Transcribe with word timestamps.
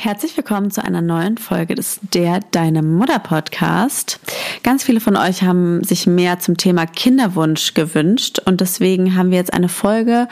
Herzlich 0.00 0.36
willkommen 0.36 0.70
zu 0.70 0.84
einer 0.84 1.02
neuen 1.02 1.38
Folge 1.38 1.74
des 1.74 1.98
Der 2.14 2.38
Deine 2.52 2.84
Mutter 2.84 3.18
Podcast. 3.18 4.20
Ganz 4.62 4.84
viele 4.84 5.00
von 5.00 5.16
euch 5.16 5.42
haben 5.42 5.82
sich 5.82 6.06
mehr 6.06 6.38
zum 6.38 6.56
Thema 6.56 6.86
Kinderwunsch 6.86 7.74
gewünscht 7.74 8.38
und 8.44 8.60
deswegen 8.60 9.16
haben 9.16 9.32
wir 9.32 9.38
jetzt 9.38 9.52
eine 9.52 9.68
Folge 9.68 10.28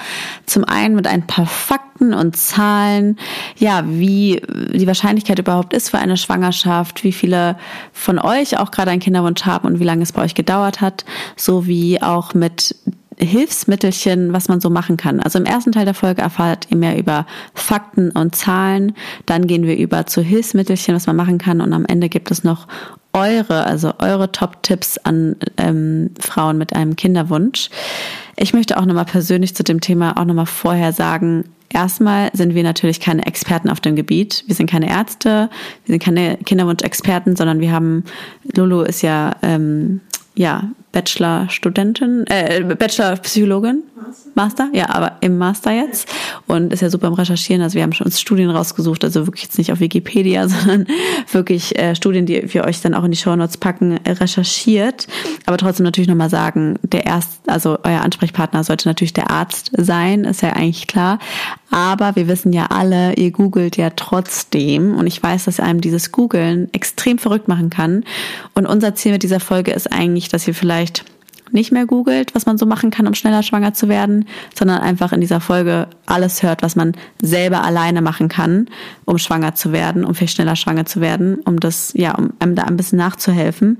zum 0.47 0.65
einen 0.65 0.95
mit 0.95 1.09
ein 1.09 1.27
paar 1.27 1.47
Fakten 1.47 2.15
und 2.15 2.37
Zahlen, 2.37 3.19
ja, 3.57 3.83
wie 3.89 4.41
die 4.73 4.87
Wahrscheinlichkeit 4.87 5.41
überhaupt 5.41 5.73
ist 5.73 5.91
für 5.91 5.99
eine 5.99 6.17
Schwangerschaft, 6.17 7.03
wie 7.03 7.11
viele 7.11 7.59
von 7.93 8.21
euch 8.21 8.59
auch 8.59 8.71
gerade 8.71 8.93
einen 8.93 9.01
Kinderwunsch 9.01 9.47
haben 9.47 9.67
und 9.67 9.81
wie 9.81 9.85
lange 9.85 10.05
es 10.05 10.13
bei 10.13 10.23
euch 10.23 10.37
gedauert 10.37 10.81
hat, 10.81 11.05
sowie 11.35 12.01
auch 12.01 12.35
mit 12.35 12.77
Hilfsmittelchen, 13.19 14.33
was 14.33 14.49
man 14.49 14.61
so 14.61 14.71
machen 14.71 14.97
kann. 14.97 15.21
Also 15.21 15.39
im 15.39 15.45
ersten 15.45 15.73
Teil 15.73 15.85
der 15.85 15.95
Folge 15.95 16.23
erfahrt 16.23 16.67
ihr 16.71 16.77
mehr 16.77 16.99
über 16.99 17.27
Fakten 17.55 18.11
und 18.11 18.35
Zahlen. 18.35 18.95
Dann 19.25 19.47
gehen 19.47 19.65
wir 19.65 19.77
über 19.77 20.07
zu 20.07 20.21
Hilfsmittelchen, 20.21 20.95
was 20.95 21.07
man 21.07 21.17
machen 21.17 21.39
kann. 21.39 21.61
Und 21.61 21.73
am 21.73 21.87
Ende 21.87 22.09
gibt 22.09 22.31
es 22.31 22.45
noch 22.45 22.67
eure, 23.13 23.65
also 23.65 23.95
eure 23.99 24.31
Top-Tipps 24.33 24.99
an 24.99 25.37
ähm, 25.57 26.11
Frauen 26.21 26.59
mit 26.59 26.75
einem 26.75 26.97
Kinderwunsch. 26.97 27.71
Ich 28.37 28.53
möchte 28.53 28.77
auch 28.77 28.85
nochmal 28.85 29.07
persönlich 29.07 29.55
zu 29.55 29.65
dem 29.65 29.81
Thema 29.81 30.19
auch 30.19 30.25
nochmal 30.25 30.47
vorher 30.47 30.93
sagen, 30.93 31.45
Erstmal 31.69 32.31
sind 32.33 32.55
wir 32.55 32.63
natürlich 32.63 33.01
keine 33.01 33.27
Experten 33.27 33.69
auf 33.69 33.81
dem 33.81 33.97
Gebiet. 33.97 34.45
Wir 34.47 34.55
sind 34.55 34.71
keine 34.71 34.89
Ärzte, 34.89 35.51
wir 35.85 35.93
sind 35.93 36.03
keine 36.03 36.39
Kinderwunsch-Experten, 36.39 37.35
sondern 37.35 37.59
wir 37.61 37.73
haben, 37.73 38.05
Lulu 38.55 38.83
ist 38.83 39.03
ja 39.03 39.35
ähm, 39.43 40.01
ja, 40.37 40.71
Bachelor-Studentin, 40.93 42.25
äh, 42.29 42.63
Bachelor-Psychologin, 42.63 43.83
Master. 43.95 44.31
Master, 44.35 44.69
ja, 44.73 44.89
aber 44.91 45.17
im 45.21 45.37
Master 45.37 45.73
jetzt 45.73 46.09
und 46.47 46.73
ist 46.73 46.81
ja 46.81 46.91
super 46.91 47.09
im 47.09 47.15
Recherchieren. 47.15 47.63
Also 47.63 47.75
wir 47.75 47.83
haben 47.83 47.93
schon 47.93 48.07
uns 48.07 48.21
Studien 48.21 48.51
rausgesucht, 48.51 49.05
also 49.05 49.27
wirklich 49.27 49.45
jetzt 49.45 49.59
nicht 49.59 49.73
auf 49.73 49.81
Wikipedia, 49.81 50.49
sondern 50.49 50.87
wirklich 51.31 51.79
äh, 51.79 51.95
Studien, 51.95 52.27
die 52.27 52.53
wir 52.55 52.65
euch 52.65 52.81
dann 52.81 52.95
auch 52.95 53.05
in 53.05 53.11
die 53.11 53.17
Show 53.17 53.35
Notes 53.35 53.57
packen, 53.57 53.99
äh, 54.05 54.13
recherchiert. 54.13 55.07
Aber 55.45 55.59
trotzdem 55.59 55.85
natürlich 55.85 56.09
nochmal 56.09 56.31
sagen, 56.31 56.79
der 56.83 57.05
erst, 57.05 57.41
also 57.47 57.79
euer 57.83 58.01
Ansprechpartner 58.01 58.65
sollte 58.65 58.89
natürlich 58.89 59.13
der 59.13 59.31
Arzt 59.31 59.73
sein, 59.77 60.25
ist 60.25 60.43
ja 60.43 60.51
eigentlich 60.51 60.87
klar. 60.87 61.19
Aber 61.71 62.17
wir 62.17 62.29
wissen 62.29 62.53
ja 62.53 62.67
alle, 62.67 63.15
ihr 63.15 63.33
googelt 63.33 63.77
ja 63.77 63.91
trotzdem 63.91 64.95
und 64.95 65.07
ich 65.07 65.23
weiß, 65.23 65.45
dass 65.45 65.61
einem 65.61 65.81
dieses 65.81 66.13
Googeln 66.13 66.73
extrem 66.73 67.19
verrückt 67.19 67.49
machen 67.49 67.71
kann. 67.71 68.05
Und 68.55 68.67
unser 68.67 68.95
Ziel 68.95 69.13
mit 69.13 69.23
dieser 69.23 69.41
Folge 69.41 69.73
ist 69.73 69.93
eigentlich, 69.93 70.29
dass 70.29 70.47
ihr 70.47 70.55
vielleicht 70.55 70.76
nicht 71.53 71.73
mehr 71.73 71.87
googelt, 71.87 72.35
was 72.35 72.47
man 72.47 72.59
so 72.59 72.67
machen 72.67 72.91
kann, 72.91 73.07
um 73.07 73.15
schneller 73.15 73.43
schwanger 73.43 73.73
zu 73.73 73.89
werden, 73.89 74.27
sondern 74.55 74.81
einfach 74.81 75.13
in 75.13 75.21
dieser 75.21 75.41
Folge 75.41 75.87
alles 76.07 76.43
hört, 76.43 76.63
was 76.63 76.77
man 76.77 76.93
selber 77.23 77.63
alleine 77.63 78.03
machen 78.03 78.29
kann, 78.29 78.69
um 79.05 79.19
schwanger 79.19 79.55
zu 79.55 79.73
werden, 79.73 80.05
um 80.05 80.15
viel 80.15 80.29
schneller 80.29 80.57
schwanger 80.57 80.87
zu 80.87 81.01
werden, 81.01 81.37
um 81.45 81.61
das, 81.61 81.93
ja, 81.95 82.15
um 82.15 82.33
einem 82.41 82.55
da 82.57 82.65
ein 82.65 82.77
bisschen 82.77 82.99
nachzuhelfen 82.99 83.79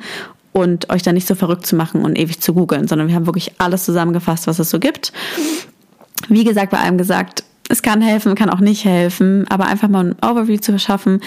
und 0.53 0.91
euch 0.91 1.03
da 1.03 1.13
nicht 1.13 1.27
so 1.27 1.35
verrückt 1.35 1.67
zu 1.67 1.77
machen 1.77 2.03
und 2.03 2.19
ewig 2.19 2.41
zu 2.41 2.55
googeln, 2.55 2.89
sondern 2.89 3.09
wir 3.09 3.15
haben 3.15 3.27
wirklich 3.27 3.61
alles 3.61 3.85
zusammengefasst, 3.85 4.47
was 4.47 4.59
es 4.59 4.71
so 4.71 4.79
gibt. 4.79 5.13
Wie 6.29 6.45
gesagt, 6.45 6.71
bei 6.71 6.79
allem 6.79 6.99
gesagt, 6.99 7.45
es 7.69 7.83
kann 7.83 8.01
helfen, 8.01 8.35
kann 8.37 8.49
auch 8.49 8.61
nicht 8.61 8.85
helfen, 8.85 9.47
aber 9.49 9.67
einfach 9.67 9.89
mal 9.89 10.05
ein 10.05 10.17
Overview 10.25 10.59
zu 10.59 10.73
verschaffen. 10.73 11.21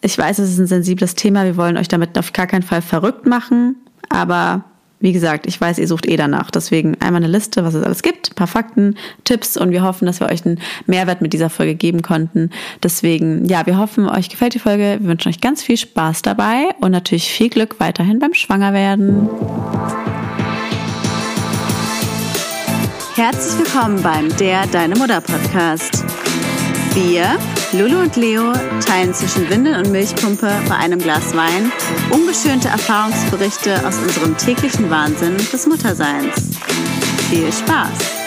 Ich 0.00 0.18
weiß, 0.18 0.38
es 0.38 0.50
ist 0.50 0.58
ein 0.58 0.66
sensibles 0.66 1.14
Thema, 1.14 1.44
wir 1.44 1.56
wollen 1.56 1.76
euch 1.76 1.88
damit 1.88 2.18
auf 2.18 2.32
gar 2.32 2.46
keinen 2.46 2.62
Fall 2.62 2.82
verrückt 2.82 3.26
machen, 3.26 3.76
aber 4.08 4.64
wie 5.00 5.12
gesagt, 5.12 5.46
ich 5.46 5.60
weiß, 5.60 5.78
ihr 5.78 5.86
sucht 5.86 6.06
eh 6.06 6.16
danach. 6.16 6.50
Deswegen 6.50 6.96
einmal 7.00 7.22
eine 7.22 7.32
Liste, 7.32 7.64
was 7.64 7.74
es 7.74 7.84
alles 7.84 8.02
gibt, 8.02 8.32
ein 8.32 8.34
paar 8.34 8.46
Fakten, 8.46 8.96
Tipps 9.24 9.56
und 9.56 9.70
wir 9.70 9.82
hoffen, 9.82 10.06
dass 10.06 10.20
wir 10.20 10.28
euch 10.28 10.44
einen 10.44 10.60
Mehrwert 10.86 11.22
mit 11.22 11.32
dieser 11.32 11.50
Folge 11.50 11.74
geben 11.74 12.02
konnten. 12.02 12.50
Deswegen, 12.82 13.44
ja, 13.44 13.66
wir 13.66 13.78
hoffen, 13.78 14.08
euch 14.08 14.28
gefällt 14.28 14.54
die 14.54 14.58
Folge. 14.58 14.98
Wir 15.00 15.08
wünschen 15.08 15.28
euch 15.28 15.40
ganz 15.40 15.62
viel 15.62 15.76
Spaß 15.76 16.22
dabei 16.22 16.70
und 16.80 16.90
natürlich 16.90 17.30
viel 17.30 17.48
Glück 17.48 17.78
weiterhin 17.78 18.18
beim 18.18 18.34
Schwangerwerden. 18.34 19.28
Herzlich 23.14 23.58
willkommen 23.58 24.00
beim 24.02 24.34
Der 24.36 24.66
Deine 24.68 24.94
Mutter 24.94 25.20
Podcast. 25.20 26.04
Wir, 26.94 27.38
Lulu 27.72 28.00
und 28.00 28.16
Leo, 28.16 28.52
teilen 28.84 29.14
zwischen 29.14 29.48
Windel 29.48 29.76
und 29.76 29.90
Milchpumpe 29.90 30.50
bei 30.68 30.76
einem 30.76 30.98
Glas 30.98 31.34
Wein 31.36 31.70
ungeschönte 32.10 32.68
Erfahrungsberichte 32.68 33.86
aus 33.86 33.98
unserem 33.98 34.36
täglichen 34.36 34.90
Wahnsinn 34.90 35.36
des 35.36 35.66
Mutterseins. 35.66 36.50
Viel 37.30 37.52
Spaß! 37.52 38.17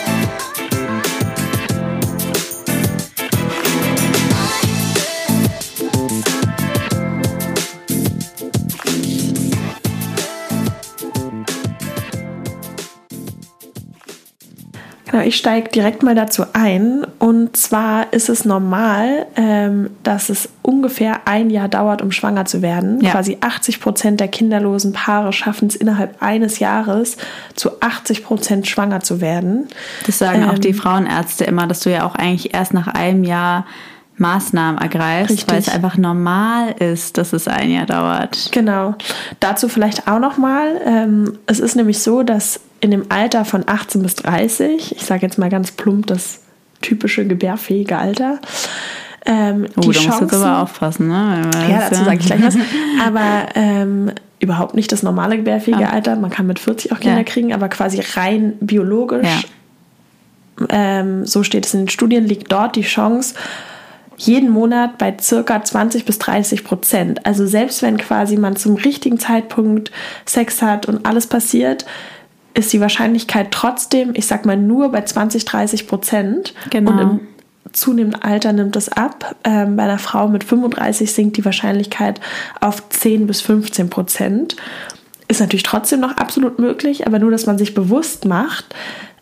Genau, 15.12 15.24
ich 15.24 15.36
steige 15.36 15.68
direkt 15.68 16.02
mal 16.02 16.14
dazu 16.14 16.44
ein. 16.54 17.06
Und 17.18 17.54
zwar 17.54 18.14
ist 18.14 18.30
es 18.30 18.46
normal, 18.46 19.26
ähm, 19.36 19.90
dass 20.02 20.30
es 20.30 20.48
ungefähr 20.62 21.20
ein 21.26 21.50
Jahr 21.50 21.68
dauert, 21.68 22.00
um 22.00 22.12
schwanger 22.12 22.46
zu 22.46 22.62
werden. 22.62 22.98
Ja. 23.02 23.10
Quasi 23.10 23.36
80 23.40 23.80
Prozent 23.80 24.20
der 24.20 24.28
kinderlosen 24.28 24.94
Paare 24.94 25.34
schaffen 25.34 25.68
es 25.68 25.76
innerhalb 25.76 26.22
eines 26.22 26.60
Jahres, 26.60 27.18
zu 27.54 27.82
80 27.82 28.24
Prozent 28.24 28.66
schwanger 28.66 29.00
zu 29.00 29.20
werden. 29.20 29.68
Das 30.06 30.18
sagen 30.18 30.44
ähm, 30.44 30.48
auch 30.48 30.58
die 30.58 30.72
Frauenärzte 30.72 31.44
immer, 31.44 31.66
dass 31.66 31.80
du 31.80 31.90
ja 31.90 32.06
auch 32.06 32.14
eigentlich 32.14 32.54
erst 32.54 32.72
nach 32.72 32.88
einem 32.88 33.24
Jahr 33.24 33.66
Maßnahmen 34.16 34.80
ergreifst, 34.80 35.30
Richtig. 35.30 35.50
weil 35.50 35.58
es 35.58 35.68
einfach 35.68 35.98
normal 35.98 36.74
ist, 36.78 37.18
dass 37.18 37.34
es 37.34 37.48
ein 37.48 37.70
Jahr 37.70 37.86
dauert. 37.86 38.48
Genau. 38.52 38.94
Dazu 39.40 39.68
vielleicht 39.68 40.08
auch 40.08 40.20
noch 40.20 40.38
mal. 40.38 40.80
Ähm, 40.86 41.38
es 41.46 41.60
ist 41.60 41.76
nämlich 41.76 41.98
so, 41.98 42.22
dass 42.22 42.60
in 42.82 42.90
dem 42.90 43.06
Alter 43.10 43.44
von 43.44 43.62
18 43.66 44.02
bis 44.02 44.16
30, 44.16 44.96
ich 44.96 45.02
sage 45.02 45.22
jetzt 45.22 45.38
mal 45.38 45.48
ganz 45.48 45.70
plump 45.70 46.08
das 46.08 46.40
typische 46.82 47.24
gebärfähige 47.24 47.96
Alter, 47.96 48.40
ähm, 49.24 49.66
oh, 49.76 49.80
die 49.82 49.92
da 49.92 50.00
Chancen, 50.00 50.24
musst 50.24 50.34
du 50.34 50.36
aber 50.38 50.62
aufpassen, 50.62 51.06
ne? 51.06 51.48
Ja, 51.70 51.88
dazu 51.88 52.04
sage 52.04 52.18
ich 52.18 52.26
gleich 52.26 52.42
was. 52.42 52.56
Aber 53.06 53.46
ähm, 53.54 54.10
überhaupt 54.40 54.74
nicht 54.74 54.90
das 54.90 55.04
normale 55.04 55.36
gebärfähige 55.36 55.82
ja. 55.82 55.90
Alter. 55.90 56.16
Man 56.16 56.30
kann 56.30 56.48
mit 56.48 56.58
40 56.58 56.90
auch 56.90 56.98
Kinder 56.98 57.18
ja. 57.18 57.22
kriegen, 57.22 57.54
aber 57.54 57.68
quasi 57.68 58.02
rein 58.16 58.54
biologisch, 58.60 59.46
ja. 60.58 60.66
ähm, 60.70 61.24
so 61.24 61.44
steht 61.44 61.64
es 61.64 61.74
in 61.74 61.82
den 61.82 61.88
Studien, 61.88 62.26
liegt 62.26 62.50
dort 62.50 62.74
die 62.74 62.82
Chance 62.82 63.36
jeden 64.16 64.50
Monat 64.50 64.98
bei 64.98 65.16
circa 65.20 65.62
20 65.62 66.04
bis 66.04 66.18
30 66.18 66.64
Prozent. 66.64 67.24
Also 67.24 67.46
selbst 67.46 67.82
wenn 67.82 67.96
quasi 67.98 68.36
man 68.36 68.56
zum 68.56 68.74
richtigen 68.74 69.20
Zeitpunkt 69.20 69.92
Sex 70.26 70.62
hat 70.62 70.86
und 70.86 71.06
alles 71.06 71.28
passiert, 71.28 71.86
ist 72.54 72.72
die 72.72 72.80
Wahrscheinlichkeit 72.80 73.50
trotzdem, 73.50 74.10
ich 74.14 74.26
sag 74.26 74.44
mal, 74.44 74.56
nur 74.56 74.90
bei 74.90 75.02
20, 75.02 75.44
30 75.44 75.86
Prozent. 75.86 76.54
Genau. 76.70 76.90
Und 76.90 76.98
im 76.98 77.20
zunehmenden 77.72 78.22
Alter 78.22 78.52
nimmt 78.52 78.76
es 78.76 78.88
ab. 78.90 79.36
Ähm, 79.44 79.76
bei 79.76 79.84
einer 79.84 79.98
Frau 79.98 80.28
mit 80.28 80.44
35 80.44 81.12
sinkt 81.12 81.36
die 81.36 81.44
Wahrscheinlichkeit 81.44 82.20
auf 82.60 82.88
10 82.88 83.26
bis 83.26 83.40
15 83.40 83.88
Prozent. 83.90 84.56
Ist 85.28 85.40
natürlich 85.40 85.62
trotzdem 85.62 86.00
noch 86.00 86.16
absolut 86.18 86.58
möglich, 86.58 87.06
aber 87.06 87.18
nur, 87.18 87.30
dass 87.30 87.46
man 87.46 87.56
sich 87.56 87.74
bewusst 87.74 88.26
macht, 88.26 88.74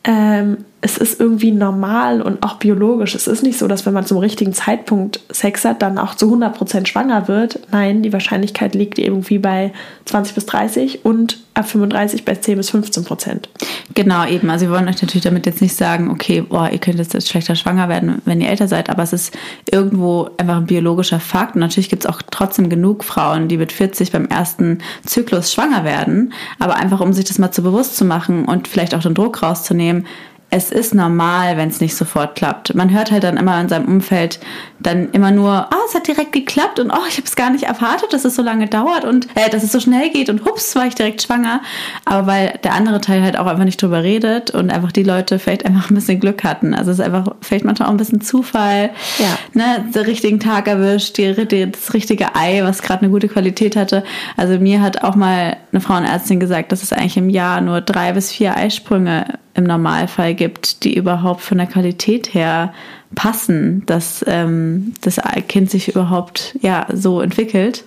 ähm, 0.03 0.65
es 0.83 0.97
ist 0.97 1.21
irgendwie 1.21 1.53
normal 1.53 2.23
und 2.23 2.43
auch 2.43 2.55
biologisch. 2.55 3.15
Es 3.15 3.27
ist 3.27 3.43
nicht 3.43 3.59
so, 3.59 3.69
dass 3.69 3.85
wenn 3.85 3.93
man 3.93 4.07
zum 4.07 4.17
richtigen 4.17 4.55
Zeitpunkt 4.55 5.21
Sex 5.31 5.65
hat, 5.67 5.83
dann 5.83 5.99
auch 5.99 6.15
zu 6.15 6.35
100% 6.35 6.87
schwanger 6.87 7.29
wird. 7.29 7.61
Nein, 7.71 8.03
die 8.03 8.15
Wahrscheinlichkeit 8.15 8.75
liegt 8.75 8.99
irgendwie 8.99 9.39
bei 9.39 9.73
20 10.07 10.35
bis 10.35 10.47
30 10.47 11.05
und 11.05 11.39
ab 11.53 11.69
35 11.69 12.25
bei 12.25 12.35
10 12.35 12.57
bis 12.57 12.71
15 12.71 13.05
Prozent. 13.05 13.51
Genau, 13.95 14.27
eben. 14.27 14.49
Also 14.49 14.67
wir 14.67 14.73
wollen 14.73 14.89
euch 14.89 15.03
natürlich 15.03 15.25
damit 15.25 15.45
jetzt 15.45 15.61
nicht 15.61 15.77
sagen, 15.77 16.11
okay, 16.11 16.41
boah, 16.41 16.71
ihr 16.71 16.79
könnt 16.79 16.99
jetzt 16.99 17.29
schlechter 17.29 17.57
schwanger 17.57 17.91
werden, 17.91 18.23
wenn 18.25 18.41
ihr 18.41 18.49
älter 18.49 18.69
seid, 18.69 18.89
aber 18.89 19.03
es 19.03 19.13
ist 19.13 19.37
irgendwo 19.71 20.31
einfach 20.39 20.57
ein 20.57 20.67
biologischer 20.67 21.21
Fakt. 21.21 21.57
Und 21.57 21.61
natürlich 21.61 21.91
gibt 21.91 22.05
es 22.05 22.11
auch 22.11 22.23
trotzdem 22.31 22.71
genug 22.71 23.05
Frauen, 23.05 23.49
die 23.49 23.59
mit 23.59 23.73
40 23.73 24.13
beim 24.13 24.25
ersten 24.27 24.79
Zyklus 25.05 25.53
schwanger 25.53 25.85
werden. 25.85 26.33
Aber 26.59 26.77
einfach, 26.77 27.01
um 27.01 27.13
sich 27.13 27.27
das 27.27 27.39
mal 27.39 27.51
zu 27.51 27.63
bewusst 27.63 27.97
zu 27.99 28.07
machen 28.07 28.47
und 28.47 28.67
vielleicht 28.67 28.95
auch 28.95 29.03
den 29.03 29.15
Druck 29.15 29.43
rauszunehmen, 29.43 30.07
es 30.51 30.73
ist 30.73 30.95
normal, 30.95 31.57
wenn 31.57 31.69
es 31.69 31.81
nicht 31.81 31.95
sofort 31.95 32.35
klappt. 32.35 32.75
Man 32.75 32.91
hört 32.91 33.13
halt 33.13 33.23
dann 33.23 33.37
immer 33.37 33.61
in 33.61 33.69
seinem 33.69 33.87
Umfeld 33.87 34.41
dann 34.81 35.11
immer 35.11 35.31
nur, 35.31 35.53
ah, 35.53 35.71
oh, 35.73 35.87
es 35.89 35.95
hat 35.95 36.09
direkt 36.09 36.33
geklappt 36.33 36.81
und 36.81 36.91
oh, 36.91 37.07
ich 37.09 37.17
habe 37.19 37.27
es 37.27 37.37
gar 37.37 37.51
nicht 37.51 37.65
erwartet, 37.65 38.13
dass 38.13 38.25
es 38.25 38.35
so 38.35 38.43
lange 38.43 38.67
dauert 38.67 39.05
und 39.05 39.29
äh, 39.37 39.49
dass 39.49 39.63
es 39.63 39.71
so 39.71 39.79
schnell 39.79 40.11
geht 40.11 40.29
und 40.29 40.45
hups, 40.45 40.75
war 40.75 40.87
ich 40.87 40.95
direkt 40.95 41.23
schwanger. 41.23 41.61
Aber 42.05 42.27
weil 42.27 42.59
der 42.65 42.75
andere 42.75 43.01
Teil 43.01 43.23
halt 43.23 43.39
auch 43.39 43.47
einfach 43.47 43.65
nicht 43.65 43.81
drüber 43.81 44.03
redet 44.03 44.51
und 44.51 44.71
einfach 44.71 44.91
die 44.91 45.03
Leute 45.03 45.39
vielleicht 45.39 45.67
einfach 45.67 45.91
ein 45.91 45.95
bisschen 45.95 46.19
Glück 46.19 46.43
hatten. 46.43 46.75
Also 46.75 46.91
es 46.91 46.99
ist 46.99 47.05
einfach 47.05 47.35
vielleicht 47.43 47.65
manchmal 47.65 47.89
auch 47.89 47.93
ein 47.93 47.99
bisschen 47.99 48.21
Zufall, 48.21 48.91
ja. 49.19 49.39
ne, 49.53 49.85
den 49.95 50.05
richtigen 50.05 50.41
Tag 50.41 50.67
erwischt, 50.67 51.17
die, 51.19 51.47
die, 51.47 51.71
das 51.71 51.95
richtige 51.95 52.35
Ei, 52.35 52.63
was 52.65 52.83
gerade 52.83 53.03
eine 53.03 53.11
gute 53.11 53.29
Qualität 53.29 53.77
hatte. 53.77 54.03
Also 54.37 54.59
mir 54.59 54.83
hat 54.83 55.05
auch 55.05 55.15
mal 55.15 55.59
eine 55.71 55.81
Frauenärztin 55.81 56.41
gesagt, 56.41 56.73
dass 56.73 56.83
es 56.83 56.93
eigentlich 56.93 57.17
im 57.17 57.29
Jahr 57.29 57.61
nur 57.61 57.81
drei 57.81 58.13
bis 58.13 58.33
vier 58.33 58.57
Eisprünge 58.57 59.39
im 59.55 59.65
Normalfall 59.65 60.35
gibt, 60.35 60.85
die 60.85 60.95
überhaupt 60.95 61.41
von 61.41 61.59
der 61.59 61.67
Qualität 61.67 62.35
her 62.35 62.73
passen, 63.15 63.85
dass 63.87 64.25
ähm, 64.29 64.95
das 65.01 65.21
Kind 65.49 65.71
sich 65.71 65.89
überhaupt 65.89 66.57
ja 66.61 66.87
so 66.93 67.21
entwickelt. 67.21 67.85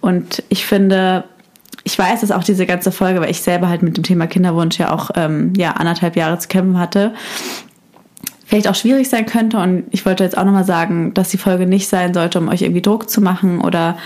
Und 0.00 0.42
ich 0.48 0.64
finde, 0.66 1.24
ich 1.84 1.98
weiß, 1.98 2.22
dass 2.22 2.30
auch 2.30 2.44
diese 2.44 2.66
ganze 2.66 2.92
Folge, 2.92 3.20
weil 3.20 3.30
ich 3.30 3.42
selber 3.42 3.68
halt 3.68 3.82
mit 3.82 3.96
dem 3.96 4.04
Thema 4.04 4.26
Kinderwunsch 4.26 4.78
ja 4.78 4.92
auch 4.92 5.10
ähm, 5.14 5.52
ja 5.56 5.72
anderthalb 5.72 6.16
Jahre 6.16 6.38
zu 6.38 6.48
kämpfen 6.48 6.78
hatte, 6.78 7.14
vielleicht 8.46 8.68
auch 8.68 8.74
schwierig 8.74 9.08
sein 9.08 9.26
könnte. 9.26 9.58
Und 9.58 9.84
ich 9.90 10.06
wollte 10.06 10.24
jetzt 10.24 10.38
auch 10.38 10.44
nochmal 10.44 10.64
sagen, 10.64 11.12
dass 11.12 11.28
die 11.28 11.38
Folge 11.38 11.66
nicht 11.66 11.88
sein 11.88 12.14
sollte, 12.14 12.38
um 12.38 12.48
euch 12.48 12.62
irgendwie 12.62 12.82
Druck 12.82 13.10
zu 13.10 13.20
machen 13.20 13.60
oder 13.60 13.98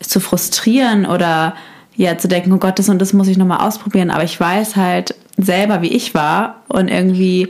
zu 0.00 0.20
frustrieren 0.20 1.04
oder 1.04 1.54
ja 1.94 2.16
zu 2.16 2.28
denken, 2.28 2.52
oh 2.52 2.58
Gott, 2.58 2.78
das 2.78 2.88
und 2.88 2.98
das 3.00 3.12
muss 3.12 3.28
ich 3.28 3.36
nochmal 3.36 3.66
ausprobieren. 3.66 4.10
Aber 4.10 4.24
ich 4.24 4.38
weiß 4.40 4.76
halt 4.76 5.14
selber, 5.42 5.82
wie 5.82 5.94
ich 5.94 6.14
war 6.14 6.62
und 6.68 6.88
irgendwie 6.88 7.48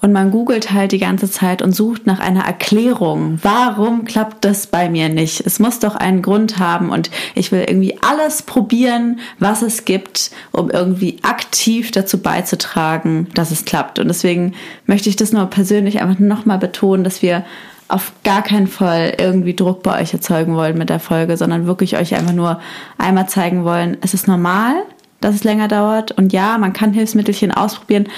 und 0.00 0.12
man 0.12 0.30
googelt 0.30 0.72
halt 0.72 0.92
die 0.92 0.98
ganze 0.98 1.30
Zeit 1.30 1.62
und 1.62 1.74
sucht 1.74 2.06
nach 2.06 2.20
einer 2.20 2.44
Erklärung. 2.44 3.38
Warum 3.42 4.04
klappt 4.04 4.44
das 4.44 4.66
bei 4.66 4.88
mir 4.88 5.08
nicht? 5.08 5.44
Es 5.46 5.58
muss 5.58 5.78
doch 5.78 5.96
einen 5.96 6.22
Grund 6.22 6.58
haben 6.58 6.90
und 6.90 7.10
ich 7.34 7.52
will 7.52 7.64
irgendwie 7.66 7.98
alles 8.02 8.42
probieren, 8.42 9.20
was 9.38 9.62
es 9.62 9.84
gibt, 9.84 10.30
um 10.52 10.70
irgendwie 10.70 11.18
aktiv 11.22 11.90
dazu 11.90 12.18
beizutragen, 12.18 13.28
dass 13.34 13.50
es 13.50 13.64
klappt. 13.64 13.98
Und 13.98 14.08
deswegen 14.08 14.54
möchte 14.86 15.08
ich 15.08 15.16
das 15.16 15.32
nur 15.32 15.46
persönlich 15.46 16.00
einfach 16.00 16.18
nochmal 16.18 16.58
betonen, 16.58 17.04
dass 17.04 17.22
wir 17.22 17.44
auf 17.88 18.12
gar 18.24 18.42
keinen 18.42 18.68
Fall 18.68 19.14
irgendwie 19.18 19.54
Druck 19.54 19.82
bei 19.82 20.00
euch 20.00 20.14
erzeugen 20.14 20.56
wollen 20.56 20.78
mit 20.78 20.88
der 20.88 21.00
Folge, 21.00 21.36
sondern 21.36 21.66
wirklich 21.66 21.98
euch 21.98 22.14
einfach 22.14 22.32
nur 22.32 22.58
einmal 22.96 23.28
zeigen 23.28 23.64
wollen, 23.64 23.98
es 24.00 24.14
ist 24.14 24.26
normal, 24.26 24.76
dass 25.24 25.34
es 25.34 25.44
länger 25.44 25.68
dauert. 25.68 26.12
Und 26.12 26.32
ja, 26.32 26.58
man 26.58 26.72
kann 26.72 26.92
Hilfsmittelchen 26.92 27.52
ausprobieren, 27.52 28.08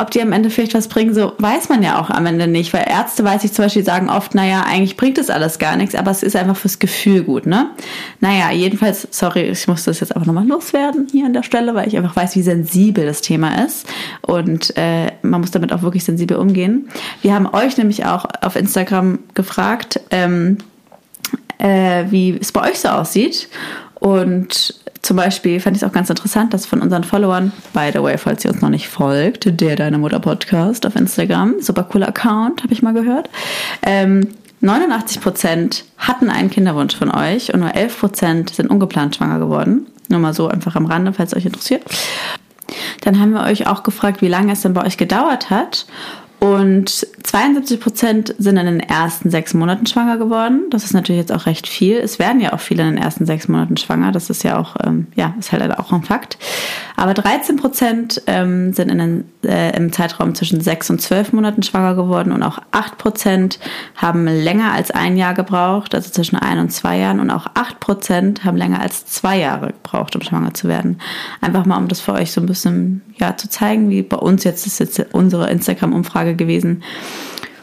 ob 0.00 0.10
die 0.10 0.22
am 0.22 0.32
Ende 0.32 0.50
vielleicht 0.50 0.74
was 0.74 0.88
bringen, 0.88 1.14
so 1.14 1.32
weiß 1.38 1.68
man 1.68 1.82
ja 1.82 2.00
auch 2.00 2.10
am 2.10 2.26
Ende 2.26 2.46
nicht, 2.46 2.72
weil 2.72 2.86
Ärzte, 2.88 3.24
weiß 3.24 3.44
ich 3.44 3.52
zum 3.52 3.64
Beispiel, 3.64 3.84
sagen 3.84 4.08
oft, 4.08 4.34
naja, 4.34 4.64
eigentlich 4.66 4.96
bringt 4.96 5.18
das 5.18 5.30
alles 5.30 5.58
gar 5.58 5.76
nichts, 5.76 5.94
aber 5.94 6.10
es 6.10 6.22
ist 6.22 6.36
einfach 6.36 6.56
fürs 6.56 6.78
Gefühl 6.78 7.24
gut, 7.24 7.46
ne? 7.46 7.70
Naja, 8.20 8.50
jedenfalls, 8.52 9.08
sorry, 9.10 9.42
ich 9.42 9.66
muss 9.66 9.84
das 9.84 10.00
jetzt 10.00 10.14
einfach 10.14 10.26
nochmal 10.26 10.46
loswerden 10.46 11.08
hier 11.10 11.26
an 11.26 11.32
der 11.32 11.42
Stelle, 11.42 11.74
weil 11.74 11.88
ich 11.88 11.96
einfach 11.96 12.14
weiß, 12.14 12.36
wie 12.36 12.42
sensibel 12.42 13.06
das 13.06 13.20
Thema 13.20 13.64
ist. 13.64 13.86
Und 14.22 14.76
äh, 14.76 15.12
man 15.22 15.40
muss 15.40 15.50
damit 15.50 15.72
auch 15.72 15.82
wirklich 15.82 16.04
sensibel 16.04 16.36
umgehen. 16.36 16.88
Wir 17.22 17.34
haben 17.34 17.48
euch 17.52 17.76
nämlich 17.76 18.04
auch 18.04 18.24
auf 18.40 18.56
Instagram 18.56 19.20
gefragt, 19.34 20.00
ähm, 20.10 20.58
äh, 21.58 22.04
wie 22.10 22.38
es 22.40 22.52
bei 22.52 22.68
euch 22.70 22.78
so 22.78 22.88
aussieht. 22.88 23.48
Und 24.00 24.77
zum 25.02 25.16
Beispiel 25.16 25.60
fand 25.60 25.76
ich 25.76 25.82
es 25.82 25.88
auch 25.88 25.92
ganz 25.92 26.10
interessant, 26.10 26.52
dass 26.52 26.66
von 26.66 26.80
unseren 26.80 27.04
Followern, 27.04 27.52
by 27.72 27.90
the 27.92 28.02
way, 28.02 28.18
falls 28.18 28.44
ihr 28.44 28.50
uns 28.50 28.60
noch 28.60 28.68
nicht 28.68 28.88
folgt, 28.88 29.60
der 29.60 29.76
Deine 29.76 29.98
Mutter 29.98 30.20
Podcast 30.20 30.86
auf 30.86 30.96
Instagram, 30.96 31.56
super 31.60 31.84
cooler 31.84 32.08
Account, 32.08 32.62
habe 32.62 32.72
ich 32.72 32.82
mal 32.82 32.94
gehört. 32.94 33.30
Ähm, 33.82 34.28
89% 34.62 35.84
hatten 35.98 36.30
einen 36.30 36.50
Kinderwunsch 36.50 36.96
von 36.96 37.14
euch 37.14 37.54
und 37.54 37.60
nur 37.60 37.70
11% 37.70 38.52
sind 38.52 38.70
ungeplant 38.70 39.16
schwanger 39.16 39.38
geworden. 39.38 39.86
Nur 40.08 40.18
mal 40.20 40.34
so 40.34 40.48
einfach 40.48 40.74
am 40.74 40.86
Rande, 40.86 41.12
falls 41.12 41.36
euch 41.36 41.46
interessiert. 41.46 41.82
Dann 43.02 43.20
haben 43.20 43.32
wir 43.32 43.42
euch 43.44 43.66
auch 43.66 43.82
gefragt, 43.82 44.20
wie 44.20 44.28
lange 44.28 44.52
es 44.52 44.62
denn 44.62 44.74
bei 44.74 44.84
euch 44.84 44.96
gedauert 44.96 45.50
hat. 45.50 45.86
Und 46.40 47.06
72 47.24 47.80
Prozent 47.80 48.34
sind 48.38 48.58
in 48.58 48.66
den 48.66 48.80
ersten 48.80 49.28
sechs 49.28 49.54
Monaten 49.54 49.86
schwanger 49.86 50.18
geworden. 50.18 50.66
Das 50.70 50.84
ist 50.84 50.94
natürlich 50.94 51.20
jetzt 51.20 51.32
auch 51.32 51.46
recht 51.46 51.66
viel. 51.66 51.96
Es 51.96 52.20
werden 52.20 52.40
ja 52.40 52.52
auch 52.52 52.60
viele 52.60 52.84
in 52.84 52.94
den 52.94 53.02
ersten 53.02 53.26
sechs 53.26 53.48
Monaten 53.48 53.76
schwanger. 53.76 54.12
Das 54.12 54.30
ist 54.30 54.44
ja 54.44 54.56
auch, 54.58 54.76
ähm, 54.84 55.08
ja, 55.16 55.34
ist 55.38 55.50
halt 55.50 55.78
auch 55.78 55.92
ein 55.92 56.04
Fakt. 56.04 56.38
Aber 56.96 57.12
13 57.14 57.56
Prozent 57.56 58.22
ähm, 58.26 58.72
sind 58.72 58.90
in 58.90 58.98
den, 58.98 59.24
äh, 59.44 59.76
im 59.76 59.92
Zeitraum 59.92 60.34
zwischen 60.36 60.60
sechs 60.60 60.90
und 60.90 61.02
zwölf 61.02 61.32
Monaten 61.32 61.62
schwanger 61.62 61.96
geworden 61.96 62.32
und 62.32 62.42
auch 62.42 62.58
acht 62.70 62.98
Prozent 62.98 63.58
haben 63.96 64.26
länger 64.26 64.72
als 64.72 64.90
ein 64.92 65.16
Jahr 65.16 65.34
gebraucht, 65.34 65.94
also 65.94 66.10
zwischen 66.10 66.36
ein 66.36 66.58
und 66.58 66.70
zwei 66.70 66.98
Jahren. 66.98 67.18
Und 67.18 67.30
auch 67.30 67.46
acht 67.54 67.80
Prozent 67.80 68.44
haben 68.44 68.56
länger 68.56 68.80
als 68.80 69.06
zwei 69.06 69.38
Jahre 69.38 69.68
gebraucht, 69.68 70.14
um 70.14 70.22
schwanger 70.22 70.54
zu 70.54 70.68
werden. 70.68 71.00
Einfach 71.40 71.66
mal, 71.66 71.78
um 71.78 71.88
das 71.88 72.00
für 72.00 72.12
euch 72.12 72.30
so 72.30 72.40
ein 72.40 72.46
bisschen 72.46 73.02
ja, 73.18 73.36
zu 73.36 73.48
zeigen, 73.48 73.90
wie 73.90 74.02
bei 74.02 74.16
uns 74.16 74.44
jetzt 74.44 74.66
ist 74.66 74.78
jetzt 74.78 75.04
unsere 75.12 75.50
Instagram-Umfrage 75.50 76.27
genau. 76.34 76.48
gewesen. 76.48 76.82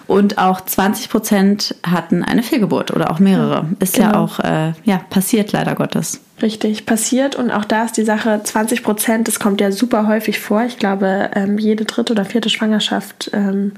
Und 0.07 0.37
auch 0.37 0.61
20 0.61 1.09
Prozent 1.09 1.75
hatten 1.83 2.23
eine 2.23 2.43
Fehlgeburt 2.43 2.91
oder 2.91 3.09
auch 3.09 3.19
mehrere. 3.19 3.65
Ist 3.79 3.95
genau. 3.95 4.11
ja 4.11 4.19
auch 4.19 4.39
äh, 4.39 4.73
ja, 4.83 4.97
passiert, 5.09 5.51
leider 5.51 5.73
Gottes. 5.73 6.21
Richtig, 6.41 6.85
passiert. 6.85 7.35
Und 7.35 7.49
auch 7.49 7.65
da 7.65 7.85
ist 7.85 7.97
die 7.97 8.03
Sache, 8.03 8.41
20 8.43 8.83
Prozent, 8.83 9.27
das 9.27 9.39
kommt 9.39 9.61
ja 9.61 9.71
super 9.71 10.07
häufig 10.07 10.39
vor. 10.39 10.63
Ich 10.63 10.77
glaube, 10.77 11.31
ähm, 11.33 11.57
jede 11.57 11.85
dritte 11.85 12.13
oder 12.13 12.25
vierte 12.25 12.49
Schwangerschaft 12.49 13.31
ähm, 13.33 13.73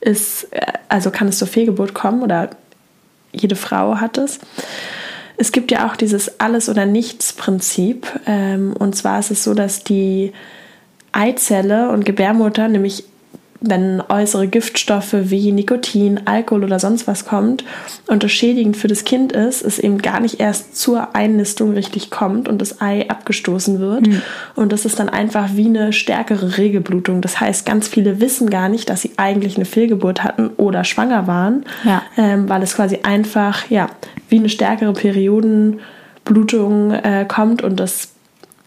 ist, 0.00 0.48
äh, 0.52 0.60
also 0.88 1.10
kann 1.10 1.28
es 1.28 1.38
zur 1.38 1.48
Fehlgeburt 1.48 1.94
kommen 1.94 2.22
oder 2.22 2.50
jede 3.32 3.56
Frau 3.56 3.96
hat 3.96 4.18
es. 4.18 4.38
Es 5.36 5.52
gibt 5.52 5.70
ja 5.70 5.88
auch 5.88 5.96
dieses 5.96 6.40
Alles- 6.40 6.68
oder 6.68 6.84
Nichts-Prinzip. 6.84 8.06
Ähm, 8.26 8.74
und 8.78 8.96
zwar 8.96 9.20
ist 9.20 9.30
es 9.30 9.44
so, 9.44 9.54
dass 9.54 9.82
die 9.82 10.32
Eizelle 11.12 11.90
und 11.90 12.04
Gebärmutter 12.04 12.68
nämlich 12.68 13.04
wenn 13.60 14.02
äußere 14.08 14.48
Giftstoffe 14.48 15.14
wie 15.14 15.52
Nikotin, 15.52 16.22
Alkohol 16.24 16.64
oder 16.64 16.78
sonst 16.78 17.06
was 17.06 17.26
kommt 17.26 17.64
und 18.06 18.22
das 18.22 18.32
schädigend 18.32 18.76
für 18.76 18.88
das 18.88 19.04
Kind 19.04 19.32
ist, 19.32 19.62
es 19.62 19.78
eben 19.78 19.98
gar 19.98 20.20
nicht 20.20 20.40
erst 20.40 20.76
zur 20.76 21.14
Einnistung 21.14 21.74
richtig 21.74 22.10
kommt 22.10 22.48
und 22.48 22.60
das 22.60 22.80
Ei 22.80 23.08
abgestoßen 23.08 23.78
wird. 23.78 24.06
Mhm. 24.06 24.22
Und 24.56 24.72
das 24.72 24.86
ist 24.86 24.98
dann 24.98 25.10
einfach 25.10 25.50
wie 25.54 25.66
eine 25.66 25.92
stärkere 25.92 26.56
Regelblutung. 26.56 27.20
Das 27.20 27.38
heißt, 27.38 27.66
ganz 27.66 27.86
viele 27.86 28.20
wissen 28.20 28.48
gar 28.48 28.70
nicht, 28.70 28.88
dass 28.88 29.02
sie 29.02 29.12
eigentlich 29.18 29.56
eine 29.56 29.66
Fehlgeburt 29.66 30.24
hatten 30.24 30.48
oder 30.56 30.84
schwanger 30.84 31.26
waren, 31.26 31.64
ja. 31.84 32.02
ähm, 32.16 32.48
weil 32.48 32.62
es 32.62 32.74
quasi 32.74 33.00
einfach 33.02 33.68
ja 33.70 33.88
wie 34.30 34.38
eine 34.38 34.48
stärkere 34.48 34.94
Periodenblutung 34.94 36.92
äh, 36.92 37.26
kommt 37.28 37.62
und 37.62 37.78
das 37.78 38.14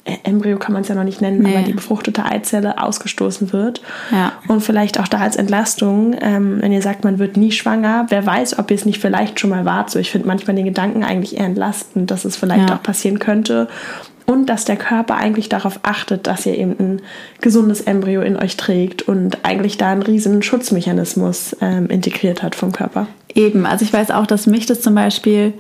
Embryo 0.06 0.58
kann 0.58 0.74
man 0.74 0.82
es 0.82 0.90
ja 0.90 0.96
noch 0.96 1.06
nicht 1.06 1.22
nennen, 1.22 1.40
nee. 1.40 1.56
aber 1.56 1.66
die 1.66 1.74
befruchtete 1.74 2.26
Eizelle 2.26 2.82
ausgestoßen 2.82 3.54
wird. 3.54 3.82
Ja. 4.12 4.34
Und 4.50 4.62
vielleicht 4.62 5.00
auch 5.00 5.08
da 5.08 5.20
als 5.20 5.38
Entlastung, 5.38 6.16
ähm, 6.20 6.58
wenn 6.62 6.74
ihr 6.74 6.82
sagt, 6.82 7.06
man 7.06 7.20
wird 7.20 7.38
nie 7.38 7.52
schwanger, 7.52 8.08
wer 8.10 8.26
weiß, 8.26 8.60
ob 8.60 8.70
ihr 8.70 8.76
es 8.76 8.86
nicht 8.86 9.00
vielleicht 9.00 9.40
schon 9.40 9.50
mal 9.50 9.64
wart. 9.64 9.90
So, 9.90 10.00
ich 10.00 10.12
finde 10.12 10.28
manchmal 10.28 10.58
den 10.58 10.66
Gedanken 10.66 11.06
eigentlich 11.06 11.38
eher 11.38 11.46
entlastend, 11.46 12.12
dass 12.12 12.26
es 12.26 12.36
vielleicht 12.36 12.70
ja. 12.70 12.76
auch 12.76 12.84
passieren 12.84 13.20
könnte. 13.20 13.70
Und 14.26 14.48
dass 14.48 14.64
der 14.64 14.78
Körper 14.78 15.16
eigentlich 15.16 15.50
darauf 15.50 15.82
achtet, 15.84 16.28
dass 16.28 16.46
ihr 16.46 16.58
eben 16.58 16.76
ein 16.80 17.02
gesundes 17.42 17.82
Embryo 17.82 18.22
in 18.22 18.38
euch 18.38 18.56
trägt 18.56 19.02
und 19.02 19.40
eigentlich 19.44 19.78
da 19.78 19.92
einen 19.92 20.02
riesen 20.02 20.42
Schutzmechanismus 20.42 21.58
ähm, 21.60 21.88
integriert 21.88 22.42
hat 22.42 22.56
vom 22.56 22.72
Körper. 22.72 23.08
Eben, 23.36 23.66
also 23.66 23.84
ich 23.84 23.92
weiß 23.92 24.12
auch, 24.12 24.26
dass 24.26 24.48
mich 24.48 24.66
das 24.66 24.80
zum 24.80 24.96
Beispiel 24.96 25.54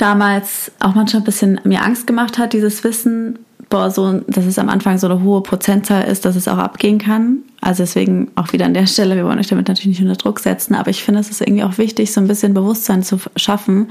damals 0.00 0.72
auch 0.80 0.94
manchmal 0.94 1.22
ein 1.22 1.26
bisschen 1.26 1.60
mir 1.64 1.82
Angst 1.82 2.06
gemacht 2.06 2.38
hat, 2.38 2.52
dieses 2.52 2.82
Wissen, 2.84 3.38
boah, 3.68 3.90
so, 3.90 4.20
dass 4.26 4.46
es 4.46 4.58
am 4.58 4.68
Anfang 4.68 4.98
so 4.98 5.06
eine 5.06 5.22
hohe 5.22 5.42
Prozentzahl 5.42 6.04
ist, 6.04 6.24
dass 6.24 6.36
es 6.36 6.48
auch 6.48 6.58
abgehen 6.58 6.98
kann. 6.98 7.38
Also 7.60 7.82
deswegen 7.82 8.30
auch 8.34 8.52
wieder 8.52 8.66
an 8.66 8.74
der 8.74 8.86
Stelle, 8.86 9.16
wir 9.16 9.24
wollen 9.24 9.38
euch 9.38 9.48
damit 9.48 9.68
natürlich 9.68 9.98
nicht 9.98 10.08
unter 10.08 10.20
Druck 10.20 10.40
setzen, 10.40 10.74
aber 10.74 10.90
ich 10.90 11.02
finde, 11.02 11.20
es 11.20 11.30
ist 11.30 11.40
irgendwie 11.40 11.64
auch 11.64 11.78
wichtig, 11.78 12.12
so 12.12 12.20
ein 12.20 12.28
bisschen 12.28 12.54
Bewusstsein 12.54 13.02
zu 13.02 13.18
schaffen, 13.36 13.90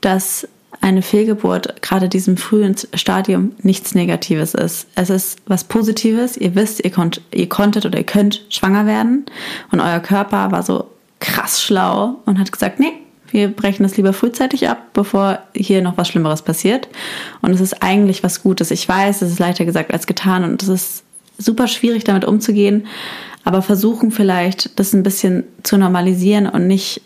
dass 0.00 0.46
eine 0.82 1.00
Fehlgeburt 1.00 1.80
gerade 1.80 2.08
diesem 2.08 2.36
frühen 2.36 2.76
Stadium 2.94 3.52
nichts 3.62 3.94
Negatives 3.94 4.54
ist. 4.54 4.86
Es 4.94 5.08
ist 5.08 5.38
was 5.46 5.64
Positives. 5.64 6.36
Ihr 6.36 6.54
wisst, 6.54 6.84
ihr, 6.84 6.90
konnt, 6.90 7.22
ihr 7.32 7.48
konntet 7.48 7.86
oder 7.86 7.98
ihr 7.98 8.04
könnt 8.04 8.44
schwanger 8.50 8.84
werden 8.84 9.24
und 9.72 9.80
euer 9.80 10.00
Körper 10.00 10.52
war 10.52 10.62
so 10.62 10.90
krass 11.18 11.62
schlau 11.62 12.16
und 12.26 12.38
hat 12.38 12.52
gesagt, 12.52 12.78
nee, 12.78 12.92
wir 13.30 13.48
brechen 13.48 13.82
das 13.82 13.96
lieber 13.96 14.12
frühzeitig 14.12 14.68
ab, 14.68 14.78
bevor 14.92 15.40
hier 15.54 15.82
noch 15.82 15.96
was 15.96 16.08
Schlimmeres 16.08 16.42
passiert. 16.42 16.88
Und 17.42 17.52
es 17.52 17.60
ist 17.60 17.82
eigentlich 17.82 18.22
was 18.22 18.42
Gutes. 18.42 18.70
Ich 18.70 18.88
weiß, 18.88 19.22
es 19.22 19.32
ist 19.32 19.38
leichter 19.38 19.64
gesagt 19.64 19.92
als 19.92 20.06
getan 20.06 20.44
und 20.44 20.62
es 20.62 20.68
ist 20.68 21.04
super 21.38 21.68
schwierig 21.68 22.04
damit 22.04 22.24
umzugehen, 22.24 22.86
aber 23.44 23.62
versuchen 23.62 24.10
vielleicht, 24.10 24.78
das 24.78 24.92
ein 24.92 25.02
bisschen 25.02 25.44
zu 25.62 25.76
normalisieren 25.76 26.48
und 26.48 26.66
nicht 26.66 27.02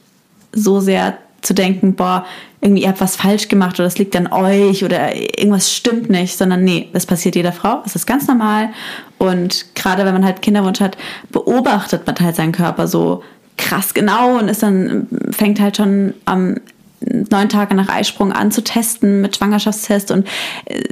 so 0.53 0.81
sehr 0.81 1.19
zu 1.43 1.55
denken, 1.55 1.95
boah, 1.95 2.27
irgendwie 2.61 2.83
ihr 2.83 2.89
habt 2.89 3.00
was 3.00 3.17
falsch 3.17 3.49
gemacht 3.49 3.79
oder 3.79 3.87
es 3.87 3.99
liegt 3.99 4.15
an 4.15 4.31
euch 4.31 4.85
oder 4.85 5.15
irgendwas 5.17 5.73
stimmt 5.73 6.11
nicht, 6.11 6.37
sondern 6.37 6.62
nee, 6.65 6.89
das 6.93 7.07
passiert 7.07 7.35
jeder 7.35 7.53
Frau, 7.53 7.83
es 7.87 7.97
ist 7.97 8.07
ganz 8.07 8.27
normal 8.27 8.71
und 9.19 9.75
gerade 9.75 10.05
wenn 10.05 10.12
man 10.12 10.25
halt 10.25 10.43
Kinderwunsch 10.43 10.81
hat, 10.81 10.99
beobachtet 11.31 12.07
man 12.07 12.17
halt 12.21 12.37
seinen 12.37 12.53
Körper 12.53 12.87
so 12.87 13.23
krass 13.61 13.95
genau 13.95 14.38
und 14.38 14.49
ist 14.49 14.62
dann, 14.62 15.07
fängt 15.31 15.61
halt 15.61 15.76
schon 15.76 16.14
am 16.25 16.57
neun 17.00 17.49
Tage 17.49 17.75
nach 17.75 17.88
Eisprung 17.88 18.33
an 18.33 18.50
zu 18.50 18.62
testen 18.62 19.23
mit 19.23 19.37
Schwangerschaftstest 19.37 20.11
und 20.11 20.26
äh, 20.67 20.83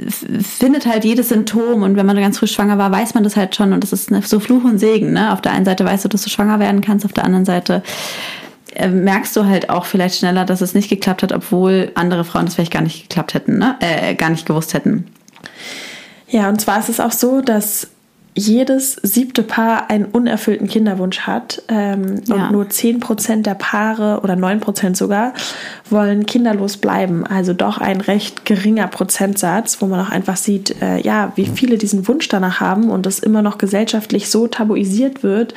findet 0.41 0.85
halt 0.85 1.05
jedes 1.05 1.29
Symptom 1.29 1.83
und 1.83 1.95
wenn 1.95 2.05
man 2.05 2.17
ganz 2.17 2.39
früh 2.39 2.47
schwanger 2.47 2.77
war, 2.77 2.91
weiß 2.91 3.13
man 3.13 3.23
das 3.23 3.35
halt 3.35 3.55
schon 3.55 3.73
und 3.73 3.83
das 3.83 3.93
ist 3.93 4.09
so 4.27 4.39
Fluch 4.39 4.63
und 4.63 4.79
Segen. 4.79 5.13
Ne? 5.13 5.31
Auf 5.31 5.41
der 5.41 5.51
einen 5.51 5.65
Seite 5.65 5.85
weißt 5.85 6.05
du, 6.05 6.09
dass 6.09 6.23
du 6.23 6.29
schwanger 6.29 6.59
werden 6.59 6.81
kannst, 6.81 7.05
auf 7.05 7.13
der 7.13 7.25
anderen 7.25 7.45
Seite 7.45 7.83
äh, 8.73 8.87
merkst 8.87 9.35
du 9.35 9.45
halt 9.45 9.69
auch 9.69 9.85
vielleicht 9.85 10.17
schneller, 10.17 10.45
dass 10.45 10.61
es 10.61 10.73
nicht 10.73 10.89
geklappt 10.89 11.21
hat, 11.21 11.31
obwohl 11.31 11.91
andere 11.95 12.23
Frauen 12.23 12.45
das 12.45 12.55
vielleicht 12.55 12.73
gar 12.73 12.81
nicht 12.81 13.09
geklappt 13.09 13.35
hätten, 13.35 13.59
ne? 13.59 13.75
äh, 13.79 14.15
gar 14.15 14.29
nicht 14.31 14.47
gewusst 14.47 14.73
hätten. 14.73 15.05
Ja, 16.27 16.49
und 16.49 16.59
zwar 16.59 16.79
ist 16.79 16.89
es 16.89 16.99
auch 16.99 17.11
so, 17.11 17.41
dass 17.41 17.87
jedes 18.39 18.93
siebte 18.93 19.43
Paar 19.43 19.89
einen 19.89 20.05
unerfüllten 20.05 20.67
Kinderwunsch 20.67 21.21
hat 21.21 21.61
ähm, 21.67 22.21
ja. 22.25 22.35
und 22.35 22.51
nur 22.51 22.65
10% 22.65 23.43
der 23.43 23.53
Paare 23.53 24.21
oder 24.23 24.33
9% 24.33 24.95
sogar 24.95 25.33
wollen 25.89 26.25
kinderlos 26.25 26.77
bleiben. 26.77 27.25
Also 27.25 27.53
doch 27.53 27.77
ein 27.77 28.01
recht 28.01 28.45
geringer 28.45 28.87
Prozentsatz, 28.87 29.81
wo 29.81 29.85
man 29.85 29.99
auch 29.99 30.09
einfach 30.09 30.37
sieht, 30.37 30.81
äh, 30.81 30.99
ja, 31.01 31.33
wie 31.35 31.45
viele 31.45 31.77
diesen 31.77 32.07
Wunsch 32.07 32.27
danach 32.27 32.59
haben 32.59 32.89
und 32.89 33.05
das 33.05 33.19
immer 33.19 33.41
noch 33.41 33.57
gesellschaftlich 33.57 34.29
so 34.29 34.47
tabuisiert 34.47 35.21
wird, 35.21 35.53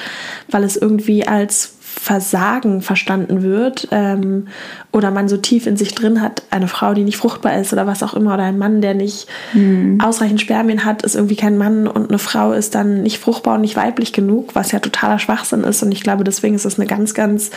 weil 0.51 0.65
es 0.65 0.77
irgendwie 0.77 1.27
als 1.27 1.75
Versagen 2.03 2.83
verstanden 2.83 3.43
wird 3.43 3.87
ähm, 3.93 4.49
oder 4.91 5.13
man 5.13 5.29
so 5.29 5.37
tief 5.37 5.69
in 5.69 5.77
sich 5.77 5.95
drin 5.95 6.21
hat, 6.21 6.43
eine 6.51 6.67
Frau, 6.67 6.95
die 6.95 7.05
nicht 7.05 7.17
fruchtbar 7.17 7.57
ist 7.61 7.73
oder 7.73 7.87
was 7.87 8.03
auch 8.03 8.15
immer 8.15 8.35
oder 8.35 8.43
ein 8.43 8.59
Mann, 8.59 8.81
der 8.81 8.95
nicht 8.95 9.29
mhm. 9.53 10.01
ausreichend 10.03 10.41
Spermien 10.41 10.85
hat, 10.85 11.03
ist 11.03 11.15
irgendwie 11.15 11.37
kein 11.37 11.57
Mann 11.57 11.87
und 11.87 12.09
eine 12.09 12.19
Frau 12.19 12.55
ist 12.55 12.75
dann 12.75 13.05
nicht 13.05 13.21
fruchtbar 13.21 13.55
und 13.55 13.61
nicht 13.61 13.77
weiblich 13.77 14.13
genug, 14.13 14.57
was 14.57 14.73
ja 14.73 14.81
totaler 14.81 15.21
Schwachsinn 15.21 15.63
ist 15.63 15.81
und 15.85 15.93
ich 15.93 16.03
glaube, 16.03 16.25
deswegen 16.25 16.57
ist 16.57 16.65
es 16.65 16.77
eine 16.77 16.89
ganz, 16.89 17.15
ganz 17.15 17.53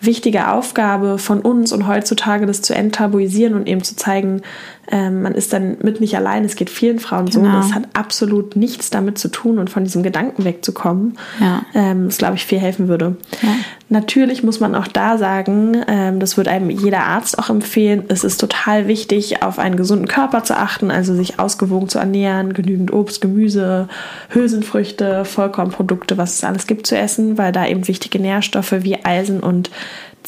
wichtige 0.00 0.50
Aufgabe 0.50 1.18
von 1.18 1.40
uns 1.40 1.72
und 1.72 1.86
heutzutage 1.86 2.46
das 2.46 2.62
zu 2.62 2.74
enttabuisieren 2.74 3.54
und 3.54 3.66
eben 3.66 3.82
zu 3.82 3.96
zeigen, 3.96 4.42
ähm, 4.90 5.22
man 5.22 5.34
ist 5.34 5.52
dann 5.52 5.76
mit 5.82 6.00
nicht 6.00 6.16
allein. 6.16 6.44
Es 6.44 6.56
geht 6.56 6.70
vielen 6.70 6.98
Frauen 6.98 7.26
genau. 7.26 7.50
so. 7.50 7.56
Das 7.58 7.74
hat 7.74 7.84
absolut 7.92 8.56
nichts 8.56 8.90
damit 8.90 9.18
zu 9.18 9.28
tun 9.28 9.58
und 9.58 9.68
von 9.68 9.84
diesem 9.84 10.02
Gedanken 10.02 10.44
wegzukommen. 10.44 11.18
Ja. 11.40 11.62
Ähm, 11.74 12.06
das 12.06 12.18
glaube 12.18 12.36
ich 12.36 12.46
viel 12.46 12.58
helfen 12.58 12.88
würde. 12.88 13.16
Ja. 13.42 13.50
Natürlich 13.90 14.42
muss 14.42 14.60
man 14.60 14.74
auch 14.74 14.86
da 14.86 15.18
sagen, 15.18 15.76
ähm, 15.88 16.20
das 16.20 16.36
wird 16.36 16.48
einem 16.48 16.70
jeder 16.70 17.04
Arzt 17.04 17.38
auch 17.38 17.50
empfehlen. 17.50 18.04
Es 18.08 18.24
ist 18.24 18.38
total 18.38 18.86
wichtig, 18.86 19.42
auf 19.42 19.58
einen 19.58 19.76
gesunden 19.76 20.08
Körper 20.08 20.42
zu 20.44 20.56
achten, 20.56 20.90
also 20.90 21.14
sich 21.14 21.38
ausgewogen 21.38 21.88
zu 21.88 21.98
ernähren, 21.98 22.54
genügend 22.54 22.92
Obst, 22.92 23.20
Gemüse, 23.20 23.88
Hülsenfrüchte, 24.30 25.24
Vollkornprodukte, 25.24 26.16
was 26.16 26.34
es 26.34 26.44
alles 26.44 26.66
gibt 26.66 26.86
zu 26.86 26.96
essen, 26.96 27.36
weil 27.36 27.52
da 27.52 27.66
eben 27.66 27.88
wichtige 27.88 28.18
Nährstoffe 28.18 28.74
wie 28.80 29.04
Eisen 29.04 29.40
und 29.40 29.70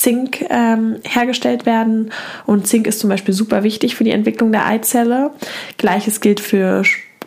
Zink 0.00 0.46
ähm, 0.48 0.96
hergestellt 1.04 1.66
werden. 1.66 2.10
Und 2.46 2.66
Zink 2.66 2.86
ist 2.86 3.00
zum 3.00 3.10
Beispiel 3.10 3.34
super 3.34 3.62
wichtig 3.62 3.96
für 3.96 4.04
die 4.04 4.12
Entwicklung 4.12 4.50
der 4.50 4.66
Eizelle. 4.66 5.30
Gleiches 5.76 6.22
gilt 6.22 6.40
für 6.40 6.82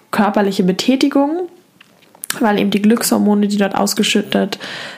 körperliche 0.10 0.64
Betätigung 0.64 1.50
weil 2.40 2.60
eben 2.60 2.72
die 2.72 2.82
Glückshormone, 2.82 3.48
die 3.48 3.58
dort 3.58 3.76
ausgeschüttet 3.76 4.58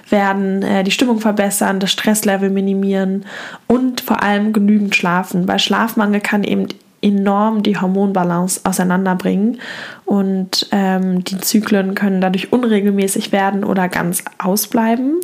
werden, 0.09 0.63
äh, 0.63 0.85
die 0.85 0.91
Stimmung 0.91 1.19
verbessern, 1.19 1.81
das 1.81 1.91
Stresslevel 1.91 2.49
minimieren 2.49 3.25
und 3.67 3.99
vor 3.99 4.23
allem 4.23 4.53
genügend 4.53 4.95
schlafen. 4.95 5.45
Bei 5.45 5.57
Schlafmangel 5.57 6.21
kann 6.21 6.45
eben 6.45 6.67
enorm 7.01 7.61
die 7.61 7.77
Hormonbalance 7.77 8.61
auseinanderbringen 8.63 9.59
und 10.05 10.69
ähm, 10.71 11.25
die 11.25 11.39
Zyklen 11.39 11.93
können 11.93 12.21
dadurch 12.21 12.53
unregelmäßig 12.53 13.33
werden 13.33 13.65
oder 13.65 13.89
ganz 13.89 14.23
ausbleiben. 14.37 15.19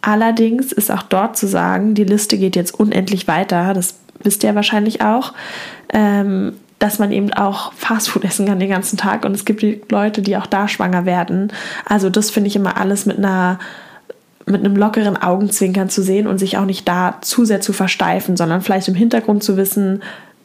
Allerdings 0.00 0.72
ist 0.72 0.90
auch 0.90 1.02
dort 1.02 1.36
zu 1.36 1.46
sagen, 1.46 1.94
die 1.94 2.04
Liste 2.04 2.38
geht 2.38 2.56
jetzt 2.56 2.78
unendlich 2.78 3.26
weiter, 3.26 3.74
das 3.74 3.94
wisst 4.22 4.44
ihr 4.44 4.54
wahrscheinlich 4.54 5.02
auch, 5.02 5.32
ähm, 5.92 6.54
dass 6.78 6.98
man 6.98 7.10
eben 7.10 7.32
auch 7.32 7.72
Fastfood 7.72 8.24
essen 8.24 8.46
kann 8.46 8.60
den 8.60 8.68
ganzen 8.68 8.96
Tag 8.96 9.24
und 9.24 9.34
es 9.34 9.44
gibt 9.44 9.90
Leute, 9.90 10.22
die 10.22 10.36
auch 10.36 10.46
da 10.46 10.68
schwanger 10.68 11.04
werden. 11.06 11.52
Also 11.84 12.08
das 12.10 12.30
finde 12.30 12.48
ich 12.48 12.56
immer 12.56 12.76
alles 12.76 13.06
mit 13.06 13.18
einer 13.18 13.58
mit 14.46 14.64
einem 14.64 14.76
lockeren 14.76 15.16
Augenzwinkern 15.16 15.90
zu 15.90 16.02
sehen 16.02 16.26
und 16.26 16.38
sich 16.38 16.56
auch 16.56 16.64
nicht 16.64 16.88
da 16.88 17.18
zu 17.20 17.44
sehr 17.44 17.60
zu 17.60 17.74
versteifen, 17.74 18.36
sondern 18.36 18.62
vielleicht 18.62 18.88
im 18.88 18.94
Hintergrund 18.94 19.42
zu 19.42 19.58
wissen, 19.58 20.02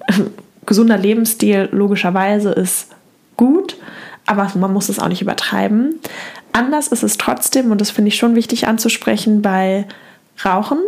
gesunder 0.66 0.98
Lebensstil 0.98 1.70
logischerweise 1.72 2.52
ist 2.52 2.90
gut, 3.38 3.78
aber 4.26 4.52
man 4.56 4.74
muss 4.74 4.90
es 4.90 5.00
auch 5.00 5.08
nicht 5.08 5.22
übertreiben. 5.22 6.00
Anders 6.54 6.88
ist 6.88 7.04
es 7.04 7.18
trotzdem, 7.18 7.72
und 7.72 7.82
das 7.82 7.92
finde 7.92 8.10
ich 8.10 8.16
schon 8.16 8.36
wichtig 8.36 8.68
anzusprechen, 8.68 9.42
bei 9.42 9.86
Rauchen. 10.44 10.80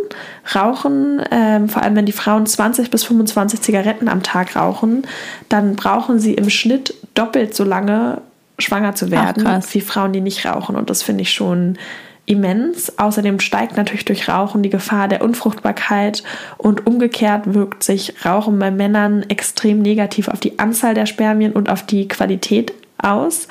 Rauchen, 0.54 1.22
ähm, 1.30 1.68
vor 1.68 1.82
allem 1.82 1.96
wenn 1.96 2.06
die 2.06 2.12
Frauen 2.12 2.46
20 2.46 2.90
bis 2.90 3.04
25 3.04 3.60
Zigaretten 3.60 4.08
am 4.08 4.22
Tag 4.22 4.56
rauchen, 4.56 5.06
dann 5.48 5.76
brauchen 5.76 6.18
sie 6.18 6.34
im 6.34 6.50
Schnitt 6.50 6.94
doppelt 7.14 7.54
so 7.54 7.64
lange 7.64 8.20
schwanger 8.58 8.94
zu 8.94 9.10
werden 9.10 9.44
wie 9.72 9.80
Frauen, 9.80 10.12
die 10.12 10.20
nicht 10.20 10.46
rauchen. 10.46 10.76
Und 10.76 10.90
das 10.90 11.02
finde 11.02 11.22
ich 11.22 11.32
schon 11.32 11.78
immens. 12.26 12.98
Außerdem 12.98 13.38
steigt 13.40 13.76
natürlich 13.76 14.04
durch 14.04 14.28
Rauchen 14.28 14.62
die 14.62 14.70
Gefahr 14.70 15.08
der 15.08 15.22
Unfruchtbarkeit 15.22 16.22
und 16.58 16.86
umgekehrt 16.86 17.54
wirkt 17.54 17.84
sich 17.84 18.24
Rauchen 18.24 18.58
bei 18.58 18.70
Männern 18.70 19.22
extrem 19.28 19.80
negativ 19.80 20.28
auf 20.28 20.40
die 20.40 20.58
Anzahl 20.58 20.94
der 20.94 21.06
Spermien 21.06 21.52
und 21.52 21.68
auf 21.70 21.84
die 21.84 22.08
Qualität 22.08 22.72
aus. 22.98 23.46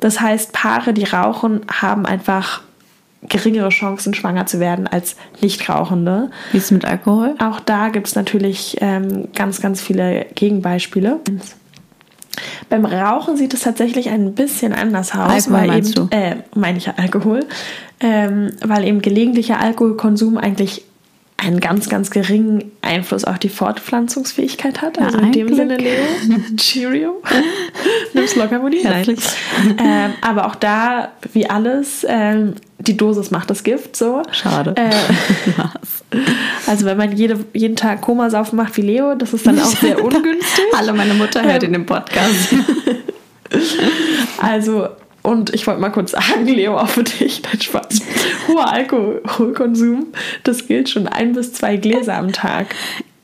Das 0.00 0.20
heißt, 0.20 0.52
Paare, 0.52 0.92
die 0.92 1.04
rauchen, 1.04 1.60
haben 1.70 2.06
einfach 2.06 2.62
geringere 3.22 3.70
Chancen, 3.70 4.14
schwanger 4.14 4.46
zu 4.46 4.60
werden 4.60 4.86
als 4.86 5.16
Nichtrauchende. 5.40 6.30
Wie 6.52 6.58
ist 6.58 6.66
es 6.66 6.70
mit 6.70 6.84
Alkohol? 6.84 7.34
Auch 7.40 7.60
da 7.60 7.88
gibt 7.88 8.06
es 8.06 8.14
natürlich 8.14 8.76
ähm, 8.80 9.28
ganz, 9.34 9.60
ganz 9.60 9.80
viele 9.80 10.26
Gegenbeispiele. 10.34 11.18
Beim 12.68 12.84
Rauchen 12.84 13.36
sieht 13.36 13.54
es 13.54 13.62
tatsächlich 13.62 14.10
ein 14.10 14.34
bisschen 14.34 14.72
anders 14.72 15.12
aus, 15.12 15.48
Alkohol, 15.48 15.68
weil 15.68 15.78
eben, 15.78 16.10
äh, 16.12 16.36
meine 16.54 16.78
ich 16.78 16.86
ja 16.86 16.94
Alkohol, 16.96 17.44
ähm, 17.98 18.52
weil 18.64 18.84
eben 18.84 19.02
gelegentlicher 19.02 19.58
Alkoholkonsum 19.58 20.38
eigentlich 20.38 20.84
einen 21.40 21.60
ganz, 21.60 21.88
ganz 21.88 22.10
geringen 22.10 22.72
Einfluss 22.82 23.24
auf 23.24 23.38
die 23.38 23.48
Fortpflanzungsfähigkeit 23.48 24.82
hat. 24.82 24.98
Also 24.98 25.18
ja, 25.18 25.24
in 25.24 25.32
dem 25.32 25.46
Glück. 25.46 25.58
Sinne, 25.58 25.76
Leo, 25.76 26.04
Cheerio, 26.56 27.22
nimm's 28.12 28.34
locker, 28.34 28.58
Mutti. 28.58 28.78
Ähm, 28.84 30.12
aber 30.20 30.46
auch 30.46 30.56
da, 30.56 31.12
wie 31.32 31.48
alles, 31.48 32.04
ähm, 32.08 32.54
die 32.80 32.96
Dosis 32.96 33.30
macht 33.30 33.50
das 33.50 33.62
Gift, 33.62 33.96
so. 33.96 34.22
Schade. 34.32 34.74
Äh, 34.76 34.90
also 36.66 36.86
wenn 36.86 36.96
man 36.96 37.16
jede, 37.16 37.38
jeden 37.54 37.76
Tag 37.76 38.00
Komasaufen 38.00 38.56
macht 38.56 38.76
wie 38.76 38.82
Leo, 38.82 39.14
das 39.14 39.32
ist 39.32 39.46
dann 39.46 39.60
auch 39.60 39.66
sehr 39.66 40.04
ungünstig. 40.04 40.64
Hallo, 40.76 40.92
meine 40.92 41.14
Mutter 41.14 41.44
hört 41.44 41.62
ähm, 41.62 41.68
in 41.68 41.72
dem 41.74 41.86
Podcast. 41.86 42.48
also 44.38 44.88
und 45.28 45.54
ich 45.54 45.66
wollte 45.66 45.80
mal 45.80 45.90
kurz 45.90 46.12
sagen, 46.12 46.46
Leo, 46.46 46.78
auch 46.78 46.88
für 46.88 47.04
dich, 47.04 47.42
dein 47.42 47.60
Spaß. 47.60 48.00
Hoher 48.48 48.72
Alkoholkonsum, 48.72 50.06
das 50.42 50.66
gilt 50.66 50.88
schon 50.88 51.06
ein 51.06 51.34
bis 51.34 51.52
zwei 51.52 51.76
Gläser 51.76 52.16
am 52.16 52.32
Tag. 52.32 52.74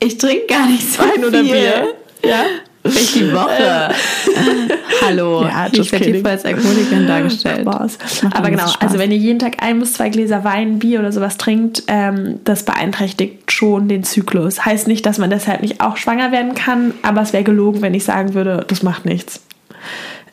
Ich 0.00 0.18
trinke 0.18 0.46
gar 0.46 0.66
nicht 0.66 0.92
so 0.92 1.02
Wein 1.02 1.24
oder 1.24 1.42
Bier. 1.42 1.94
Ja? 2.22 2.44
Vielleicht 2.84 3.14
die 3.14 3.32
Woche. 3.32 3.94
Hallo, 5.02 5.44
ja, 5.44 5.68
ich 5.72 5.90
werde 5.90 6.04
hier 6.04 6.26
als 6.26 6.44
Alkoholikerin 6.44 7.06
dargestellt. 7.06 7.66
Aber 7.66 8.50
genau, 8.50 8.70
also 8.78 8.98
wenn 8.98 9.10
ihr 9.10 9.16
jeden 9.16 9.38
Tag 9.38 9.62
ein 9.62 9.80
bis 9.80 9.94
zwei 9.94 10.10
Gläser 10.10 10.44
Wein, 10.44 10.80
Bier 10.80 11.00
oder 11.00 11.10
sowas 11.10 11.38
trinkt, 11.38 11.84
ähm, 11.86 12.40
das 12.44 12.64
beeinträchtigt 12.64 13.50
schon 13.50 13.88
den 13.88 14.04
Zyklus. 14.04 14.66
Heißt 14.66 14.86
nicht, 14.86 15.06
dass 15.06 15.16
man 15.16 15.30
deshalb 15.30 15.62
nicht 15.62 15.80
auch 15.80 15.96
schwanger 15.96 16.30
werden 16.30 16.54
kann, 16.54 16.92
aber 17.00 17.22
es 17.22 17.32
wäre 17.32 17.44
gelogen, 17.44 17.80
wenn 17.80 17.94
ich 17.94 18.04
sagen 18.04 18.34
würde, 18.34 18.66
das 18.68 18.82
macht 18.82 19.06
nichts. 19.06 19.40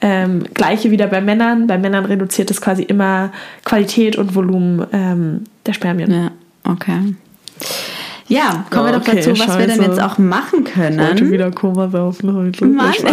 Ähm, 0.02 0.44
Gleiche 0.54 0.92
wieder 0.92 1.08
bei 1.08 1.22
Männern. 1.22 1.68
Bei 1.68 1.78
Männern 1.78 2.06
reduziert 2.06 2.50
es 2.50 2.60
quasi 2.60 2.84
immer 2.84 3.32
Qualität 3.64 4.16
und 4.16 4.36
Volumen 4.36 4.86
ähm, 4.92 5.44
der 5.66 5.74
Spermien. 5.74 6.12
Ja, 6.12 6.72
okay. 6.72 7.16
Ja, 8.28 8.66
kommen 8.70 8.86
wir 8.86 8.94
doch 8.94 9.08
okay, 9.08 9.18
dazu, 9.18 9.32
was 9.32 9.40
Scheiße. 9.40 9.60
wir 9.60 9.68
denn 9.68 9.82
jetzt 9.82 10.02
auch 10.02 10.18
machen 10.18 10.64
können. 10.64 11.00
Ich 11.00 11.08
wollte 11.08 11.32
wieder 11.32 11.52
Koma 11.52 11.90
saufen 11.90 12.34
heute. 12.34 12.66
Mann. 12.66 12.94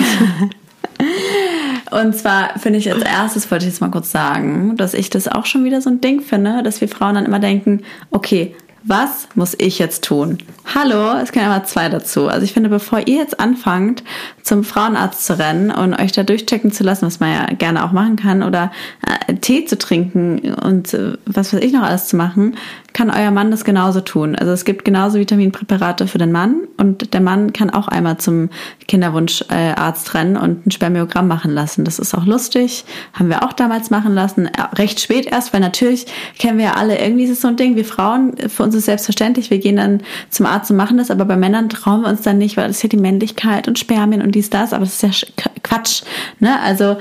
Und 1.90 2.14
zwar 2.14 2.58
finde 2.58 2.78
ich 2.78 2.92
als 2.92 3.02
erstes, 3.02 3.50
wollte 3.50 3.64
ich 3.64 3.72
jetzt 3.72 3.80
mal 3.80 3.90
kurz 3.90 4.10
sagen, 4.10 4.76
dass 4.76 4.94
ich 4.94 5.10
das 5.10 5.26
auch 5.26 5.46
schon 5.46 5.64
wieder 5.64 5.80
so 5.80 5.90
ein 5.90 6.00
Ding 6.00 6.20
finde, 6.20 6.62
dass 6.62 6.80
wir 6.80 6.88
Frauen 6.88 7.14
dann 7.14 7.24
immer 7.24 7.38
denken, 7.38 7.82
okay, 8.10 8.54
was 8.88 9.28
muss 9.34 9.54
ich 9.58 9.78
jetzt 9.78 10.02
tun? 10.02 10.38
Hallo, 10.74 11.12
es 11.22 11.30
können 11.30 11.44
immer 11.44 11.64
zwei 11.64 11.90
dazu. 11.90 12.26
Also 12.28 12.44
ich 12.44 12.54
finde, 12.54 12.70
bevor 12.70 13.00
ihr 13.06 13.16
jetzt 13.16 13.38
anfangt, 13.38 14.02
zum 14.42 14.64
Frauenarzt 14.64 15.26
zu 15.26 15.38
rennen 15.38 15.70
und 15.70 15.92
euch 15.92 16.12
da 16.12 16.22
durchchecken 16.22 16.72
zu 16.72 16.84
lassen, 16.84 17.04
was 17.04 17.20
man 17.20 17.30
ja 17.30 17.46
gerne 17.54 17.84
auch 17.84 17.92
machen 17.92 18.16
kann, 18.16 18.42
oder 18.42 18.72
äh, 19.06 19.34
Tee 19.34 19.66
zu 19.66 19.76
trinken 19.76 20.54
und 20.54 20.94
äh, 20.94 21.18
was 21.26 21.52
weiß 21.52 21.60
ich 21.60 21.72
noch 21.72 21.82
alles 21.82 22.08
zu 22.08 22.16
machen, 22.16 22.56
kann 22.92 23.10
euer 23.10 23.30
Mann 23.30 23.50
das 23.50 23.64
genauso 23.64 24.00
tun. 24.00 24.34
Also 24.34 24.52
es 24.52 24.64
gibt 24.64 24.84
genauso 24.84 25.18
Vitaminpräparate 25.18 26.06
für 26.06 26.18
den 26.18 26.32
Mann 26.32 26.62
und 26.78 27.12
der 27.14 27.20
Mann 27.20 27.52
kann 27.52 27.70
auch 27.70 27.88
einmal 27.88 28.18
zum 28.18 28.48
Kinderwunscharzt 28.86 30.14
rennen 30.14 30.36
und 30.36 30.66
ein 30.66 30.70
Spermiogramm 30.70 31.28
machen 31.28 31.52
lassen. 31.52 31.84
Das 31.84 31.98
ist 31.98 32.14
auch 32.14 32.26
lustig, 32.26 32.84
haben 33.12 33.28
wir 33.28 33.44
auch 33.44 33.52
damals 33.52 33.90
machen 33.90 34.14
lassen, 34.14 34.50
recht 34.74 35.00
spät 35.00 35.26
erst, 35.26 35.52
weil 35.52 35.60
natürlich 35.60 36.06
kennen 36.38 36.58
wir 36.58 36.66
ja 36.66 36.72
alle, 36.72 36.98
irgendwie 36.98 37.24
ist 37.24 37.30
es 37.30 37.40
so 37.40 37.48
ein 37.48 37.56
Ding, 37.56 37.76
wir 37.76 37.84
Frauen, 37.84 38.36
für 38.48 38.62
uns 38.62 38.74
ist 38.74 38.80
es 38.80 38.86
selbstverständlich, 38.86 39.50
wir 39.50 39.58
gehen 39.58 39.76
dann 39.76 40.02
zum 40.30 40.46
Arzt 40.46 40.70
und 40.70 40.76
machen 40.76 40.98
das, 40.98 41.10
aber 41.10 41.24
bei 41.24 41.36
Männern 41.36 41.68
trauen 41.68 42.02
wir 42.02 42.08
uns 42.08 42.22
dann 42.22 42.38
nicht, 42.38 42.56
weil 42.56 42.68
das 42.68 42.78
ist 42.78 42.82
ja 42.82 42.88
die 42.88 42.96
Männlichkeit 42.96 43.68
und 43.68 43.78
Spermien 43.78 44.22
und 44.22 44.34
dies, 44.34 44.50
das, 44.50 44.72
aber 44.72 44.84
das 44.84 45.02
ist 45.02 45.02
ja 45.02 45.28
Quatsch. 45.62 46.02
Ne? 46.40 46.60
Also 46.60 46.96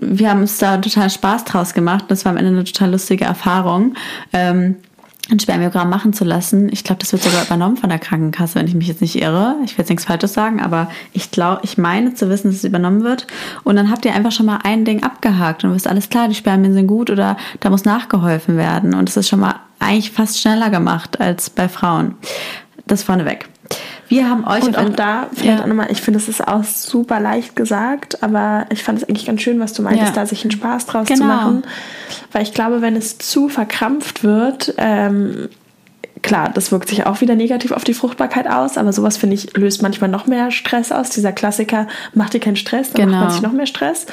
wir 0.00 0.30
haben 0.30 0.40
uns 0.40 0.58
da 0.58 0.76
total 0.78 1.10
Spaß 1.10 1.44
draus 1.44 1.74
gemacht. 1.74 2.04
Das 2.08 2.24
war 2.24 2.32
am 2.32 2.38
Ende 2.38 2.50
eine 2.50 2.64
total 2.64 2.92
lustige 2.92 3.24
Erfahrung. 3.24 3.94
Ähm, 4.32 4.76
ein 5.30 5.38
Spermiogramm 5.38 5.88
machen 5.88 6.12
zu 6.12 6.24
lassen. 6.24 6.68
Ich 6.72 6.82
glaube, 6.82 6.98
das 6.98 7.12
wird 7.12 7.22
sogar 7.22 7.44
übernommen 7.44 7.76
von 7.76 7.88
der 7.88 7.98
Krankenkasse, 7.98 8.56
wenn 8.56 8.66
ich 8.66 8.74
mich 8.74 8.88
jetzt 8.88 9.00
nicht 9.00 9.20
irre. 9.20 9.56
Ich 9.64 9.72
will 9.72 9.82
jetzt 9.82 9.88
nichts 9.88 10.04
Falsches 10.04 10.32
sagen, 10.32 10.60
aber 10.60 10.90
ich 11.12 11.30
glaube, 11.30 11.60
ich 11.62 11.78
meine 11.78 12.14
zu 12.14 12.28
wissen, 12.28 12.48
dass 12.48 12.56
es 12.56 12.64
übernommen 12.64 13.04
wird. 13.04 13.26
Und 13.62 13.76
dann 13.76 13.90
habt 13.90 14.04
ihr 14.04 14.14
einfach 14.14 14.32
schon 14.32 14.46
mal 14.46 14.58
ein 14.64 14.84
Ding 14.84 15.02
abgehakt 15.02 15.62
und 15.64 15.74
wisst 15.74 15.86
alles 15.86 16.08
klar, 16.08 16.28
die 16.28 16.34
Spermien 16.34 16.74
sind 16.74 16.86
gut 16.88 17.08
oder 17.08 17.36
da 17.60 17.70
muss 17.70 17.84
nachgeholfen 17.84 18.56
werden. 18.56 18.94
Und 18.94 19.08
es 19.08 19.16
ist 19.16 19.28
schon 19.28 19.40
mal 19.40 19.54
eigentlich 19.78 20.10
fast 20.10 20.40
schneller 20.40 20.70
gemacht 20.70 21.20
als 21.20 21.50
bei 21.50 21.68
Frauen. 21.68 22.16
Das 22.86 23.04
vorneweg. 23.04 23.51
Wir 24.08 24.28
haben 24.28 24.46
euch 24.46 24.64
und 24.64 24.76
auch 24.76 24.88
da 24.90 25.28
vielleicht 25.32 25.58
ja. 25.58 25.62
auch 25.62 25.66
nochmal, 25.66 25.90
ich 25.90 26.02
finde, 26.02 26.18
es 26.18 26.28
ist 26.28 26.46
auch 26.46 26.64
super 26.64 27.20
leicht 27.20 27.56
gesagt, 27.56 28.22
aber 28.22 28.66
ich 28.70 28.82
fand 28.82 28.98
es 28.98 29.08
eigentlich 29.08 29.26
ganz 29.26 29.40
schön, 29.40 29.58
was 29.58 29.72
du 29.72 29.82
meintest, 29.82 30.08
ja. 30.08 30.22
da 30.22 30.26
sich 30.26 30.44
einen 30.44 30.50
Spaß 30.50 30.86
draus 30.86 31.08
genau. 31.08 31.20
zu 31.20 31.24
machen. 31.24 31.62
Weil 32.30 32.42
ich 32.42 32.52
glaube, 32.52 32.82
wenn 32.82 32.96
es 32.96 33.18
zu 33.18 33.48
verkrampft 33.48 34.22
wird, 34.22 34.74
ähm, 34.76 35.48
klar, 36.22 36.50
das 36.52 36.72
wirkt 36.72 36.88
sich 36.88 37.06
auch 37.06 37.20
wieder 37.20 37.34
negativ 37.34 37.72
auf 37.72 37.84
die 37.84 37.94
Fruchtbarkeit 37.94 38.48
aus, 38.48 38.76
aber 38.76 38.92
sowas 38.92 39.16
finde 39.16 39.34
ich 39.34 39.56
löst 39.56 39.82
manchmal 39.82 40.10
noch 40.10 40.26
mehr 40.26 40.50
Stress 40.50 40.92
aus. 40.92 41.10
Dieser 41.10 41.32
Klassiker, 41.32 41.88
mach 42.14 42.30
dir 42.30 42.40
keinen 42.40 42.56
Stress, 42.56 42.92
dann 42.92 43.06
genau. 43.06 43.18
macht 43.18 43.24
man 43.24 43.32
sich 43.32 43.42
noch 43.42 43.52
mehr 43.52 43.66
Stress 43.66 44.06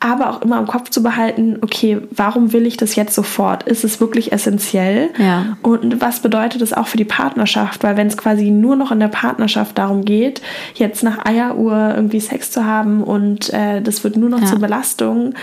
aber 0.00 0.30
auch 0.30 0.42
immer 0.42 0.58
im 0.58 0.66
Kopf 0.66 0.90
zu 0.90 1.02
behalten, 1.02 1.58
okay, 1.60 2.00
warum 2.10 2.52
will 2.52 2.66
ich 2.66 2.76
das 2.76 2.94
jetzt 2.94 3.14
sofort? 3.14 3.64
Ist 3.64 3.84
es 3.84 4.00
wirklich 4.00 4.32
essentiell? 4.32 5.10
Ja. 5.18 5.56
Und 5.62 6.00
was 6.00 6.20
bedeutet 6.20 6.62
das 6.62 6.72
auch 6.72 6.86
für 6.86 6.96
die 6.96 7.04
Partnerschaft? 7.04 7.82
Weil 7.82 7.96
wenn 7.96 8.06
es 8.06 8.16
quasi 8.16 8.50
nur 8.50 8.76
noch 8.76 8.92
in 8.92 9.00
der 9.00 9.08
Partnerschaft 9.08 9.76
darum 9.76 10.04
geht, 10.04 10.40
jetzt 10.74 11.02
nach 11.02 11.24
Eieruhr 11.24 11.94
irgendwie 11.96 12.20
Sex 12.20 12.50
zu 12.50 12.64
haben 12.64 13.02
und 13.02 13.52
äh, 13.52 13.82
das 13.82 14.04
wird 14.04 14.16
nur 14.16 14.28
noch 14.28 14.40
ja. 14.40 14.46
zur 14.46 14.60
Belastung, 14.60 15.34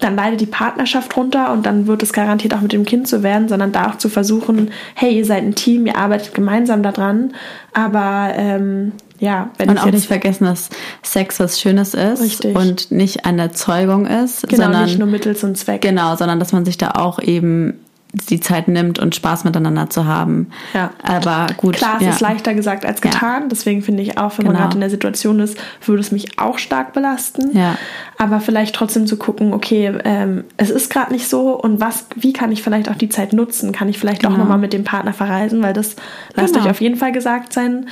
dann 0.00 0.16
leidet 0.16 0.40
die 0.40 0.46
Partnerschaft 0.46 1.16
runter 1.16 1.52
und 1.52 1.66
dann 1.66 1.86
wird 1.86 2.02
es 2.02 2.12
garantiert 2.12 2.54
auch 2.54 2.60
mit 2.60 2.72
dem 2.72 2.84
Kind 2.84 3.08
zu 3.08 3.22
werden, 3.22 3.48
sondern 3.48 3.72
da 3.72 3.90
auch 3.90 3.98
zu 3.98 4.08
versuchen, 4.08 4.70
hey, 4.94 5.16
ihr 5.16 5.24
seid 5.24 5.42
ein 5.42 5.54
Team, 5.54 5.86
ihr 5.86 5.96
arbeitet 5.96 6.34
gemeinsam 6.34 6.82
daran, 6.82 7.34
aber 7.72 8.32
ähm, 8.34 8.92
ja, 9.20 9.50
wenn 9.58 9.70
und 9.70 9.78
auch 9.78 9.90
nicht 9.90 10.06
vergessen, 10.06 10.44
dass 10.44 10.70
Sex 11.02 11.40
was 11.40 11.60
Schönes 11.60 11.94
ist 11.94 12.22
richtig. 12.22 12.56
und 12.56 12.90
nicht 12.92 13.24
eine 13.24 13.42
Erzeugung 13.42 14.06
ist, 14.06 14.48
genau, 14.48 14.64
sondern 14.64 14.84
nicht 14.84 14.98
nur 14.98 15.08
Mittel 15.08 15.36
zum 15.36 15.54
Zweck. 15.54 15.80
Genau, 15.80 16.14
sondern 16.16 16.38
dass 16.38 16.52
man 16.52 16.64
sich 16.64 16.78
da 16.78 16.92
auch 16.92 17.18
eben 17.18 17.80
die 18.12 18.40
Zeit 18.40 18.68
nimmt 18.68 18.98
und 18.98 19.14
Spaß 19.14 19.44
miteinander 19.44 19.90
zu 19.90 20.06
haben. 20.06 20.50
Ja. 20.72 20.90
Aber 21.02 21.46
gut. 21.58 21.76
Klar, 21.76 21.96
es 21.98 22.04
ja. 22.04 22.10
ist 22.10 22.20
leichter 22.20 22.54
gesagt 22.54 22.86
als 22.86 23.02
getan. 23.02 23.42
Ja. 23.42 23.48
Deswegen 23.50 23.82
finde 23.82 24.02
ich 24.02 24.16
auch, 24.16 24.38
wenn 24.38 24.46
genau. 24.46 24.52
man 24.52 24.62
gerade 24.62 24.74
in 24.74 24.80
der 24.80 24.90
Situation 24.90 25.40
ist, 25.40 25.58
würde 25.84 26.00
es 26.00 26.10
mich 26.10 26.38
auch 26.38 26.58
stark 26.58 26.94
belasten. 26.94 27.56
Ja. 27.56 27.76
Aber 28.16 28.40
vielleicht 28.40 28.74
trotzdem 28.74 29.06
zu 29.06 29.18
gucken, 29.18 29.52
okay, 29.52 29.92
ähm, 30.04 30.44
es 30.56 30.70
ist 30.70 30.90
gerade 30.90 31.12
nicht 31.12 31.28
so 31.28 31.52
und 31.52 31.80
was, 31.80 32.06
wie 32.16 32.32
kann 32.32 32.50
ich 32.50 32.62
vielleicht 32.62 32.88
auch 32.88 32.96
die 32.96 33.10
Zeit 33.10 33.34
nutzen? 33.34 33.72
Kann 33.72 33.88
ich 33.88 33.98
vielleicht 33.98 34.22
genau. 34.22 34.34
auch 34.34 34.38
nochmal 34.38 34.58
mit 34.58 34.72
dem 34.72 34.84
Partner 34.84 35.12
verreisen? 35.12 35.62
Weil 35.62 35.74
das 35.74 35.96
lasst 36.34 36.54
genau. 36.54 36.64
euch 36.64 36.70
auf 36.70 36.80
jeden 36.80 36.96
Fall 36.96 37.12
gesagt 37.12 37.52
sein 37.52 37.86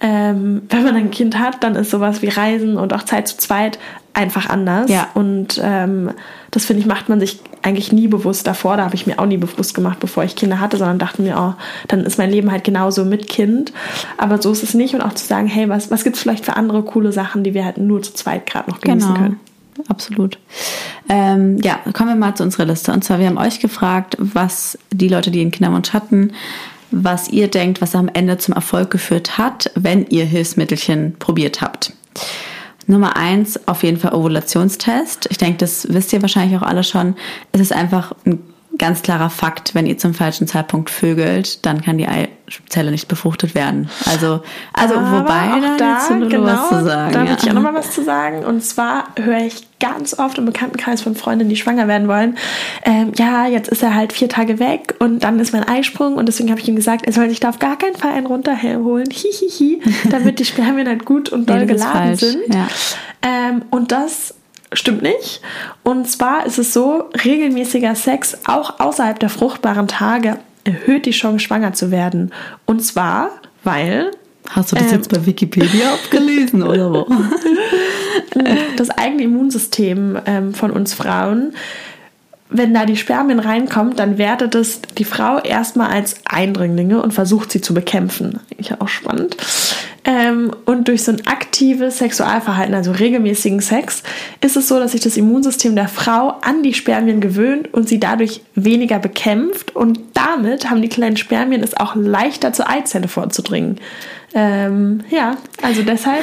ähm, 0.00 0.62
wenn 0.68 0.84
man 0.84 0.94
ein 0.94 1.10
Kind 1.10 1.38
hat, 1.38 1.62
dann 1.62 1.74
ist 1.74 1.90
sowas 1.90 2.20
wie 2.22 2.28
Reisen 2.28 2.76
und 2.76 2.92
auch 2.92 3.02
Zeit 3.02 3.28
zu 3.28 3.38
zweit 3.38 3.78
einfach 4.12 4.48
anders. 4.48 4.90
Ja. 4.90 5.08
Und 5.14 5.60
ähm, 5.62 6.10
das 6.50 6.66
finde 6.66 6.80
ich, 6.80 6.86
macht 6.86 7.08
man 7.08 7.20
sich 7.20 7.40
eigentlich 7.66 7.92
nie 7.92 8.06
bewusst 8.06 8.46
davor. 8.46 8.76
Da 8.76 8.84
habe 8.84 8.94
ich 8.94 9.06
mir 9.06 9.18
auch 9.18 9.26
nie 9.26 9.36
bewusst 9.36 9.74
gemacht, 9.74 9.98
bevor 9.98 10.22
ich 10.22 10.36
Kinder 10.36 10.60
hatte, 10.60 10.76
sondern 10.76 10.98
dachte 10.98 11.20
mir, 11.20 11.36
oh, 11.36 11.54
dann 11.88 12.04
ist 12.04 12.16
mein 12.16 12.30
Leben 12.30 12.52
halt 12.52 12.62
genauso 12.62 13.04
mit 13.04 13.26
Kind. 13.26 13.72
Aber 14.18 14.40
so 14.40 14.52
ist 14.52 14.62
es 14.62 14.72
nicht. 14.72 14.94
Und 14.94 15.02
auch 15.02 15.14
zu 15.14 15.26
sagen, 15.26 15.48
hey, 15.48 15.68
was, 15.68 15.90
was 15.90 16.04
gibt 16.04 16.16
es 16.16 16.22
vielleicht 16.22 16.44
für 16.44 16.56
andere 16.56 16.82
coole 16.82 17.12
Sachen, 17.12 17.42
die 17.42 17.54
wir 17.54 17.64
halt 17.64 17.78
nur 17.78 18.02
zu 18.02 18.14
zweit 18.14 18.46
gerade 18.46 18.70
noch 18.70 18.80
genießen 18.80 19.14
genau. 19.14 19.20
können. 19.20 19.40
Absolut. 19.88 20.38
Ähm, 21.08 21.58
ja, 21.58 21.80
kommen 21.92 22.10
wir 22.10 22.16
mal 22.16 22.34
zu 22.34 22.44
unserer 22.44 22.64
Liste. 22.64 22.92
Und 22.92 23.04
zwar, 23.04 23.18
wir 23.18 23.26
haben 23.26 23.36
euch 23.36 23.60
gefragt, 23.60 24.16
was 24.18 24.78
die 24.92 25.08
Leute, 25.08 25.30
die 25.30 25.40
einen 25.40 25.50
Kinderwunsch 25.50 25.92
hatten, 25.92 26.32
was 26.90 27.28
ihr 27.28 27.48
denkt, 27.48 27.80
was 27.82 27.94
am 27.94 28.08
Ende 28.08 28.38
zum 28.38 28.54
Erfolg 28.54 28.90
geführt 28.90 29.38
hat, 29.38 29.70
wenn 29.74 30.06
ihr 30.06 30.24
Hilfsmittelchen 30.24 31.16
probiert 31.18 31.60
habt. 31.60 31.92
Nummer 32.86 33.16
eins, 33.16 33.66
auf 33.66 33.82
jeden 33.82 33.98
Fall 33.98 34.14
Ovulationstest. 34.14 35.26
Ich 35.30 35.38
denke, 35.38 35.58
das 35.58 35.86
wisst 35.90 36.12
ihr 36.12 36.22
wahrscheinlich 36.22 36.58
auch 36.58 36.66
alle 36.66 36.84
schon. 36.84 37.16
Es 37.52 37.60
ist 37.60 37.72
einfach 37.72 38.12
ein 38.24 38.42
ganz 38.78 39.02
klarer 39.02 39.30
Fakt, 39.30 39.74
wenn 39.74 39.86
ihr 39.86 39.98
zum 39.98 40.14
falschen 40.14 40.46
Zeitpunkt 40.46 40.90
vögelt, 40.90 41.64
dann 41.64 41.82
kann 41.82 41.98
die 41.98 42.06
Eizelle 42.06 42.90
nicht 42.90 43.08
befruchtet 43.08 43.54
werden. 43.54 43.88
Also, 44.06 44.42
also 44.72 44.94
Aber 44.94 45.20
wobei 45.20 45.60
da, 45.78 45.98
da 46.08 46.26
genau, 46.28 46.44
was 46.44 46.68
zu 46.68 46.84
sagen. 46.84 47.12
Da 47.12 47.22
ja. 47.22 47.28
würde 47.30 47.42
ich 47.42 47.50
auch 47.50 47.54
nochmal 47.54 47.74
was 47.74 47.90
zu 47.92 48.04
sagen. 48.04 48.44
Und 48.44 48.62
zwar 48.62 49.08
höre 49.16 49.40
ich 49.40 49.66
ganz 49.80 50.18
oft 50.18 50.38
im 50.38 50.46
Bekanntenkreis 50.46 51.02
von 51.02 51.14
Freundinnen, 51.14 51.50
die 51.50 51.56
schwanger 51.56 51.88
werden 51.88 52.08
wollen, 52.08 52.38
ähm, 52.84 53.12
ja, 53.16 53.46
jetzt 53.46 53.68
ist 53.68 53.82
er 53.82 53.94
halt 53.94 54.12
vier 54.12 54.28
Tage 54.28 54.58
weg 54.58 54.94
und 55.00 55.22
dann 55.22 55.38
ist 55.38 55.52
mein 55.52 55.64
Eisprung 55.64 56.14
und 56.14 56.26
deswegen 56.26 56.50
habe 56.50 56.60
ich 56.60 56.68
ihm 56.68 56.76
gesagt, 56.76 57.06
er 57.06 57.12
soll 57.12 57.28
sich 57.28 57.40
da 57.40 57.50
auf 57.50 57.58
gar 57.58 57.76
keinen 57.76 57.96
Fall 57.96 58.12
einen 58.12 58.26
runterholen, 58.26 59.10
hihihi, 59.10 59.82
damit 60.08 60.38
die 60.38 60.44
Spermien 60.44 60.88
halt 60.88 61.04
gut 61.04 61.28
und 61.28 61.46
doll 61.50 61.60
nee, 61.60 61.66
geladen 61.66 62.16
sind. 62.16 62.54
Ja. 62.54 62.68
Ähm, 63.22 63.62
und 63.70 63.92
das 63.92 64.34
stimmt 64.78 65.02
nicht. 65.02 65.40
Und 65.82 66.08
zwar 66.10 66.46
ist 66.46 66.58
es 66.58 66.72
so, 66.72 67.10
regelmäßiger 67.24 67.94
Sex 67.94 68.38
auch 68.46 68.80
außerhalb 68.80 69.18
der 69.18 69.28
fruchtbaren 69.28 69.88
Tage 69.88 70.38
erhöht 70.64 71.06
die 71.06 71.12
Chance, 71.12 71.40
schwanger 71.40 71.72
zu 71.72 71.90
werden. 71.90 72.32
Und 72.64 72.80
zwar, 72.80 73.30
weil. 73.64 74.10
Hast 74.48 74.72
du 74.72 74.76
das 74.76 74.86
ähm, 74.86 74.98
jetzt 74.98 75.10
bei 75.10 75.24
Wikipedia 75.26 75.92
abgelesen 75.94 76.62
oder 76.62 76.92
wo? 76.92 77.06
das 78.76 78.90
eigene 78.90 79.24
Immunsystem 79.24 80.18
ähm, 80.26 80.54
von 80.54 80.70
uns 80.70 80.94
Frauen 80.94 81.52
wenn 82.48 82.74
da 82.74 82.86
die 82.86 82.96
Spermien 82.96 83.40
reinkommt, 83.40 83.98
dann 83.98 84.18
wertet 84.18 84.54
es 84.54 84.80
die 84.98 85.04
Frau 85.04 85.38
erstmal 85.38 85.90
als 85.90 86.16
Eindringlinge 86.24 87.02
und 87.02 87.12
versucht 87.12 87.50
sie 87.50 87.60
zu 87.60 87.74
bekämpfen. 87.74 88.40
Eigentlich 88.52 88.80
auch 88.80 88.88
spannend. 88.88 89.36
Ähm, 90.08 90.54
und 90.66 90.86
durch 90.86 91.02
so 91.02 91.10
ein 91.10 91.26
aktives 91.26 91.98
Sexualverhalten, 91.98 92.74
also 92.74 92.92
regelmäßigen 92.92 93.60
Sex, 93.60 94.04
ist 94.40 94.56
es 94.56 94.68
so, 94.68 94.78
dass 94.78 94.92
sich 94.92 95.00
das 95.00 95.16
Immunsystem 95.16 95.74
der 95.74 95.88
Frau 95.88 96.36
an 96.42 96.62
die 96.62 96.74
Spermien 96.74 97.20
gewöhnt 97.20 97.74
und 97.74 97.88
sie 97.88 97.98
dadurch 97.98 98.40
weniger 98.54 99.00
bekämpft. 99.00 99.74
Und 99.74 99.98
damit 100.14 100.70
haben 100.70 100.80
die 100.80 100.88
kleinen 100.88 101.16
Spermien 101.16 101.60
es 101.60 101.76
auch 101.76 101.96
leichter 101.96 102.52
zur 102.52 102.70
Eizelle 102.70 103.08
vorzudringen. 103.08 103.80
Ähm, 104.32 105.00
ja, 105.10 105.38
also 105.60 105.82
deshalb. 105.82 106.22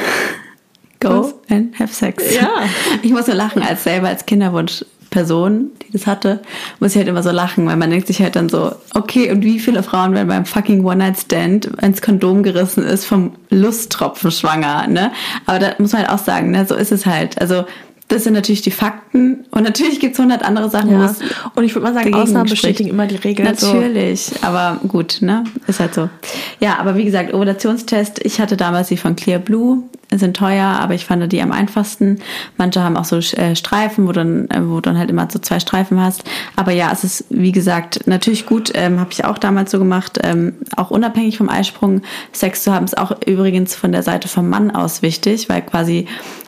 Go 1.00 1.34
and 1.50 1.78
have 1.78 1.92
sex. 1.92 2.34
Ja. 2.34 2.62
Ich 3.02 3.10
muss 3.12 3.26
so 3.26 3.32
lachen, 3.32 3.60
als 3.60 3.84
selber 3.84 4.08
als 4.08 4.24
Kinderwunsch 4.24 4.82
Person, 5.14 5.70
die 5.80 5.92
das 5.92 6.08
hatte, 6.08 6.40
muss 6.80 6.90
ich 6.90 6.96
halt 6.96 7.06
immer 7.06 7.22
so 7.22 7.30
lachen, 7.30 7.66
weil 7.66 7.76
man 7.76 7.88
denkt 7.88 8.08
sich 8.08 8.20
halt 8.20 8.34
dann 8.34 8.48
so, 8.48 8.72
okay, 8.94 9.30
und 9.30 9.44
wie 9.44 9.60
viele 9.60 9.84
Frauen 9.84 10.12
werden 10.12 10.26
beim 10.26 10.44
fucking 10.44 10.84
One-Night-Stand 10.84 11.66
ins 11.80 12.02
Kondom 12.02 12.42
gerissen 12.42 12.82
ist 12.82 13.04
vom 13.04 13.36
Lusttropfen 13.48 14.32
schwanger, 14.32 14.88
ne? 14.88 15.12
Aber 15.46 15.60
da 15.60 15.74
muss 15.78 15.92
man 15.92 16.02
halt 16.02 16.10
auch 16.10 16.18
sagen, 16.18 16.50
ne, 16.50 16.66
so 16.66 16.74
ist 16.74 16.90
es 16.90 17.06
halt. 17.06 17.40
Also 17.40 17.64
das 18.08 18.24
sind 18.24 18.34
natürlich 18.34 18.62
die 18.62 18.70
Fakten 18.70 19.44
und 19.50 19.62
natürlich 19.62 19.98
gibt 19.98 20.14
es 20.14 20.18
hundert 20.18 20.42
andere 20.42 20.68
Sachen. 20.68 20.90
Ja. 20.90 21.14
Und 21.54 21.64
ich 21.64 21.74
würde 21.74 21.86
mal 21.86 21.94
sagen, 21.94 22.14
Ausnahmen 22.14 22.50
bestätigen 22.50 22.90
immer 22.90 23.06
die 23.06 23.16
Regeln. 23.16 23.48
Natürlich, 23.48 24.26
so. 24.26 24.36
aber 24.42 24.78
gut, 24.86 25.18
ne? 25.20 25.44
Ist 25.66 25.80
halt 25.80 25.94
so. 25.94 26.10
Ja, 26.60 26.78
aber 26.78 26.96
wie 26.96 27.04
gesagt, 27.04 27.32
Ovulationstest, 27.32 28.24
ich 28.24 28.40
hatte 28.40 28.56
damals 28.56 28.88
die 28.88 28.96
von 28.96 29.16
Clear 29.16 29.38
Blue, 29.38 29.84
sind 30.18 30.36
teuer, 30.36 30.66
aber 30.66 30.94
ich 30.94 31.06
fand 31.06 31.32
die 31.32 31.42
am 31.42 31.52
einfachsten. 31.52 32.18
Manche 32.56 32.82
haben 32.82 32.96
auch 32.96 33.04
so 33.04 33.16
äh, 33.16 33.56
Streifen, 33.56 34.06
wo 34.06 34.12
dann, 34.12 34.48
äh, 34.50 34.60
wo 34.68 34.80
dann 34.80 34.98
halt 34.98 35.10
immer 35.10 35.28
so 35.30 35.38
zwei 35.38 35.60
Streifen 35.60 36.00
hast. 36.00 36.24
Aber 36.56 36.72
ja, 36.72 36.90
es 36.92 37.04
ist, 37.04 37.24
wie 37.30 37.52
gesagt, 37.52 38.06
natürlich 38.06 38.46
gut, 38.46 38.70
ähm, 38.74 39.00
habe 39.00 39.10
ich 39.12 39.24
auch 39.24 39.38
damals 39.38 39.70
so 39.70 39.78
gemacht, 39.78 40.18
ähm, 40.22 40.54
auch 40.76 40.90
unabhängig 40.90 41.38
vom 41.38 41.48
Eisprung 41.48 42.02
Sex 42.32 42.62
zu 42.62 42.72
haben, 42.72 42.84
ist 42.84 42.98
auch 42.98 43.12
übrigens 43.26 43.74
von 43.74 43.92
der 43.92 44.02
Seite 44.02 44.28
vom 44.28 44.48
Mann 44.48 44.70
aus 44.70 45.02
wichtig, 45.02 45.48
weil 45.48 45.62
quasi 45.62 46.06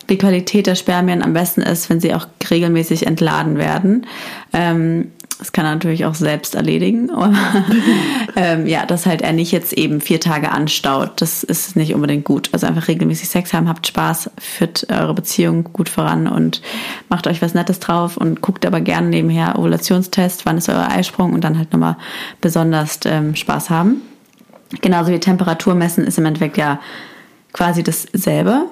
die 0.08 0.18
Qualität 0.18 0.66
der 0.66 0.74
Spermien 0.74 1.22
am 1.22 1.32
besten 1.32 1.62
ist, 1.62 1.90
wenn 1.90 2.00
sie 2.00 2.14
auch 2.14 2.26
regelmäßig 2.50 3.06
entladen 3.06 3.58
werden. 3.58 4.06
Ähm, 4.52 5.10
das 5.38 5.52
kann 5.52 5.66
er 5.66 5.74
natürlich 5.74 6.06
auch 6.06 6.14
selbst 6.14 6.54
erledigen. 6.54 7.10
ähm, 8.36 8.66
ja, 8.66 8.86
dass 8.86 9.04
halt 9.04 9.20
er 9.20 9.34
nicht 9.34 9.52
jetzt 9.52 9.74
eben 9.74 10.00
vier 10.00 10.18
Tage 10.18 10.50
anstaut. 10.50 11.20
Das 11.20 11.42
ist 11.42 11.76
nicht 11.76 11.94
unbedingt 11.94 12.24
gut. 12.24 12.48
Also 12.52 12.66
einfach 12.66 12.88
regelmäßig 12.88 13.28
Sex 13.28 13.52
haben, 13.52 13.68
habt 13.68 13.86
Spaß, 13.86 14.30
führt 14.38 14.86
eure 14.90 15.12
Beziehung 15.12 15.64
gut 15.74 15.90
voran 15.90 16.26
und 16.26 16.62
macht 17.10 17.26
euch 17.26 17.42
was 17.42 17.52
Nettes 17.52 17.80
drauf 17.80 18.16
und 18.16 18.40
guckt 18.40 18.64
aber 18.64 18.80
gerne 18.80 19.08
nebenher 19.08 19.58
Ovulationstest, 19.58 20.46
wann 20.46 20.56
ist 20.56 20.70
euer 20.70 20.88
Eisprung 20.88 21.34
und 21.34 21.44
dann 21.44 21.58
halt 21.58 21.72
nochmal 21.72 21.96
besonders 22.40 23.00
ähm, 23.04 23.36
Spaß 23.36 23.68
haben. 23.68 24.00
Genauso 24.80 25.12
wie 25.12 25.20
Temperatur 25.20 25.74
messen 25.74 26.04
ist 26.04 26.18
im 26.18 26.24
Endeffekt 26.24 26.56
ja 26.56 26.80
quasi 27.52 27.82
dasselbe. 27.82 28.66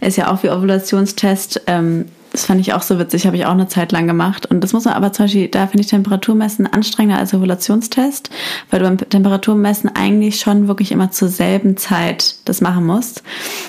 Ist 0.00 0.16
ja 0.16 0.32
auch 0.32 0.42
wie 0.42 0.50
Ovulationstest. 0.50 1.62
Ähm, 1.66 2.06
das 2.34 2.46
fand 2.46 2.60
ich 2.60 2.72
auch 2.74 2.82
so 2.82 2.98
witzig, 2.98 3.26
habe 3.26 3.36
ich 3.36 3.46
auch 3.46 3.52
eine 3.52 3.68
Zeit 3.68 3.92
lang 3.92 4.08
gemacht. 4.08 4.46
Und 4.46 4.60
das 4.60 4.72
muss 4.72 4.86
man 4.86 4.94
aber 4.94 5.12
zum 5.12 5.26
Beispiel, 5.26 5.46
da 5.46 5.68
finde 5.68 5.82
ich 5.82 5.86
Temperaturmessen 5.86 6.66
anstrengender 6.66 7.20
als 7.20 7.32
Ovulationstest, 7.32 8.28
weil 8.70 8.80
du 8.80 8.86
beim 8.86 8.98
Temperaturmessen 8.98 9.94
eigentlich 9.94 10.40
schon 10.40 10.66
wirklich 10.66 10.90
immer 10.90 11.12
zur 11.12 11.28
selben 11.28 11.76
Zeit 11.76 12.34
das 12.44 12.60
machen 12.60 12.86
musst. 12.86 13.22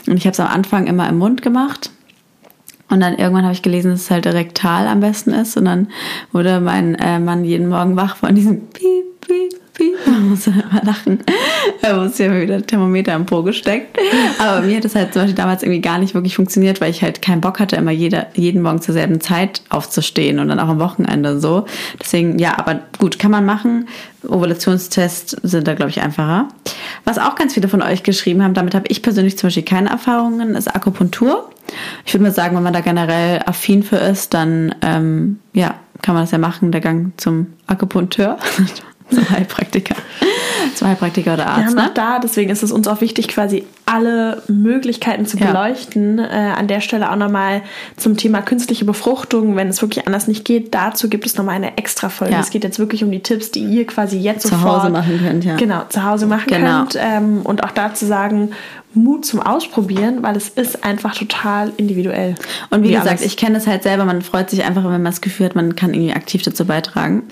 Und 0.07 0.17
ich 0.17 0.25
habe 0.25 0.33
es 0.33 0.39
am 0.39 0.47
Anfang 0.47 0.87
immer 0.87 1.07
im 1.07 1.19
Mund 1.19 1.43
gemacht. 1.43 1.91
Und 2.89 3.01
dann 3.01 3.15
irgendwann 3.15 3.43
habe 3.43 3.53
ich 3.53 3.61
gelesen, 3.61 3.91
dass 3.91 4.01
es 4.01 4.11
halt 4.11 4.25
rektal 4.25 4.87
am 4.87 4.99
besten 4.99 5.31
ist. 5.31 5.57
Und 5.57 5.65
dann 5.65 5.89
wurde 6.31 6.59
mein 6.59 6.95
äh, 6.95 7.19
Mann 7.19 7.45
jeden 7.45 7.69
Morgen 7.69 7.95
wach 7.95 8.15
von 8.15 8.33
diesem 8.33 8.67
Piep, 8.67 9.21
Piep, 9.21 9.59
Piep. 9.75 9.93
Man 10.05 10.29
muss 10.29 10.47
immer 10.47 10.81
lachen. 10.83 11.19
Da 11.81 11.97
muss 11.97 12.17
ja 12.17 12.33
wieder 12.33 12.65
Thermometer 12.65 13.13
im 13.15 13.25
Po 13.25 13.43
gesteckt. 13.43 13.97
Aber 14.39 14.61
mir 14.61 14.77
hat 14.77 14.85
das 14.85 14.95
halt 14.95 15.13
zum 15.13 15.23
Beispiel 15.23 15.35
damals 15.35 15.63
irgendwie 15.63 15.81
gar 15.81 15.97
nicht 15.97 16.13
wirklich 16.13 16.35
funktioniert, 16.35 16.81
weil 16.81 16.89
ich 16.89 17.03
halt 17.03 17.21
keinen 17.21 17.41
Bock 17.41 17.59
hatte, 17.59 17.75
immer 17.75 17.91
jeder, 17.91 18.27
jeden 18.33 18.61
Morgen 18.61 18.81
zur 18.81 18.93
selben 18.93 19.21
Zeit 19.21 19.61
aufzustehen 19.69 20.39
und 20.39 20.47
dann 20.47 20.59
auch 20.59 20.69
am 20.69 20.79
Wochenende 20.79 21.39
so. 21.39 21.65
Deswegen, 22.01 22.39
ja, 22.39 22.57
aber 22.57 22.79
gut, 22.97 23.19
kann 23.19 23.31
man 23.31 23.45
machen. 23.45 23.87
Ovulationstests 24.27 25.37
sind 25.43 25.67
da, 25.67 25.73
glaube 25.73 25.91
ich, 25.91 26.01
einfacher. 26.01 26.47
Was 27.03 27.19
auch 27.19 27.35
ganz 27.35 27.53
viele 27.53 27.67
von 27.67 27.81
euch 27.81 28.03
geschrieben 28.03 28.43
haben, 28.43 28.53
damit 28.53 28.73
habe 28.73 28.85
ich 28.87 29.01
persönlich 29.01 29.37
zum 29.37 29.47
Beispiel 29.47 29.63
keine 29.63 29.89
Erfahrungen, 29.89 30.55
ist 30.55 30.73
Akupunktur. 30.73 31.49
Ich 32.05 32.13
würde 32.13 32.23
mal 32.23 32.31
sagen, 32.31 32.55
wenn 32.55 32.63
man 32.63 32.73
da 32.73 32.81
generell 32.81 33.41
affin 33.45 33.83
für 33.83 33.97
ist, 33.97 34.33
dann 34.33 34.75
ähm, 34.81 35.39
ja, 35.53 35.75
kann 36.01 36.13
man 36.13 36.23
das 36.23 36.31
ja 36.31 36.37
machen, 36.37 36.71
der 36.71 36.81
Gang 36.81 37.13
zum 37.17 37.47
Akupunkteur, 37.67 38.37
zum 39.09 39.29
Heilpraktiker. 39.29 39.95
Zum 40.75 40.87
Heilpraktiker 40.87 41.33
oder 41.33 41.47
Arzt. 41.47 41.67
Haben 41.67 41.75
ne? 41.75 41.91
da, 41.93 42.19
deswegen 42.19 42.49
ist 42.49 42.63
es 42.63 42.71
uns 42.71 42.87
auch 42.87 43.01
wichtig, 43.01 43.27
quasi 43.27 43.65
alle 43.85 44.41
Möglichkeiten 44.47 45.25
zu 45.25 45.37
beleuchten. 45.37 46.17
Ja. 46.17 46.25
Äh, 46.25 46.51
an 46.53 46.67
der 46.67 46.81
Stelle 46.81 47.11
auch 47.11 47.15
nochmal 47.15 47.61
zum 47.97 48.17
Thema 48.17 48.41
künstliche 48.41 48.85
Befruchtung, 48.85 49.55
wenn 49.55 49.67
es 49.67 49.81
wirklich 49.81 50.07
anders 50.07 50.27
nicht 50.27 50.45
geht. 50.45 50.73
Dazu 50.73 51.09
gibt 51.09 51.25
es 51.25 51.37
nochmal 51.37 51.55
eine 51.55 51.77
extra 51.77 52.09
Folge. 52.09 52.33
Ja. 52.33 52.39
Es 52.39 52.49
geht 52.49 52.63
jetzt 52.63 52.79
wirklich 52.79 53.03
um 53.03 53.11
die 53.11 53.21
Tipps, 53.21 53.51
die 53.51 53.63
ihr 53.63 53.85
quasi 53.85 54.17
jetzt 54.17 54.43
zu 54.43 54.49
sofort 54.49 54.83
Hause 54.83 54.91
machen 54.91 55.19
könnt. 55.23 55.45
Ja. 55.45 55.55
Genau, 55.55 55.83
zu 55.89 56.03
Hause 56.03 56.25
machen 56.25 56.47
genau. 56.47 56.79
könnt. 56.79 56.97
Ähm, 56.99 57.41
und 57.43 57.63
auch 57.63 57.71
dazu 57.71 58.05
sagen, 58.05 58.51
Mut 58.95 59.25
zum 59.25 59.41
Ausprobieren, 59.41 60.23
weil 60.23 60.35
es 60.35 60.49
ist 60.49 60.83
einfach 60.83 61.15
total 61.15 61.71
individuell. 61.77 62.35
Und 62.69 62.83
wie, 62.83 62.89
wie 62.89 62.93
gesagt, 62.93 63.09
alles. 63.09 63.21
ich 63.21 63.37
kenne 63.37 63.57
es 63.57 63.67
halt 63.67 63.83
selber, 63.83 64.05
man 64.05 64.21
freut 64.21 64.49
sich 64.49 64.63
einfach, 64.63 64.83
wenn 64.83 64.91
man 64.91 65.05
das 65.05 65.21
Gefühl 65.21 65.47
hat, 65.47 65.55
man 65.55 65.75
kann 65.75 65.93
irgendwie 65.93 66.13
aktiv 66.13 66.41
dazu 66.43 66.65
beitragen. 66.65 67.23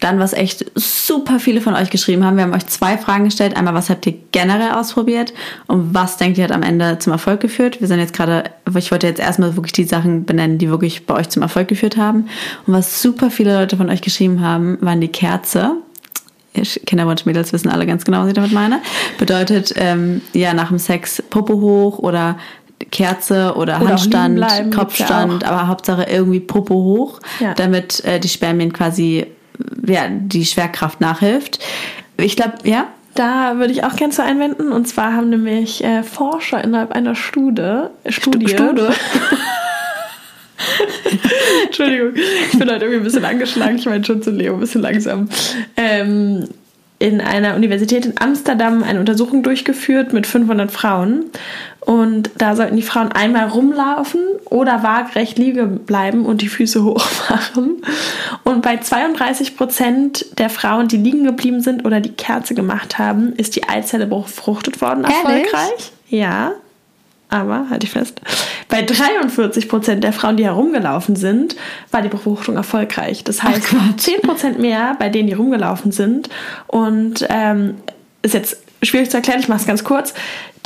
Dann, 0.00 0.18
was 0.18 0.32
echt 0.32 0.70
super 0.74 1.38
viele 1.38 1.60
von 1.60 1.74
euch 1.74 1.90
geschrieben 1.90 2.24
haben, 2.24 2.36
wir 2.36 2.44
haben 2.44 2.54
euch 2.54 2.66
zwei 2.66 2.96
Fragen 2.96 3.24
gestellt. 3.24 3.56
Einmal, 3.56 3.74
was 3.74 3.90
habt 3.90 4.06
ihr 4.06 4.14
generell 4.32 4.72
ausprobiert 4.72 5.34
und 5.66 5.91
was 5.94 6.16
denkt 6.16 6.38
ihr 6.38 6.44
hat 6.44 6.52
am 6.52 6.62
Ende 6.62 6.98
zum 6.98 7.12
Erfolg 7.12 7.40
geführt? 7.40 7.80
Wir 7.80 7.88
sind 7.88 7.98
jetzt 7.98 8.14
gerade, 8.14 8.44
ich 8.76 8.90
wollte 8.90 9.06
jetzt 9.06 9.20
erstmal 9.20 9.56
wirklich 9.56 9.72
die 9.72 9.84
Sachen 9.84 10.24
benennen, 10.24 10.58
die 10.58 10.70
wirklich 10.70 11.06
bei 11.06 11.14
euch 11.14 11.28
zum 11.28 11.42
Erfolg 11.42 11.68
geführt 11.68 11.96
haben. 11.96 12.28
Und 12.66 12.74
was 12.74 13.02
super 13.02 13.30
viele 13.30 13.58
Leute 13.58 13.76
von 13.76 13.90
euch 13.90 14.00
geschrieben 14.00 14.40
haben, 14.40 14.78
waren 14.80 15.00
die 15.00 15.08
Kerze. 15.08 15.76
Kinderwunschmädels 16.54 17.52
wissen 17.52 17.70
alle 17.70 17.86
ganz 17.86 18.04
genau, 18.04 18.20
was 18.20 18.28
ich 18.28 18.34
damit 18.34 18.52
meine. 18.52 18.80
Bedeutet, 19.18 19.74
ähm, 19.76 20.20
ja, 20.32 20.52
nach 20.54 20.68
dem 20.68 20.78
Sex 20.78 21.22
Popo 21.30 21.54
hoch 21.54 21.98
oder 21.98 22.38
Kerze 22.90 23.54
oder, 23.56 23.80
oder 23.80 23.88
Handstand, 23.88 24.36
bleiben, 24.36 24.70
Kopfstand, 24.70 25.44
aber 25.44 25.68
Hauptsache 25.68 26.04
irgendwie 26.04 26.40
Popo 26.40 26.74
hoch, 26.74 27.20
ja. 27.40 27.54
damit 27.54 28.04
äh, 28.04 28.18
die 28.20 28.28
Spermien 28.28 28.72
quasi 28.72 29.26
ja, 29.86 30.08
die 30.08 30.44
Schwerkraft 30.44 31.00
nachhilft. 31.00 31.58
Ich 32.16 32.36
glaube, 32.36 32.54
ja. 32.64 32.86
Da 33.14 33.58
würde 33.58 33.72
ich 33.72 33.84
auch 33.84 33.96
gerne 33.96 34.12
zu 34.12 34.22
einwenden. 34.22 34.72
Und 34.72 34.88
zwar 34.88 35.14
haben 35.14 35.30
nämlich 35.30 35.84
äh, 35.84 36.02
Forscher 36.02 36.62
innerhalb 36.62 36.92
einer 36.92 37.14
Studie, 37.14 37.84
Studie, 38.08 38.48
Studie. 38.48 38.86
Entschuldigung, 41.66 42.12
ich 42.14 42.58
bin 42.58 42.70
heute 42.70 42.84
irgendwie 42.84 43.00
ein 43.00 43.04
bisschen 43.04 43.24
angeschlagen. 43.24 43.76
Ich 43.76 43.86
meine 43.86 44.04
schon 44.04 44.22
zu 44.22 44.30
Leo, 44.30 44.54
ein 44.54 44.60
bisschen 44.60 44.80
langsam. 44.80 45.28
Ähm, 45.76 46.48
in 47.02 47.20
einer 47.20 47.56
Universität 47.56 48.06
in 48.06 48.14
Amsterdam 48.20 48.84
eine 48.84 49.00
Untersuchung 49.00 49.42
durchgeführt 49.42 50.12
mit 50.12 50.24
500 50.24 50.70
Frauen. 50.70 51.24
Und 51.80 52.30
da 52.38 52.54
sollten 52.54 52.76
die 52.76 52.82
Frauen 52.82 53.10
einmal 53.10 53.48
rumlaufen 53.48 54.20
oder 54.44 54.84
waagerecht 54.84 55.36
liegen 55.36 55.80
bleiben 55.80 56.24
und 56.24 56.42
die 56.42 56.48
Füße 56.48 56.84
hoch 56.84 57.04
machen. 57.28 57.82
Und 58.44 58.62
bei 58.62 58.76
32 58.76 59.56
Prozent 59.56 60.38
der 60.38 60.48
Frauen, 60.48 60.86
die 60.86 60.96
liegen 60.96 61.24
geblieben 61.24 61.60
sind 61.60 61.84
oder 61.84 62.00
die 62.00 62.12
Kerze 62.12 62.54
gemacht 62.54 62.98
haben, 62.98 63.32
ist 63.32 63.56
die 63.56 63.68
Eizelle 63.68 64.06
befruchtet 64.06 64.80
worden 64.80 65.02
erfolgreich. 65.02 65.52
Ehrlich? 65.52 65.92
Ja 66.08 66.52
aber, 67.32 67.68
halte 67.70 67.86
ich 67.86 67.92
fest, 67.92 68.20
bei 68.68 68.82
43 68.82 69.68
Prozent 69.68 70.04
der 70.04 70.12
Frauen, 70.12 70.36
die 70.36 70.44
herumgelaufen 70.44 71.16
sind, 71.16 71.56
war 71.90 72.02
die 72.02 72.08
Befruchtung 72.08 72.56
erfolgreich. 72.56 73.24
Das 73.24 73.42
heißt, 73.42 73.74
Ach, 73.74 73.96
10 73.96 74.20
Prozent 74.22 74.58
mehr 74.58 74.96
bei 74.98 75.08
denen, 75.08 75.28
die 75.28 75.34
rumgelaufen 75.34 75.92
sind. 75.92 76.28
Und 76.66 77.26
ähm, 77.28 77.74
ist 78.22 78.34
jetzt 78.34 78.58
schwierig 78.82 79.10
zu 79.10 79.16
erklären, 79.16 79.40
ich 79.40 79.48
mache 79.48 79.60
es 79.60 79.66
ganz 79.66 79.84
kurz 79.84 80.14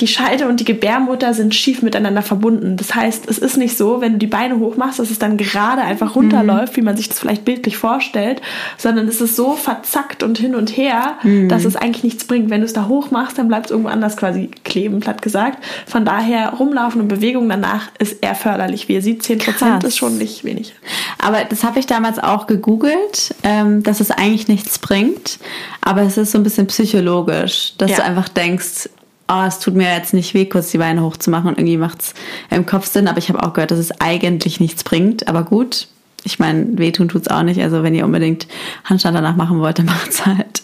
die 0.00 0.06
Scheide 0.06 0.46
und 0.46 0.60
die 0.60 0.64
Gebärmutter 0.64 1.32
sind 1.32 1.54
schief 1.54 1.80
miteinander 1.80 2.20
verbunden. 2.20 2.76
Das 2.76 2.94
heißt, 2.94 3.28
es 3.30 3.38
ist 3.38 3.56
nicht 3.56 3.78
so, 3.78 4.02
wenn 4.02 4.12
du 4.12 4.18
die 4.18 4.26
Beine 4.26 4.58
hochmachst, 4.58 4.98
dass 4.98 5.10
es 5.10 5.18
dann 5.18 5.38
gerade 5.38 5.80
einfach 5.80 6.14
runterläuft, 6.14 6.74
mhm. 6.74 6.76
wie 6.76 6.82
man 6.82 6.96
sich 6.98 7.08
das 7.08 7.18
vielleicht 7.18 7.46
bildlich 7.46 7.78
vorstellt, 7.78 8.42
sondern 8.76 9.08
es 9.08 9.22
ist 9.22 9.36
so 9.36 9.54
verzackt 9.54 10.22
und 10.22 10.36
hin 10.36 10.54
und 10.54 10.76
her, 10.76 11.14
mhm. 11.22 11.48
dass 11.48 11.64
es 11.64 11.76
eigentlich 11.76 12.04
nichts 12.04 12.24
bringt. 12.24 12.50
Wenn 12.50 12.60
du 12.60 12.66
es 12.66 12.74
da 12.74 12.88
hoch 12.88 13.10
machst, 13.10 13.38
dann 13.38 13.48
bleibt 13.48 13.66
es 13.66 13.70
irgendwo 13.70 13.88
anders 13.88 14.18
quasi 14.18 14.50
kleben, 14.64 15.00
platt 15.00 15.22
gesagt. 15.22 15.64
Von 15.86 16.04
daher, 16.04 16.50
rumlaufen 16.50 17.00
und 17.00 17.08
Bewegung 17.08 17.48
danach 17.48 17.88
ist 17.98 18.22
eher 18.22 18.34
förderlich. 18.34 18.88
Wie 18.88 18.94
ihr 18.94 19.02
seht, 19.02 19.22
10% 19.22 19.38
Krass. 19.38 19.82
ist 19.82 19.96
schon 19.96 20.18
nicht 20.18 20.44
wenig. 20.44 20.74
Aber 21.18 21.44
das 21.44 21.64
habe 21.64 21.78
ich 21.78 21.86
damals 21.86 22.18
auch 22.18 22.46
gegoogelt, 22.46 23.34
ähm, 23.44 23.82
dass 23.82 24.00
es 24.00 24.10
eigentlich 24.10 24.46
nichts 24.46 24.78
bringt. 24.78 25.38
Aber 25.80 26.02
es 26.02 26.18
ist 26.18 26.32
so 26.32 26.38
ein 26.38 26.44
bisschen 26.44 26.66
psychologisch, 26.66 27.72
dass 27.78 27.92
ja. 27.92 27.96
du 27.96 28.04
einfach 28.04 28.28
denkst, 28.28 28.90
oh, 29.28 29.42
es 29.46 29.58
tut 29.58 29.74
mir 29.74 29.92
jetzt 29.92 30.14
nicht 30.14 30.34
weh, 30.34 30.46
kurz 30.46 30.70
die 30.70 30.78
Beine 30.78 31.02
hochzumachen 31.02 31.48
und 31.48 31.58
irgendwie 31.58 31.76
macht 31.76 32.02
es 32.02 32.14
im 32.50 32.66
Kopf 32.66 32.86
Sinn. 32.86 33.08
Aber 33.08 33.18
ich 33.18 33.28
habe 33.28 33.42
auch 33.42 33.52
gehört, 33.52 33.70
dass 33.70 33.78
es 33.78 34.00
eigentlich 34.00 34.60
nichts 34.60 34.84
bringt. 34.84 35.28
Aber 35.28 35.42
gut, 35.42 35.88
ich 36.24 36.38
meine, 36.38 36.78
wehtun 36.78 37.08
tut 37.08 37.22
es 37.22 37.28
auch 37.28 37.42
nicht. 37.42 37.60
Also 37.60 37.82
wenn 37.82 37.94
ihr 37.94 38.04
unbedingt 38.04 38.46
Handstand 38.84 39.16
danach 39.16 39.36
machen 39.36 39.60
wollt, 39.60 39.78
dann 39.78 39.86
macht 39.86 40.10
es 40.10 40.26
halt. 40.26 40.62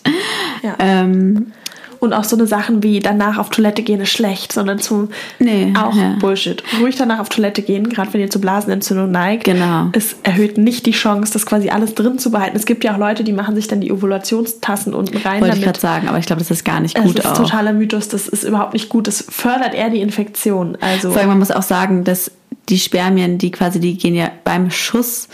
Ja. 0.62 0.74
Ähm, 0.78 1.52
und 2.02 2.12
auch 2.12 2.24
so 2.24 2.34
eine 2.34 2.48
Sachen 2.48 2.82
wie 2.82 2.98
danach 2.98 3.38
auf 3.38 3.48
Toilette 3.50 3.84
gehen 3.84 4.00
ist 4.00 4.10
schlecht, 4.10 4.52
sondern 4.52 4.80
zum 4.80 5.10
nee, 5.38 5.72
auch 5.78 5.94
ja. 5.94 6.16
Bullshit. 6.18 6.60
Ruhig 6.80 6.96
danach 6.96 7.20
auf 7.20 7.28
Toilette 7.28 7.62
gehen, 7.62 7.88
gerade 7.88 8.12
wenn 8.12 8.20
ihr 8.20 8.28
zu 8.28 8.40
Blasenentzündung 8.40 9.12
neigt. 9.12 9.44
Genau. 9.44 9.88
Es 9.92 10.16
erhöht 10.24 10.58
nicht 10.58 10.84
die 10.86 10.90
Chance, 10.90 11.32
das 11.32 11.46
quasi 11.46 11.68
alles 11.68 11.94
drin 11.94 12.18
zu 12.18 12.32
behalten. 12.32 12.56
Es 12.56 12.66
gibt 12.66 12.82
ja 12.82 12.94
auch 12.94 12.98
Leute, 12.98 13.22
die 13.22 13.32
machen 13.32 13.54
sich 13.54 13.68
dann 13.68 13.80
die 13.80 13.92
Ovulationstassen 13.92 14.94
unten 14.94 15.16
rein. 15.18 15.40
Wollte 15.40 15.58
ich 15.58 15.62
gerade 15.62 15.78
sagen, 15.78 16.08
aber 16.08 16.18
ich 16.18 16.26
glaube, 16.26 16.40
das 16.40 16.50
ist 16.50 16.64
gar 16.64 16.80
nicht 16.80 16.96
gut. 16.96 17.20
Das 17.20 17.24
ist 17.24 17.30
auch. 17.30 17.44
totaler 17.44 17.72
Mythos, 17.72 18.08
das 18.08 18.26
ist 18.26 18.42
überhaupt 18.42 18.72
nicht 18.72 18.88
gut. 18.88 19.06
Das 19.06 19.24
fördert 19.28 19.72
eher 19.72 19.90
die 19.90 20.00
Infektion. 20.00 20.76
Also 20.80 21.12
Vor 21.12 21.20
allem, 21.20 21.28
man 21.28 21.38
muss 21.38 21.52
auch 21.52 21.62
sagen, 21.62 22.02
dass 22.02 22.32
die 22.68 22.80
Spermien, 22.80 23.38
die 23.38 23.52
quasi, 23.52 23.78
die 23.78 23.96
gehen 23.96 24.16
ja 24.16 24.28
beim 24.42 24.72
Schuss 24.72 25.28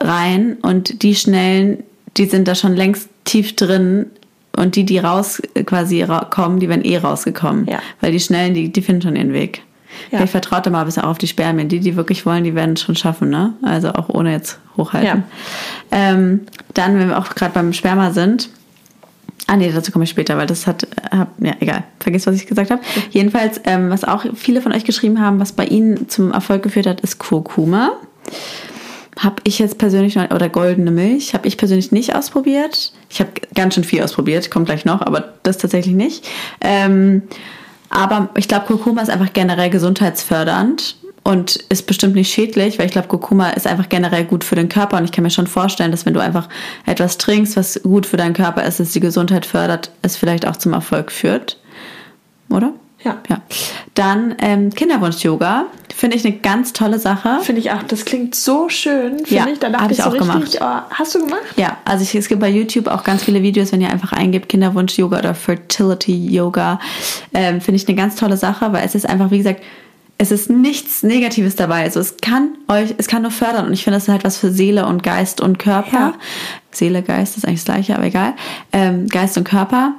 rein 0.00 0.56
und 0.62 1.04
die 1.04 1.14
schnellen, 1.14 1.84
die 2.16 2.24
sind 2.24 2.48
da 2.48 2.56
schon 2.56 2.74
längst 2.74 3.08
tief 3.22 3.54
drin 3.54 4.06
und 4.56 4.76
die, 4.76 4.84
die 4.84 4.98
raus 4.98 5.40
quasi 5.66 6.04
kommen, 6.30 6.60
die 6.60 6.68
werden 6.68 6.84
eh 6.84 6.98
rausgekommen. 6.98 7.66
Ja. 7.66 7.80
Weil 8.00 8.12
die 8.12 8.20
Schnellen, 8.20 8.54
die, 8.54 8.72
die 8.72 8.82
finden 8.82 9.02
schon 9.02 9.16
ihren 9.16 9.32
Weg. 9.32 9.62
Ja. 10.10 10.22
Ich 10.22 10.30
vertraue 10.30 10.62
da 10.62 10.70
mal 10.70 10.80
ein 10.80 10.86
bisschen 10.86 11.04
auf 11.04 11.18
die 11.18 11.26
Spermien. 11.26 11.68
Die, 11.68 11.80
die 11.80 11.96
wirklich 11.96 12.24
wollen, 12.26 12.44
die 12.44 12.54
werden 12.54 12.74
es 12.74 12.82
schon 12.82 12.96
schaffen, 12.96 13.30
ne? 13.30 13.54
Also 13.62 13.92
auch 13.92 14.08
ohne 14.08 14.32
jetzt 14.32 14.58
hochhalten. 14.76 15.24
Ja. 15.90 16.10
Ähm, 16.12 16.42
dann, 16.74 16.98
wenn 16.98 17.08
wir 17.08 17.18
auch 17.18 17.28
gerade 17.34 17.52
beim 17.52 17.72
Sperma 17.72 18.12
sind, 18.12 18.50
Ah 19.50 19.56
nee, 19.56 19.72
dazu 19.72 19.92
komme 19.92 20.04
ich 20.04 20.10
später, 20.10 20.36
weil 20.36 20.46
das 20.46 20.66
hat, 20.66 20.86
hab, 21.10 21.28
ja 21.42 21.54
egal, 21.60 21.84
vergiss, 22.00 22.26
was 22.26 22.36
ich 22.36 22.46
gesagt 22.46 22.70
habe. 22.70 22.82
Jedenfalls, 23.10 23.58
ähm, 23.64 23.88
was 23.88 24.04
auch 24.04 24.26
viele 24.34 24.60
von 24.60 24.72
euch 24.72 24.84
geschrieben 24.84 25.22
haben, 25.22 25.40
was 25.40 25.52
bei 25.52 25.64
ihnen 25.64 26.10
zum 26.10 26.32
Erfolg 26.32 26.62
geführt 26.62 26.86
hat, 26.86 27.00
ist 27.00 27.18
Kurkuma. 27.18 27.92
Habe 29.18 29.36
ich 29.44 29.58
jetzt 29.58 29.78
persönlich 29.78 30.14
noch, 30.14 30.30
oder 30.30 30.48
goldene 30.48 30.90
Milch, 30.90 31.34
habe 31.34 31.48
ich 31.48 31.56
persönlich 31.56 31.90
nicht 31.90 32.14
ausprobiert. 32.14 32.92
Ich 33.10 33.20
habe 33.20 33.30
ganz 33.54 33.74
schön 33.74 33.84
viel 33.84 34.02
ausprobiert, 34.02 34.50
kommt 34.50 34.66
gleich 34.66 34.84
noch, 34.84 35.02
aber 35.02 35.34
das 35.42 35.58
tatsächlich 35.58 35.94
nicht. 35.94 36.28
Ähm, 36.60 37.22
aber 37.90 38.30
ich 38.36 38.48
glaube, 38.48 38.66
Kurkuma 38.66 39.02
ist 39.02 39.10
einfach 39.10 39.32
generell 39.32 39.70
gesundheitsfördernd 39.70 40.96
und 41.24 41.56
ist 41.56 41.86
bestimmt 41.86 42.14
nicht 42.14 42.32
schädlich, 42.32 42.78
weil 42.78 42.86
ich 42.86 42.92
glaube, 42.92 43.08
Kurkuma 43.08 43.50
ist 43.50 43.66
einfach 43.66 43.88
generell 43.88 44.24
gut 44.24 44.44
für 44.44 44.54
den 44.54 44.68
Körper 44.68 44.98
und 44.98 45.04
ich 45.04 45.12
kann 45.12 45.24
mir 45.24 45.30
schon 45.30 45.46
vorstellen, 45.46 45.90
dass 45.90 46.06
wenn 46.06 46.14
du 46.14 46.20
einfach 46.20 46.48
etwas 46.86 47.18
trinkst, 47.18 47.56
was 47.56 47.82
gut 47.82 48.06
für 48.06 48.16
deinen 48.16 48.34
Körper 48.34 48.64
ist, 48.64 48.80
es 48.80 48.92
die 48.92 49.00
Gesundheit 49.00 49.46
fördert, 49.46 49.90
es 50.02 50.16
vielleicht 50.16 50.46
auch 50.46 50.56
zum 50.56 50.72
Erfolg 50.72 51.10
führt. 51.10 51.58
Oder? 52.50 52.72
Ja. 53.04 53.18
ja. 53.28 53.40
Dann 53.94 54.34
ähm, 54.40 54.70
Kinderwunsch-Yoga. 54.70 55.66
Finde 55.94 56.16
ich 56.16 56.24
eine 56.24 56.36
ganz 56.36 56.72
tolle 56.72 56.98
Sache. 56.98 57.38
Finde 57.42 57.60
ich 57.60 57.72
auch. 57.72 57.82
Das 57.82 58.04
klingt 58.04 58.34
so 58.34 58.68
schön, 58.68 59.24
finde 59.24 59.34
ja, 59.34 59.46
ich. 59.48 59.58
Da 59.58 59.72
habe 59.72 59.92
ich, 59.92 60.00
auch 60.02 60.12
so 60.12 60.18
richtig, 60.18 60.28
gemacht. 60.28 60.58
Oh, 60.60 60.94
hast 60.94 61.14
du 61.14 61.20
gemacht? 61.20 61.42
Ja, 61.56 61.78
also 61.84 62.02
ich, 62.02 62.14
es 62.14 62.28
gibt 62.28 62.40
bei 62.40 62.48
YouTube 62.48 62.86
auch 62.86 63.02
ganz 63.02 63.24
viele 63.24 63.42
Videos, 63.42 63.72
wenn 63.72 63.80
ihr 63.80 63.90
einfach 63.90 64.12
eingebt 64.12 64.48
Kinderwunsch-Yoga 64.48 65.18
oder 65.18 65.34
Fertility-Yoga. 65.34 66.80
Ähm, 67.34 67.60
finde 67.60 67.76
ich 67.76 67.88
eine 67.88 67.96
ganz 67.96 68.16
tolle 68.16 68.36
Sache, 68.36 68.72
weil 68.72 68.84
es 68.84 68.94
ist 68.94 69.08
einfach, 69.08 69.30
wie 69.30 69.38
gesagt, 69.38 69.62
es 70.18 70.32
ist 70.32 70.50
nichts 70.50 71.04
Negatives 71.04 71.54
dabei. 71.54 71.82
Also 71.82 72.00
es 72.00 72.16
kann 72.20 72.50
euch, 72.66 72.94
es 72.98 73.06
kann 73.06 73.22
nur 73.22 73.30
fördern. 73.30 73.66
Und 73.66 73.72
ich 73.72 73.84
finde, 73.84 73.96
das 73.96 74.04
ist 74.04 74.08
halt 74.08 74.24
was 74.24 74.36
für 74.36 74.50
Seele 74.50 74.86
und 74.86 75.04
Geist 75.04 75.40
und 75.40 75.58
Körper. 75.58 75.92
Ja. 75.92 76.14
Seele, 76.72 77.02
Geist 77.02 77.36
ist 77.36 77.46
eigentlich 77.46 77.64
das 77.64 77.72
Gleiche, 77.72 77.94
aber 77.94 78.04
egal. 78.04 78.34
Ähm, 78.72 79.06
Geist 79.08 79.38
und 79.38 79.44
Körper. 79.44 79.94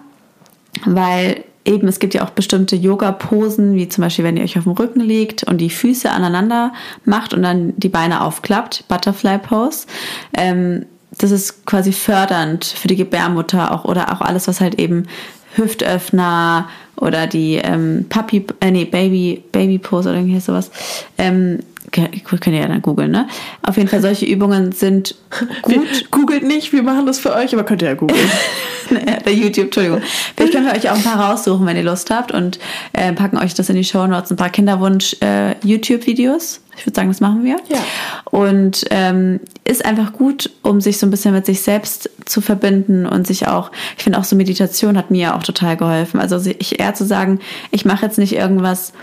Weil 0.86 1.44
eben, 1.70 1.88
es 1.88 2.00
gibt 2.00 2.14
ja 2.14 2.26
auch 2.26 2.32
bestimmte 2.32 2.76
Yoga-Posen, 2.76 3.76
wie 3.76 3.88
zum 3.88 4.04
Beispiel, 4.04 4.26
wenn 4.26 4.36
ihr 4.36 4.44
euch 4.44 4.58
auf 4.58 4.64
dem 4.64 4.74
Rücken 4.74 5.00
legt 5.00 5.44
und 5.44 5.60
die 5.60 5.70
Füße 5.70 6.12
aneinander 6.12 6.74
macht 7.06 7.34
und 7.34 7.44
dann 7.44 7.74
die 7.78 7.90
Beine 7.90 8.22
aufklappt, 8.22 8.86
Butterfly 8.88 9.38
Pose. 9.38 9.86
Ähm, 10.34 10.86
das 11.18 11.32
ist 11.32 11.66
quasi 11.66 11.92
fördernd 11.92 12.66
für 12.66 12.88
die 12.88 12.96
Gebärmutter 12.96 13.72
auch 13.72 13.86
oder 13.86 14.12
auch 14.12 14.22
alles, 14.22 14.48
was 14.48 14.62
halt 14.62 14.80
eben 14.80 15.08
Hüftöffner 15.56 16.68
oder 16.96 17.28
die 17.28 17.56
ähm, 17.56 18.06
Puppy, 18.10 18.46
äh, 18.60 18.72
nee, 18.72 18.86
Baby, 18.86 19.44
Baby 19.52 19.78
Pose 19.78 20.10
oder 20.10 20.20
irgendwie 20.20 20.40
sowas. 20.40 20.72
Ähm, 21.18 21.60
könnt 21.92 22.48
ihr 22.48 22.62
ja 22.62 22.68
dann 22.68 22.82
googeln, 22.82 23.12
ne? 23.12 23.28
Auf 23.64 23.78
jeden 23.78 23.90
Fall, 23.90 24.02
solche 24.02 24.26
Übungen 24.26 24.72
sind 24.72 25.16
gut. 25.62 26.12
googelt 26.12 26.44
nicht, 26.44 26.72
wir 26.72 26.84
machen 26.84 27.06
das 27.06 27.20
für 27.20 27.34
euch, 27.34 27.54
aber 27.54 27.64
könnt 27.64 27.82
ihr 27.82 27.90
ja 27.90 27.96
googeln. 27.96 28.30
Bei 29.26 29.32
YouTube, 29.32 29.66
Entschuldigung. 29.66 30.02
Vielleicht 30.36 30.54
können 30.54 30.66
wir 30.66 30.74
euch 30.74 30.90
auch 30.90 30.96
ein 30.96 31.04
paar 31.04 31.30
raussuchen, 31.30 31.66
wenn 31.66 31.78
ihr 31.78 31.84
Lust 31.84 32.10
habt 32.10 32.32
und 32.32 32.60
äh, 32.94 33.14
packen 33.14 33.38
euch 33.38 33.54
das 33.54 33.70
in 33.70 33.76
die 33.76 33.84
Show 33.84 34.08
Notes, 34.08 34.32
ein 34.32 34.38
paar 34.38 34.50
Kinderwunsch-YouTube-Videos. 34.50 36.58
Äh, 36.58 36.60
ich 36.78 36.86
würde 36.86 36.96
sagen, 36.96 37.10
das 37.10 37.20
machen 37.20 37.44
wir. 37.44 37.58
Ja. 37.68 37.80
Und 38.26 38.86
ähm, 38.90 39.42
ist 39.66 39.84
einfach 39.84 40.14
gut, 40.14 40.50
um 40.64 40.80
sich 40.80 40.98
so 40.98 41.06
ein 41.06 41.12
bisschen 41.12 41.34
mit 41.34 41.46
sich 41.46 41.62
selbst 41.62 42.10
zu 42.26 42.42
verbinden 42.42 43.06
und 43.06 43.28
sich 43.28 43.48
auch, 43.48 43.72
ich 43.98 44.04
finde 44.04 44.18
auch 44.18 44.24
so 44.24 44.36
Meditation 44.36 44.98
hat 44.98 45.12
mir 45.12 45.36
auch 45.36 45.44
total 45.44 45.76
geholfen. 45.76 46.20
Also 46.20 46.40
ich 46.58 46.80
eher 46.80 46.94
zu 46.94 47.06
sagen, 47.06 47.40
ich 47.72 47.86
mache 47.86 48.06
jetzt 48.06 48.18
nicht 48.18 48.34
irgendwas, 48.34 48.94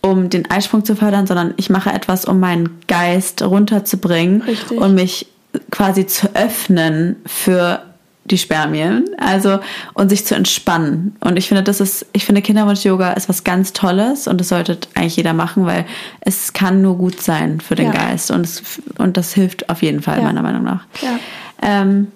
um 0.00 0.30
den 0.30 0.48
Eisprung 0.50 0.84
zu 0.84 0.94
fördern, 0.94 1.26
sondern 1.26 1.54
ich 1.56 1.70
mache 1.70 1.90
etwas, 1.90 2.24
um 2.24 2.38
meinen 2.38 2.78
Geist 2.86 3.42
runterzubringen 3.42 4.42
Richtig. 4.42 4.78
und 4.78 4.94
mich 4.94 5.26
quasi 5.70 6.06
zu 6.06 6.34
öffnen 6.34 7.16
für 7.26 7.82
die 8.30 8.38
Spermien, 8.38 9.04
also 9.18 9.58
und 9.94 10.08
sich 10.08 10.26
zu 10.26 10.34
entspannen. 10.34 11.16
Und 11.20 11.36
ich 11.36 11.48
finde, 11.48 11.62
das 11.62 11.80
ist, 11.80 12.06
ich 12.12 12.24
finde 12.24 12.42
Kinderwunsch-Yoga 12.42 13.12
ist 13.12 13.28
was 13.28 13.44
ganz 13.44 13.72
Tolles 13.72 14.26
und 14.28 14.40
das 14.40 14.48
sollte 14.48 14.78
eigentlich 14.94 15.16
jeder 15.16 15.32
machen, 15.32 15.66
weil 15.66 15.86
es 16.20 16.52
kann 16.52 16.82
nur 16.82 16.96
gut 16.96 17.20
sein 17.20 17.60
für 17.60 17.74
den 17.74 17.86
ja. 17.86 17.92
Geist 17.92 18.30
und 18.30 18.46
es, 18.46 18.80
und 18.98 19.16
das 19.16 19.32
hilft 19.32 19.68
auf 19.70 19.82
jeden 19.82 20.02
Fall 20.02 20.18
ja. 20.18 20.24
meiner 20.24 20.42
Meinung 20.42 20.64
nach. 20.64 20.84
Ja. 21.02 21.18
Ähm, 21.62 22.08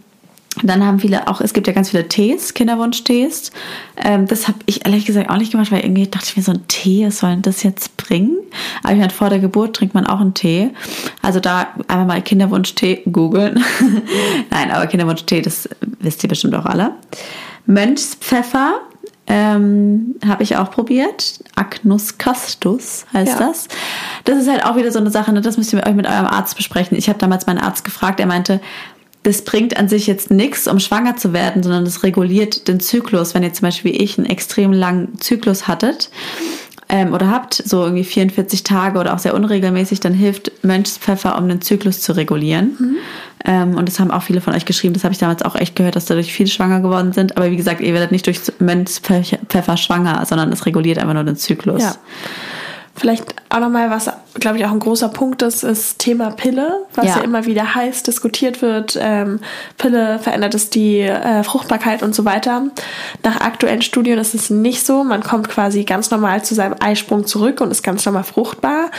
dann 0.63 0.85
haben 0.85 1.01
viele 1.01 1.29
auch, 1.29 1.41
es 1.41 1.55
gibt 1.55 1.67
ja 1.67 1.73
ganz 1.73 1.91
viele 1.91 2.09
Tees, 2.09 2.55
Kinderwunsch-Tees. 2.55 3.53
Ähm, 3.97 4.27
das 4.27 4.49
habe 4.49 4.59
ich 4.67 4.85
ehrlich 4.85 5.07
gesagt 5.07 5.31
auch 5.31 5.39
nicht 5.39 5.53
gemacht, 5.53 5.73
weil 5.73 5.81
irgendwie 5.81 6.07
dachte 6.07 6.27
ich 6.29 6.37
mir, 6.37 6.43
so 6.43 6.53
ein 6.53 6.67
Tee, 6.69 7.07
was 7.07 7.19
soll 7.19 7.31
denn 7.31 7.43
das 7.43 7.63
jetzt 7.63 7.97
bringen? 7.97 8.37
Aber 8.83 8.93
ich 8.93 8.99
meine, 8.99 9.11
vor 9.11 9.31
der 9.31 9.39
Geburt 9.39 9.75
trinkt 9.75 9.95
man 9.95 10.07
auch 10.07 10.21
einen 10.21 10.35
Tee. 10.35 10.71
Also 11.23 11.41
da 11.41 11.69
einfach 11.89 12.07
mal 12.07 12.23
Kinderwunsch-Tee 12.23 13.05
googeln. 13.11 13.65
Nein, 14.51 14.71
aber 14.71 14.87
Kinderwunsch-Tee, 14.87 15.41
das 15.41 15.69
wisst 16.01 16.23
ihr 16.23 16.29
bestimmt 16.29 16.55
auch 16.55 16.67
alle. 16.67 16.93
Mönchspfeffer 17.67 18.81
ähm, 19.29 20.17
habe 20.27 20.43
ich 20.43 20.57
auch 20.57 20.71
probiert. 20.71 21.43
Agnus 21.55 22.19
castus 22.19 23.07
heißt 23.13 23.39
ja. 23.41 23.47
das. 23.47 23.69
Das 24.25 24.39
ist 24.39 24.51
halt 24.51 24.65
auch 24.65 24.77
wieder 24.77 24.91
so 24.91 24.99
eine 24.99 25.11
Sache, 25.11 25.33
ne? 25.33 25.41
das 25.41 25.57
müsst 25.57 25.73
ihr 25.73 25.87
euch 25.87 25.95
mit 25.95 26.07
eurem 26.07 26.27
Arzt 26.27 26.57
besprechen. 26.57 26.99
Ich 26.99 27.09
habe 27.09 27.19
damals 27.19 27.47
meinen 27.47 27.59
Arzt 27.59 27.85
gefragt, 27.85 28.21
er 28.21 28.27
meinte, 28.27 28.61
das 29.23 29.43
bringt 29.43 29.77
an 29.77 29.89
sich 29.89 30.07
jetzt 30.07 30.31
nichts, 30.31 30.67
um 30.67 30.81
schwanger 30.81 31.17
zu 31.17 31.33
werden, 31.33 31.63
sondern 31.63 31.85
das 31.85 32.03
reguliert 32.03 32.67
den 32.69 32.81
Zyklus. 32.81 33.35
Wenn 33.35 33.43
ihr 33.43 33.53
zum 33.53 33.63
Beispiel 33.63 33.93
wie 33.93 33.97
ich 33.97 34.19
einen 34.19 34.27
extrem 34.27 34.73
langen 34.73 35.19
Zyklus 35.21 35.69
hattet 35.69 36.11
ähm, 36.89 37.13
oder 37.13 37.31
habt, 37.31 37.55
so 37.55 37.85
irgendwie 37.85 38.05
44 38.05 38.65
Tage 38.65 38.99
oder 38.99 39.15
auch 39.15 39.21
sehr 39.21 39.35
unregelmäßig, 39.35 40.01
dann 40.01 40.13
hilft 40.13 40.51
Mönchspfeffer, 40.65 41.39
um 41.39 41.49
den 41.49 41.61
Zyklus 41.61 42.01
zu 42.01 42.17
regulieren. 42.17 42.77
Mhm. 42.79 42.97
Ähm, 43.45 43.77
und 43.77 43.89
das 43.89 44.01
haben 44.01 44.11
auch 44.11 44.23
viele 44.23 44.41
von 44.41 44.55
euch 44.55 44.65
geschrieben. 44.65 44.95
Das 44.95 45.05
habe 45.05 45.13
ich 45.13 45.19
damals 45.19 45.43
auch 45.43 45.55
echt 45.55 45.77
gehört, 45.77 45.95
dass 45.95 46.07
dadurch 46.07 46.33
viele 46.33 46.51
schwanger 46.51 46.81
geworden 46.81 47.13
sind. 47.13 47.37
Aber 47.37 47.51
wie 47.51 47.57
gesagt, 47.57 47.81
ihr 47.81 47.95
werdet 47.95 48.11
nicht 48.11 48.27
durch 48.27 48.41
Mönchspfeffer 48.59 49.77
schwanger, 49.77 50.25
sondern 50.27 50.51
es 50.53 50.67
reguliert 50.67 50.99
einfach 50.99 51.15
nur 51.15 51.25
den 51.25 51.37
Zyklus. 51.37 51.83
Ja. 51.83 51.95
Vielleicht 52.95 53.35
auch 53.53 53.61
nochmal, 53.61 53.91
was, 53.91 54.11
glaube 54.35 54.59
ich, 54.59 54.65
auch 54.65 54.71
ein 54.71 54.79
großer 54.79 55.09
Punkt 55.09 55.43
ist, 55.43 55.63
ist 55.63 55.99
Thema 55.99 56.31
Pille, 56.31 56.87
was 56.95 57.07
ja, 57.07 57.17
ja 57.17 57.23
immer 57.23 57.45
wieder 57.45 57.75
heiß 57.75 58.03
diskutiert 58.03 58.63
wird. 58.63 58.99
Ähm, 59.01 59.41
Pille 59.77 60.19
verändert 60.19 60.55
es 60.55 60.71
die 60.71 61.01
äh, 61.01 61.45
Fruchtbarkeit 61.45 62.03
und 62.03 62.15
so 62.15 62.25
weiter. 62.25 62.63
Nach 63.23 63.41
aktuellen 63.41 63.83
Studien 63.83 64.19
ist 64.19 64.35
es 64.35 64.49
nicht 64.49 64.87
so. 64.87 65.05
Man 65.05 65.23
kommt 65.23 65.51
quasi 65.51 65.85
ganz 65.85 66.11
normal 66.11 66.43
zu 66.43 66.55
seinem 66.55 66.77
Eisprung 66.81 67.27
zurück 67.27 67.61
und 67.61 67.71
ist 67.71 67.83
ganz 67.83 68.07
normal 68.07 68.25
fruchtbar. 68.25 68.91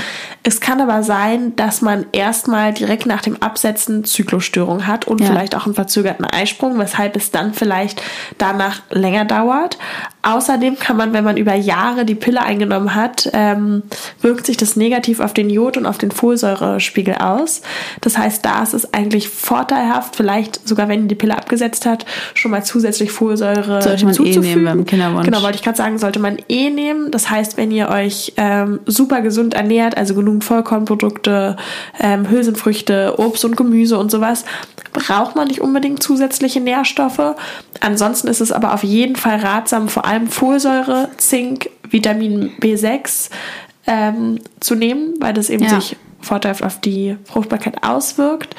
Es 0.44 0.62
kann 0.62 0.80
aber 0.82 1.02
sein, 1.02 1.56
dass 1.56 1.82
man 1.82 2.06
erstmal 2.12 2.74
direkt 2.74 3.08
nach 3.08 3.22
dem 3.22 3.42
Absetzen 3.42 4.04
Zyklusstörung 4.04 4.86
hat 4.86 5.08
und 5.08 5.20
ja. 5.20 5.28
vielleicht 5.28 5.56
auch 5.56 5.66
einen 5.66 5.76
verzögerten 5.76 6.26
Eisprung, 6.26 6.78
weshalb 6.78 7.16
es 7.16 7.32
dann 7.32 7.54
vielleicht 7.54 8.04
danach 8.38 8.82
länger 8.92 9.26
dauert. 9.26 9.80
Außerdem 10.22 10.80
kann 10.80 10.96
man, 10.96 11.12
wenn 11.12 11.24
man 11.24 11.38
über 11.38 11.54
Jahre 11.54 12.06
die 12.06 12.16
Pille 12.16 12.42
eingenommen 12.42 12.96
hat, 12.96 13.30
ähm, 13.34 13.84
wirkt 14.22 14.42
sich 14.45 14.58
das 14.58 14.75
negativ 14.75 15.19
auf 15.19 15.34
den 15.34 15.49
Jod- 15.49 15.77
und 15.77 15.86
auf 15.86 15.97
den 15.97 16.12
Folsäurespiegel 16.12 17.15
aus. 17.15 17.62
Das 18.01 18.17
heißt, 18.17 18.43
da 18.45 18.63
ist 18.63 18.73
es 18.73 18.93
eigentlich 18.93 19.29
vorteilhaft, 19.29 20.15
vielleicht 20.15 20.67
sogar 20.67 20.88
wenn 20.88 21.08
die 21.08 21.15
Pille 21.15 21.38
abgesetzt 21.38 21.86
hat, 21.86 22.06
schon 22.34 22.51
mal 22.51 22.63
zusätzlich 22.63 23.12
Folsäure 23.12 23.82
sollte 23.82 24.06
man 24.06 24.13
hinzuzufügen. 24.15 24.43
Eh 24.43 24.56
nehmen 24.56 24.65
beim 24.65 24.86
Kinderwunsch. 24.86 25.25
Genau, 25.25 25.41
wollte 25.43 25.58
ich 25.58 25.63
gerade 25.63 25.77
sagen, 25.77 25.97
sollte 25.97 26.19
man 26.19 26.38
eh 26.49 26.69
nehmen. 26.69 27.12
Das 27.12 27.29
heißt, 27.29 27.58
wenn 27.58 27.71
ihr 27.71 27.89
euch 27.89 28.34
ähm, 28.38 28.79
super 28.86 29.21
gesund 29.21 29.53
ernährt, 29.53 29.97
also 29.97 30.15
genug 30.15 30.43
Vollkornprodukte, 30.43 31.58
ähm, 31.99 32.29
Hülsenfrüchte, 32.29 33.15
Obst 33.17 33.45
und 33.45 33.58
Gemüse 33.58 33.97
und 33.97 34.10
sowas, 34.10 34.45
braucht 34.93 35.36
man 35.36 35.47
nicht 35.47 35.62
unbedingt 35.62 36.01
zusätzliche 36.01 36.62
Nährstoffe. 36.62 37.36
Ansonsten 37.82 38.27
ist 38.27 38.41
es 38.41 38.51
aber 38.51 38.73
auf 38.73 38.84
jeden 38.84 39.15
Fall 39.15 39.39
ratsam, 39.39 39.89
vor 39.89 40.06
allem 40.06 40.13
allem 40.13 40.27
Folsäure, 40.27 41.10
Zink, 41.17 41.69
Vitamin 41.89 42.51
B6 42.60 43.29
ähm, 43.88 44.39
zu 44.60 44.76
nehmen, 44.76 45.15
weil 45.19 45.34
das 45.34 45.50
eben 45.50 45.63
ja. 45.63 45.80
sich 45.80 45.98
vorteilhaft 46.22 46.63
auf 46.63 46.80
die 46.80 47.17
Fruchtbarkeit 47.26 47.84
auswirkt. 47.84 48.56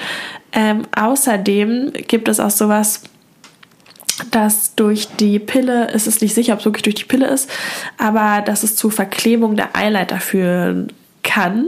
Ähm, 0.52 0.82
außerdem 0.94 1.92
gibt 2.06 2.28
es 2.28 2.40
auch 2.40 2.50
sowas, 2.50 3.02
dass 4.30 4.74
durch 4.74 5.08
die 5.16 5.38
Pille, 5.38 5.88
es 5.92 6.06
ist 6.06 6.22
nicht 6.22 6.34
sicher, 6.34 6.52
ob 6.52 6.60
es 6.60 6.64
wirklich 6.64 6.82
durch 6.84 6.94
die 6.94 7.04
Pille 7.04 7.26
ist, 7.26 7.50
aber 7.98 8.42
dass 8.42 8.62
es 8.62 8.76
zu 8.76 8.90
Verklebung 8.90 9.56
der 9.56 9.74
Eileiter 9.74 10.20
führen 10.20 10.92
kann. 11.22 11.66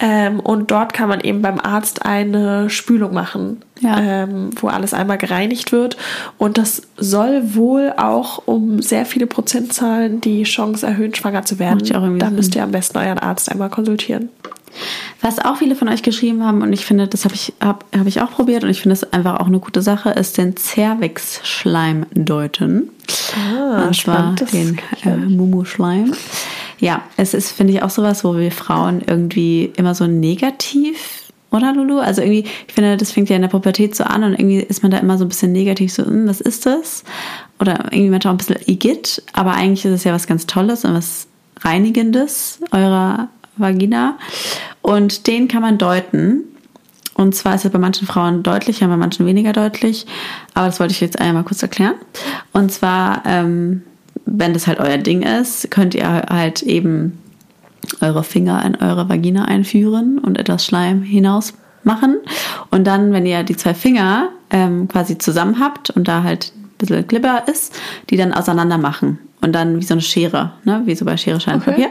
Ähm, 0.00 0.40
und 0.40 0.70
dort 0.70 0.92
kann 0.92 1.08
man 1.08 1.20
eben 1.20 1.42
beim 1.42 1.60
Arzt 1.60 2.06
eine 2.06 2.70
Spülung 2.70 3.12
machen, 3.12 3.62
ja. 3.80 3.98
ähm, 4.00 4.50
wo 4.60 4.68
alles 4.68 4.94
einmal 4.94 5.18
gereinigt 5.18 5.72
wird. 5.72 5.96
Und 6.38 6.58
das 6.58 6.82
soll 6.96 7.54
wohl 7.54 7.92
auch 7.96 8.42
um 8.46 8.82
sehr 8.82 9.06
viele 9.06 9.26
Prozentzahlen 9.26 10.20
die 10.20 10.42
Chance 10.44 10.86
erhöhen, 10.86 11.14
schwanger 11.14 11.44
zu 11.44 11.58
werden. 11.58 12.18
Da 12.18 12.30
müsst 12.30 12.54
ihr 12.54 12.62
am 12.62 12.72
besten 12.72 12.98
euren 12.98 13.18
Arzt 13.18 13.50
einmal 13.50 13.70
konsultieren. 13.70 14.28
Was 15.20 15.38
auch 15.38 15.56
viele 15.56 15.74
von 15.74 15.88
euch 15.88 16.02
geschrieben 16.02 16.44
haben, 16.44 16.62
und 16.62 16.72
ich 16.72 16.86
finde, 16.86 17.08
das 17.08 17.24
habe 17.24 17.34
ich, 17.34 17.52
hab, 17.60 17.84
hab 17.96 18.06
ich 18.06 18.20
auch 18.20 18.30
probiert 18.30 18.64
und 18.64 18.70
ich 18.70 18.82
finde 18.82 18.94
es 18.94 19.12
einfach 19.12 19.40
auch 19.40 19.46
eine 19.46 19.58
gute 19.58 19.82
Sache, 19.82 20.10
ist 20.10 20.38
den 20.38 20.56
Zervixschleim 20.56 22.06
deuten. 22.14 22.90
Ah, 23.36 23.86
und 23.86 23.96
zwar 23.96 24.34
den 24.52 24.78
äh, 25.04 25.16
Mumu-Schleim. 25.16 26.12
Ja, 26.78 27.02
es 27.16 27.34
ist, 27.34 27.50
finde 27.50 27.72
ich, 27.72 27.82
auch 27.82 27.90
sowas, 27.90 28.22
wo 28.22 28.36
wir 28.36 28.52
Frauen 28.52 29.02
irgendwie 29.04 29.72
immer 29.76 29.94
so 29.94 30.06
negativ 30.06 31.27
oder 31.50 31.72
Lulu? 31.72 31.98
Also 31.98 32.22
irgendwie, 32.22 32.44
ich 32.66 32.74
finde, 32.74 32.96
das 32.96 33.12
fängt 33.12 33.28
ja 33.28 33.36
in 33.36 33.42
der 33.42 33.48
Pubertät 33.48 33.94
so 33.94 34.04
an 34.04 34.24
und 34.24 34.32
irgendwie 34.32 34.60
ist 34.60 34.82
man 34.82 34.90
da 34.90 34.98
immer 34.98 35.18
so 35.18 35.24
ein 35.24 35.28
bisschen 35.28 35.52
negativ, 35.52 35.92
so, 35.92 36.04
hm, 36.04 36.28
was 36.28 36.40
ist 36.40 36.66
das? 36.66 37.04
Oder 37.60 37.86
irgendwie 37.90 38.10
manchmal 38.10 38.32
auch 38.32 38.34
ein 38.34 38.38
bisschen 38.38 38.58
Igitt, 38.66 39.22
aber 39.32 39.52
eigentlich 39.54 39.84
ist 39.84 39.92
es 39.92 40.04
ja 40.04 40.12
was 40.12 40.26
ganz 40.26 40.46
Tolles 40.46 40.84
und 40.84 40.94
was 40.94 41.26
Reinigendes 41.60 42.60
eurer 42.70 43.28
Vagina. 43.56 44.18
Und 44.82 45.26
den 45.26 45.48
kann 45.48 45.62
man 45.62 45.78
deuten. 45.78 46.44
Und 47.14 47.34
zwar 47.34 47.56
ist 47.56 47.64
es 47.64 47.72
bei 47.72 47.78
manchen 47.80 48.06
Frauen 48.06 48.44
deutlicher, 48.44 48.86
bei 48.86 48.96
manchen 48.96 49.26
weniger 49.26 49.52
deutlich. 49.52 50.06
Aber 50.54 50.66
das 50.66 50.78
wollte 50.78 50.92
ich 50.92 51.00
jetzt 51.00 51.20
einmal 51.20 51.42
kurz 51.42 51.60
erklären. 51.62 51.96
Und 52.52 52.70
zwar 52.70 53.22
ähm, 53.26 53.82
wenn 54.36 54.52
das 54.52 54.66
halt 54.66 54.78
euer 54.78 54.98
Ding 54.98 55.22
ist, 55.22 55.70
könnt 55.70 55.94
ihr 55.94 56.06
halt 56.06 56.62
eben 56.62 57.18
eure 58.00 58.24
Finger 58.24 58.64
in 58.64 58.76
eure 58.76 59.08
Vagina 59.08 59.44
einführen 59.44 60.18
und 60.18 60.38
etwas 60.38 60.64
Schleim 60.64 61.02
hinaus 61.02 61.54
machen. 61.84 62.18
Und 62.70 62.86
dann, 62.86 63.12
wenn 63.12 63.26
ihr 63.26 63.42
die 63.42 63.56
zwei 63.56 63.74
Finger 63.74 64.30
ähm, 64.50 64.88
quasi 64.88 65.18
zusammen 65.18 65.60
habt 65.60 65.90
und 65.90 66.08
da 66.08 66.22
halt 66.22 66.52
ein 66.54 66.70
bisschen 66.78 67.06
Glibber 67.06 67.44
ist, 67.46 67.74
die 68.10 68.16
dann 68.16 68.32
auseinander 68.32 68.78
machen. 68.78 69.18
Und 69.40 69.52
dann 69.52 69.78
wie 69.78 69.84
so 69.84 69.94
eine 69.94 70.00
Schere, 70.00 70.52
ne? 70.64 70.82
wie 70.84 70.96
so 70.96 71.04
bei 71.04 71.16
Schere, 71.16 71.40
Schein, 71.40 71.56
okay. 71.56 71.70
Papier. 71.70 71.90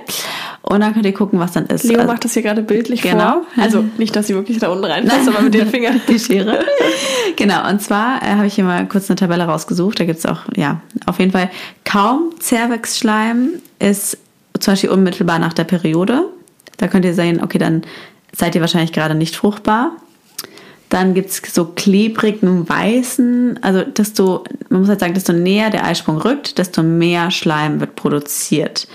Und 0.64 0.82
dann 0.82 0.94
könnt 0.94 1.06
ihr 1.06 1.14
gucken, 1.14 1.40
was 1.40 1.54
dann 1.54 1.66
ist. 1.68 1.86
Leo 1.86 2.00
also, 2.00 2.12
macht 2.12 2.26
das 2.26 2.34
hier 2.34 2.44
gerade 2.44 2.62
bildlich 2.62 3.02
genau. 3.02 3.44
vor. 3.56 3.64
Also 3.64 3.86
nicht, 3.98 4.14
dass 4.18 4.28
sie 4.28 4.36
wirklich 4.36 4.60
da 4.60 4.68
unten 4.68 4.84
reinpasst, 4.84 5.30
aber 5.30 5.42
mit 5.42 5.54
den 5.54 5.68
Fingern. 5.68 6.02
Die 6.10 6.20
Schere. 6.20 6.66
genau, 7.38 7.70
und 7.70 7.82
zwar 7.82 8.22
äh, 8.22 8.36
habe 8.36 8.48
ich 8.48 8.56
hier 8.56 8.66
mal 8.66 8.86
kurz 8.86 9.10
eine 9.10 9.16
Tabelle 9.16 9.46
rausgesucht. 9.46 9.98
Da 9.98 10.04
gibt 10.04 10.20
es 10.20 10.26
auch, 10.26 10.42
ja, 10.58 10.82
auf 11.06 11.20
jeden 11.20 11.32
Fall 11.32 11.50
kaum 11.86 12.32
Zervixschleim 12.38 13.62
ist 13.80 14.18
zum 14.58 14.74
Beispiel 14.74 14.90
unmittelbar 14.90 15.40
nach 15.40 15.54
der 15.54 15.64
Periode. 15.64 16.26
Da 16.78 16.88
könnt 16.88 17.06
ihr 17.06 17.14
sehen, 17.14 17.42
okay, 17.44 17.58
dann 17.58 17.84
seid 18.36 18.56
ihr 18.56 18.62
wahrscheinlich 18.62 18.94
gerade 18.94 19.16
nicht 19.16 19.36
fruchtbar. 19.36 19.92
Dann 20.90 21.14
gibt 21.14 21.30
es 21.30 21.42
so 21.54 21.66
klebrigen 21.66 22.68
weißen, 22.70 23.60
also 23.62 23.84
desto, 23.84 24.46
man 24.70 24.82
muss 24.82 24.90
halt 24.90 25.02
sagen, 25.02 25.14
desto 25.14 25.34
näher 25.34 25.70
der 25.70 25.86
Eisprung 25.86 26.18
rückt, 26.18 26.58
desto 26.58 26.82
mehr 26.82 27.30
Schleim 27.30 27.82
wird 27.82 27.96
produziert. 27.96 28.88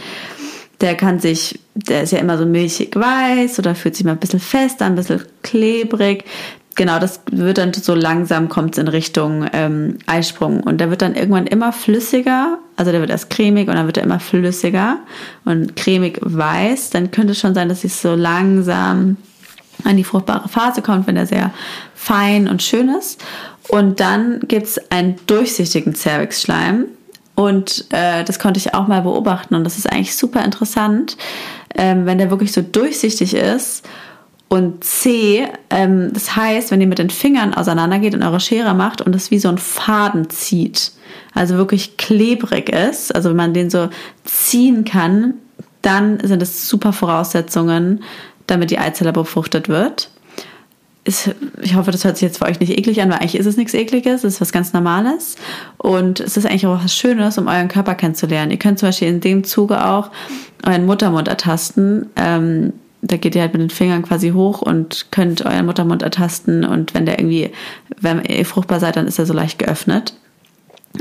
Der 0.81 0.94
kann 0.94 1.20
sich, 1.20 1.61
der 1.75 2.03
ist 2.03 2.12
ja 2.12 2.18
immer 2.18 2.38
so 2.38 2.46
milchig 2.46 2.96
weiß 2.96 3.59
oder 3.59 3.75
fühlt 3.75 3.94
sich 3.94 4.05
mal 4.05 4.12
ein 4.12 4.18
bisschen 4.18 4.40
fester, 4.40 4.87
ein 4.87 4.94
bisschen 4.94 5.22
klebrig. 5.42 6.25
Genau, 6.74 6.98
das 6.98 7.20
wird 7.30 7.58
dann 7.58 7.72
so 7.72 7.94
langsam 7.94 8.48
kommt 8.48 8.78
in 8.78 8.88
Richtung 8.88 9.46
ähm, 9.52 9.98
Eisprung 10.06 10.61
und 10.61 10.78
der 10.78 10.90
wird 10.90 11.02
dann 11.02 11.14
irgendwann 11.14 11.46
immer 11.46 11.72
flüssiger. 11.72 12.58
Also 12.76 12.92
der 12.92 13.00
wird 13.00 13.11
erst 13.11 13.30
cremig 13.30 13.68
und 13.68 13.74
dann 13.74 13.87
wird 13.87 13.98
er 13.98 14.04
immer 14.04 14.20
flüssiger 14.20 14.98
und 15.44 15.76
cremig 15.76 16.18
weiß. 16.22 16.90
Dann 16.90 17.11
könnte 17.11 17.32
es 17.32 17.40
schon 17.40 17.54
sein, 17.54 17.68
dass 17.68 17.85
es 17.85 18.00
so 18.00 18.14
langsam 18.14 19.16
an 19.85 19.96
die 19.96 20.04
fruchtbare 20.04 20.48
Phase 20.48 20.82
kommt, 20.82 21.06
wenn 21.06 21.16
er 21.16 21.26
sehr 21.26 21.52
fein 21.94 22.48
und 22.48 22.62
schön 22.62 22.88
ist. 22.88 23.22
Und 23.68 24.00
dann 24.00 24.40
gibt 24.48 24.66
es 24.66 24.90
einen 24.90 25.16
durchsichtigen 25.26 25.94
Cervixschleim. 25.94 26.87
Und 27.35 27.87
äh, 27.90 28.24
das 28.24 28.38
konnte 28.38 28.58
ich 28.58 28.74
auch 28.74 28.88
mal 28.88 29.02
beobachten 29.02 29.54
und 29.54 29.64
das 29.64 29.78
ist 29.78 29.90
eigentlich 29.90 30.16
super 30.16 30.44
interessant, 30.44 31.16
ähm, 31.74 32.04
wenn 32.04 32.18
der 32.18 32.30
wirklich 32.30 32.52
so 32.52 32.61
durchsichtig 32.61 33.32
ist 33.32 33.88
und 34.52 34.84
C, 34.84 35.48
ähm, 35.70 36.12
das 36.12 36.36
heißt, 36.36 36.70
wenn 36.70 36.82
ihr 36.82 36.86
mit 36.86 36.98
den 36.98 37.08
Fingern 37.08 37.54
auseinandergeht 37.54 38.14
und 38.14 38.22
eure 38.22 38.38
Schere 38.38 38.74
macht 38.74 39.00
und 39.00 39.16
es 39.16 39.30
wie 39.30 39.38
so 39.38 39.48
ein 39.48 39.56
Faden 39.56 40.28
zieht, 40.28 40.92
also 41.32 41.56
wirklich 41.56 41.96
klebrig 41.96 42.68
ist, 42.68 43.14
also 43.14 43.30
wenn 43.30 43.36
man 43.36 43.54
den 43.54 43.70
so 43.70 43.88
ziehen 44.24 44.84
kann, 44.84 45.32
dann 45.80 46.20
sind 46.22 46.42
es 46.42 46.68
super 46.68 46.92
Voraussetzungen, 46.92 48.04
damit 48.46 48.70
die 48.70 48.78
Eizelle 48.78 49.14
befruchtet 49.14 49.70
wird. 49.70 50.10
Ist, 51.04 51.30
ich 51.62 51.74
hoffe, 51.74 51.90
das 51.90 52.04
hört 52.04 52.18
sich 52.18 52.28
jetzt 52.28 52.36
für 52.36 52.44
euch 52.44 52.60
nicht 52.60 52.76
eklig 52.76 53.00
an, 53.00 53.08
weil 53.08 53.20
eigentlich 53.20 53.36
ist 53.36 53.46
es 53.46 53.56
nichts 53.56 53.72
Ekliges, 53.72 54.22
es 54.22 54.34
ist 54.34 54.40
was 54.42 54.52
ganz 54.52 54.74
Normales. 54.74 55.36
Und 55.78 56.20
es 56.20 56.36
ist 56.36 56.44
eigentlich 56.44 56.66
auch 56.66 56.84
was 56.84 56.94
Schönes, 56.94 57.38
um 57.38 57.48
euren 57.48 57.68
Körper 57.68 57.94
kennenzulernen. 57.94 58.50
Ihr 58.50 58.58
könnt 58.58 58.78
zum 58.78 58.88
Beispiel 58.88 59.08
in 59.08 59.20
dem 59.20 59.44
Zuge 59.44 59.82
auch 59.82 60.10
euren 60.62 60.84
Muttermund 60.84 61.28
ertasten. 61.28 62.10
Ähm, 62.16 62.74
da 63.02 63.16
geht 63.16 63.34
ihr 63.34 63.42
halt 63.42 63.52
mit 63.52 63.60
den 63.60 63.70
Fingern 63.70 64.02
quasi 64.02 64.30
hoch 64.30 64.62
und 64.62 65.06
könnt 65.10 65.44
euren 65.44 65.66
Muttermund 65.66 66.02
ertasten 66.02 66.64
und 66.64 66.94
wenn 66.94 67.04
der 67.04 67.18
irgendwie, 67.18 67.50
wenn 68.00 68.24
ihr 68.24 68.46
fruchtbar 68.46 68.80
seid, 68.80 68.96
dann 68.96 69.08
ist 69.08 69.18
er 69.18 69.26
so 69.26 69.34
leicht 69.34 69.58
geöffnet. 69.58 70.14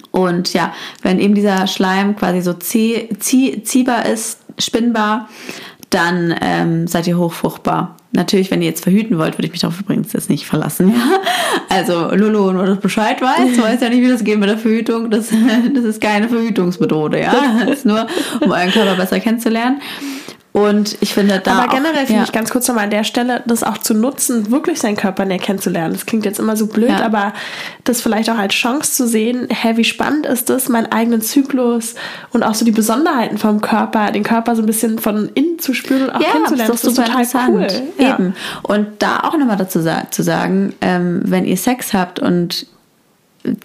Und 0.10 0.54
ja, 0.54 0.74
wenn 1.04 1.20
eben 1.20 1.36
dieser 1.36 1.68
Schleim 1.68 2.16
quasi 2.16 2.42
so 2.42 2.54
zieh, 2.54 3.10
zieh, 3.20 3.64
ziehbar 3.64 4.06
ist, 4.06 4.40
spinnbar, 4.58 5.30
dann 5.92 6.34
ähm, 6.42 6.88
seid 6.88 7.06
ihr 7.08 7.18
hochfruchtbar. 7.18 7.98
Natürlich, 8.14 8.50
wenn 8.50 8.62
ihr 8.62 8.70
jetzt 8.70 8.84
verhüten 8.84 9.18
wollt, 9.18 9.38
würde 9.38 9.46
ich 9.46 9.52
mich 9.52 9.62
darauf 9.62 9.80
übrigens 9.80 10.14
jetzt 10.14 10.30
nicht 10.30 10.46
verlassen. 10.46 10.90
Ja? 10.90 11.20
Also 11.70 12.14
Lulu 12.14 12.52
nur 12.52 12.66
das 12.66 12.80
Bescheid 12.80 13.22
weiß, 13.22 13.62
weiß 13.62 13.82
ja 13.82 13.90
nicht, 13.90 14.02
wie 14.02 14.10
das 14.10 14.24
geht 14.24 14.40
mit 14.40 14.50
der 14.50 14.58
Verhütung. 14.58 15.10
Das, 15.10 15.30
das 15.74 15.84
ist 15.84 16.02
keine 16.02 16.28
Verhütungsmethode, 16.30 17.22
ja. 17.22 17.34
Das 17.66 17.80
ist 17.80 17.86
nur, 17.86 18.08
um 18.42 18.52
euren 18.52 18.72
Körper 18.72 18.96
besser 18.96 19.20
kennenzulernen. 19.20 19.82
Und 20.54 20.98
ich 21.00 21.14
finde 21.14 21.40
da. 21.40 21.60
Aber 21.60 21.74
generell 21.74 22.06
finde 22.06 22.22
ja. 22.22 22.24
ich 22.24 22.34
ganz 22.34 22.50
kurz 22.50 22.68
nochmal 22.68 22.84
an 22.84 22.90
der 22.90 23.06
Stelle, 23.06 23.42
das 23.46 23.64
auch 23.64 23.78
zu 23.78 23.94
nutzen, 23.94 24.52
wirklich 24.52 24.80
seinen 24.80 24.98
Körper 24.98 25.24
näher 25.24 25.40
kennenzulernen. 25.40 25.94
Das 25.94 26.06
klingt 26.06 26.26
jetzt 26.26 26.40
immer 26.40 26.58
so 26.58 26.68
blöd, 26.68 26.90
ja. 26.90 27.06
aber 27.06 27.32
das 27.86 28.02
vielleicht 28.02 28.30
auch 28.30 28.38
als 28.38 28.54
Chance 28.54 28.92
zu 28.92 29.08
sehen, 29.08 29.48
hä, 29.50 29.78
wie 29.78 29.86
spannend 29.86 30.26
ist 30.26 30.50
das, 30.50 30.68
meinen 30.68 30.92
eigenen 30.92 31.22
Zyklus 31.22 31.96
und 32.32 32.44
auch 32.44 32.54
so 32.54 32.66
die 32.66 32.72
Besonderheiten 32.72 33.38
vom 33.38 33.62
Körper, 33.62 34.12
den 34.12 34.24
Körper 34.24 34.58
so 34.58 34.62
ein 34.62 34.66
bisschen 34.66 35.00
von 35.00 35.30
innen 35.36 35.58
zu 35.60 35.74
spüren 35.74 36.04
und 36.04 36.10
auch 36.16 36.22
ja, 36.22 36.32
kennenzulernen. 36.32 36.72
Das 36.72 36.84
ist, 36.84 36.98
das 36.98 37.08
ist 37.08 37.34
total 37.34 37.50
cool. 37.50 37.68
Eben. 37.98 38.34
Und 38.64 38.88
da 39.00 39.20
auch 39.20 39.38
nochmal 39.38 39.58
dazu 39.58 39.80
zu 40.10 40.24
sagen, 40.24 40.74
ähm, 40.82 41.22
wenn 41.26 41.46
ihr 41.46 41.58
Sex 41.58 41.94
habt 41.94 42.20
und 42.20 42.68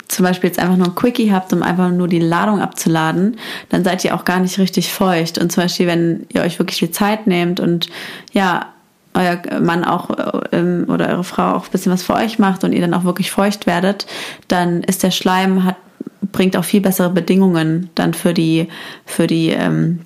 zum 0.09 0.25
Beispiel 0.25 0.49
jetzt 0.49 0.59
einfach 0.59 0.77
nur 0.77 0.89
ein 0.89 0.95
Quickie 0.95 1.33
habt, 1.33 1.53
um 1.53 1.62
einfach 1.62 1.91
nur 1.91 2.09
die 2.09 2.19
Ladung 2.19 2.61
abzuladen, 2.61 3.39
dann 3.69 3.85
seid 3.85 4.05
ihr 4.05 4.15
auch 4.15 4.25
gar 4.25 4.41
nicht 4.41 4.59
richtig 4.59 4.93
feucht. 4.93 5.39
Und 5.39 5.53
zum 5.53 5.65
Beispiel, 5.65 5.87
wenn 5.87 6.27
ihr 6.33 6.43
euch 6.43 6.59
wirklich 6.59 6.79
die 6.79 6.91
Zeit 6.91 7.27
nehmt 7.27 7.61
und 7.61 7.89
ja, 8.33 8.67
euer 9.15 9.41
Mann 9.61 9.85
auch 9.85 10.11
ähm, 10.53 10.87
oder 10.89 11.09
eure 11.09 11.25
Frau 11.25 11.55
auch 11.55 11.65
ein 11.65 11.71
bisschen 11.71 11.93
was 11.93 12.03
für 12.03 12.15
euch 12.15 12.39
macht 12.39 12.65
und 12.65 12.73
ihr 12.73 12.83
dann 12.83 12.95
auch 12.95 13.05
wirklich 13.05 13.31
feucht 13.31 13.67
werdet, 13.67 14.07
dann 14.49 14.83
ist 14.83 15.03
der 15.03 15.11
Schleim 15.11 15.65
hat 15.65 15.77
bringt 16.33 16.57
auch 16.57 16.65
viel 16.65 16.81
bessere 16.81 17.11
Bedingungen 17.11 17.89
dann 17.95 18.12
für 18.12 18.35
die 18.35 18.69
für 19.05 19.27
die 19.27 19.51
ähm, 19.51 20.01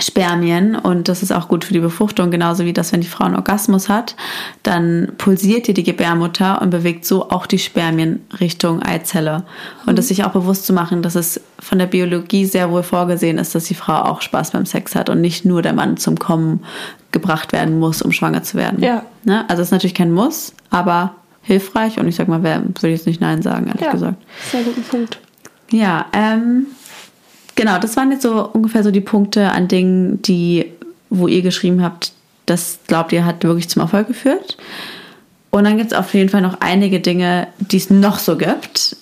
Spermien 0.00 0.76
und 0.76 1.08
das 1.08 1.22
ist 1.22 1.32
auch 1.32 1.48
gut 1.48 1.64
für 1.64 1.72
die 1.72 1.80
Befruchtung, 1.80 2.30
genauso 2.30 2.64
wie 2.64 2.72
das, 2.72 2.92
wenn 2.92 3.00
die 3.00 3.06
Frau 3.06 3.24
einen 3.24 3.36
Orgasmus 3.36 3.88
hat, 3.88 4.16
dann 4.62 5.12
pulsiert 5.18 5.68
ihr 5.68 5.74
die 5.74 5.82
Gebärmutter 5.82 6.60
und 6.62 6.70
bewegt 6.70 7.04
so 7.04 7.30
auch 7.30 7.46
die 7.46 7.58
Spermien 7.58 8.24
Richtung 8.40 8.82
Eizelle. 8.82 9.44
Und 9.84 9.92
mhm. 9.92 9.96
das 9.96 10.08
sich 10.08 10.24
auch 10.24 10.32
bewusst 10.32 10.66
zu 10.66 10.72
machen, 10.72 11.02
dass 11.02 11.14
es 11.14 11.40
von 11.58 11.78
der 11.78 11.86
Biologie 11.86 12.44
sehr 12.44 12.70
wohl 12.70 12.82
vorgesehen 12.82 13.38
ist, 13.38 13.54
dass 13.54 13.64
die 13.64 13.74
Frau 13.74 14.02
auch 14.02 14.22
Spaß 14.22 14.52
beim 14.52 14.66
Sex 14.66 14.94
hat 14.94 15.08
und 15.08 15.20
nicht 15.20 15.44
nur 15.44 15.62
der 15.62 15.72
Mann 15.72 15.96
zum 15.96 16.18
Kommen 16.18 16.64
gebracht 17.12 17.52
werden 17.52 17.78
muss, 17.78 18.02
um 18.02 18.12
schwanger 18.12 18.42
zu 18.42 18.56
werden. 18.56 18.82
Ja. 18.82 19.02
Ne? 19.24 19.44
Also 19.48 19.62
es 19.62 19.68
ist 19.68 19.72
natürlich 19.72 19.94
kein 19.94 20.12
Muss, 20.12 20.52
aber 20.70 21.14
hilfreich 21.42 21.98
und 21.98 22.08
ich 22.08 22.16
sag 22.16 22.28
mal, 22.28 22.42
wer 22.42 22.62
würde 22.62 22.88
jetzt 22.88 23.06
nicht 23.06 23.20
Nein 23.20 23.40
sagen, 23.40 23.68
ehrlich 23.68 23.82
ja, 23.82 23.92
gesagt. 23.92 24.22
Sehr 24.50 24.62
guter 24.62 24.80
Punkt. 24.82 25.18
Ja, 25.70 26.06
ähm, 26.12 26.66
Genau, 27.56 27.78
das 27.78 27.96
waren 27.96 28.12
jetzt 28.12 28.22
so 28.22 28.48
ungefähr 28.52 28.84
so 28.84 28.90
die 28.90 29.00
Punkte 29.00 29.50
an 29.50 29.66
Dingen, 29.66 30.20
die, 30.22 30.66
wo 31.10 31.26
ihr 31.26 31.42
geschrieben 31.42 31.82
habt, 31.82 32.12
das 32.44 32.78
glaubt 32.86 33.12
ihr 33.12 33.24
hat 33.24 33.42
wirklich 33.42 33.68
zum 33.68 33.82
Erfolg 33.82 34.06
geführt. 34.06 34.56
Und 35.50 35.64
dann 35.64 35.78
gibt 35.78 35.92
es 35.92 35.98
auf 35.98 36.12
jeden 36.14 36.28
Fall 36.28 36.42
noch 36.42 36.60
einige 36.60 37.00
Dinge, 37.00 37.48
die 37.58 37.78
es 37.78 37.88
noch 37.88 38.18
so 38.18 38.36
gibt, 38.36 38.96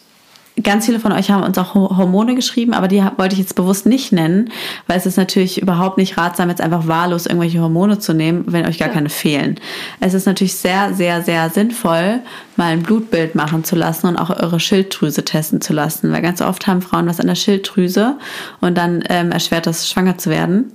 Ganz 0.63 0.87
viele 0.87 1.01
von 1.01 1.11
euch 1.11 1.33
haben 1.33 1.43
uns 1.43 1.59
auch 1.59 1.75
Hormone 1.75 2.37
geschrieben, 2.37 2.75
aber 2.75 2.87
die 2.87 3.03
wollte 3.17 3.35
ich 3.35 3.41
jetzt 3.41 3.57
bewusst 3.57 3.87
nicht 3.87 4.13
nennen, 4.13 4.53
weil 4.87 4.97
es 4.97 5.05
ist 5.05 5.17
natürlich 5.17 5.61
überhaupt 5.61 5.99
nicht 5.99 6.17
ratsam, 6.17 6.49
jetzt 6.49 6.61
einfach 6.61 6.87
wahllos 6.87 7.27
irgendwelche 7.27 7.61
Hormone 7.61 7.99
zu 7.99 8.15
nehmen, 8.15 8.45
wenn 8.47 8.65
euch 8.65 8.79
gar 8.79 8.87
ja. 8.87 8.95
keine 8.95 9.09
fehlen. 9.09 9.59
Es 9.99 10.15
ist 10.15 10.27
natürlich 10.27 10.55
sehr, 10.55 10.95
sehr, 10.95 11.23
sehr 11.23 11.51
sinnvoll, 11.51 12.21
mal 12.57 12.73
ein 12.73 12.85
Blutbild 12.85 13.35
machen 13.35 13.65
zu 13.65 13.75
lassen 13.75 14.07
und 14.07 14.17
auch 14.17 14.31
eure 14.31 14.61
Schilddrüse 14.61 15.25
testen 15.25 15.61
zu 15.61 15.73
lassen, 15.73 16.13
weil 16.13 16.23
ganz 16.23 16.41
oft 16.41 16.69
haben 16.69 16.83
Frauen 16.83 17.09
was 17.09 17.19
an 17.19 17.27
der 17.27 17.35
Schilddrüse 17.35 18.17
und 18.61 18.79
dann 18.79 19.03
ähm, 19.09 19.33
erschwert 19.33 19.67
das, 19.67 19.91
schwanger 19.91 20.19
zu 20.19 20.31
werden. 20.31 20.73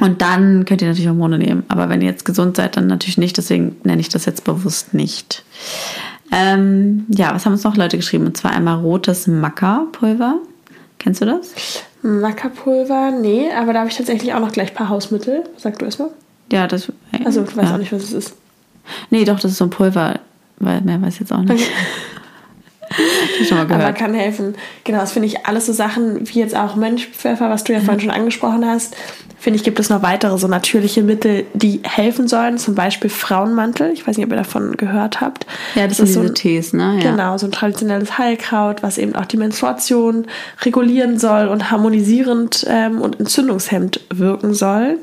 Und 0.00 0.20
dann 0.20 0.64
könnt 0.64 0.82
ihr 0.82 0.88
natürlich 0.88 1.08
Hormone 1.08 1.38
nehmen. 1.38 1.64
Aber 1.68 1.88
wenn 1.88 2.02
ihr 2.02 2.10
jetzt 2.10 2.24
gesund 2.24 2.56
seid, 2.56 2.76
dann 2.76 2.86
natürlich 2.86 3.16
nicht. 3.16 3.38
Deswegen 3.38 3.76
nenne 3.82 4.00
ich 4.00 4.08
das 4.08 4.26
jetzt 4.26 4.44
bewusst 4.44 4.92
nicht. 4.92 5.42
Ähm, 6.32 7.06
ja, 7.08 7.34
was 7.34 7.46
haben 7.46 7.52
uns 7.52 7.64
noch 7.64 7.76
Leute 7.76 7.96
geschrieben? 7.96 8.26
Und 8.26 8.36
zwar 8.36 8.52
einmal 8.52 8.78
rotes 8.78 9.26
Mackerpulver. 9.26 10.40
Kennst 10.98 11.20
du 11.20 11.26
das? 11.26 11.54
Mackerpulver, 12.02 13.10
nee, 13.10 13.50
aber 13.52 13.72
da 13.72 13.80
habe 13.80 13.90
ich 13.90 13.96
tatsächlich 13.96 14.32
auch 14.34 14.40
noch 14.40 14.52
gleich 14.52 14.70
ein 14.70 14.74
paar 14.74 14.88
Hausmittel. 14.88 15.44
Sag 15.56 15.78
du 15.78 15.84
erstmal. 15.84 16.10
Ja, 16.50 16.66
das. 16.66 16.92
Also, 17.24 17.42
du 17.42 17.56
weißt 17.56 17.68
ja. 17.68 17.74
auch 17.74 17.78
nicht, 17.78 17.92
was 17.92 18.02
es 18.02 18.12
ist. 18.12 18.34
Nee, 19.10 19.24
doch, 19.24 19.40
das 19.40 19.52
ist 19.52 19.58
so 19.58 19.64
ein 19.64 19.70
Pulver, 19.70 20.20
weil 20.58 20.80
mehr 20.82 21.00
weiß 21.02 21.14
ich 21.14 21.20
jetzt 21.20 21.32
auch 21.32 21.42
nicht. 21.42 21.52
Okay. 21.52 21.72
Schon 23.46 23.58
mal 23.58 23.66
gehört. 23.66 23.82
Aber 23.82 23.92
kann 23.92 24.14
helfen. 24.14 24.54
Genau, 24.84 25.00
das 25.00 25.12
finde 25.12 25.28
ich 25.28 25.46
alles 25.46 25.66
so 25.66 25.72
Sachen 25.72 26.28
wie 26.28 26.40
jetzt 26.40 26.56
auch 26.56 26.76
Mönchpfeffer, 26.76 27.50
was 27.50 27.64
du 27.64 27.72
ja 27.72 27.80
vorhin 27.80 28.00
schon 28.00 28.10
angesprochen 28.10 28.66
hast. 28.66 28.96
Finde 29.38 29.58
ich, 29.58 29.64
gibt 29.64 29.78
es 29.78 29.90
noch 29.90 30.02
weitere 30.02 30.36
so 30.38 30.48
natürliche 30.48 31.02
Mittel, 31.02 31.44
die 31.54 31.80
helfen 31.84 32.26
sollen. 32.26 32.58
Zum 32.58 32.74
Beispiel 32.74 33.10
Frauenmantel. 33.10 33.92
Ich 33.92 34.06
weiß 34.06 34.16
nicht, 34.16 34.26
ob 34.26 34.32
ihr 34.32 34.38
davon 34.38 34.76
gehört 34.76 35.20
habt. 35.20 35.46
Ja, 35.74 35.86
das, 35.86 35.98
das 35.98 36.06
diese 36.08 36.20
so 36.20 36.26
ein, 36.26 36.34
Tees, 36.34 36.72
ne? 36.72 36.98
Ja. 37.00 37.10
Genau, 37.10 37.38
so 37.38 37.46
ein 37.46 37.52
traditionelles 37.52 38.18
Heilkraut, 38.18 38.82
was 38.82 38.98
eben 38.98 39.14
auch 39.14 39.26
die 39.26 39.36
Menstruation 39.36 40.26
regulieren 40.62 41.18
soll 41.18 41.48
und 41.48 41.70
harmonisierend 41.70 42.66
ähm, 42.68 43.00
und 43.00 43.20
entzündungshemmend 43.20 44.00
wirken 44.12 44.54
soll. 44.54 44.98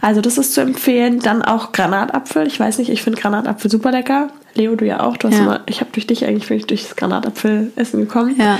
Also 0.00 0.22
das 0.22 0.38
ist 0.38 0.54
zu 0.54 0.60
empfehlen. 0.60 1.20
Dann 1.20 1.42
auch 1.42 1.72
Granatapfel. 1.72 2.46
Ich 2.46 2.58
weiß 2.58 2.78
nicht, 2.78 2.88
ich 2.88 3.02
finde 3.02 3.20
Granatapfel 3.20 3.70
super 3.70 3.92
lecker. 3.92 4.28
Leo, 4.54 4.74
du 4.74 4.84
ja 4.84 5.00
auch. 5.00 5.16
Du 5.16 5.28
hast 5.28 5.36
ja. 5.36 5.42
immer, 5.42 5.60
ich 5.66 5.80
habe 5.80 5.90
durch 5.92 6.06
dich 6.06 6.24
eigentlich 6.24 6.48
wirklich 6.50 6.66
durch 6.66 6.82
das 6.84 6.96
Granatapfelessen 6.96 8.00
gekommen. 8.00 8.36
Ja. 8.38 8.58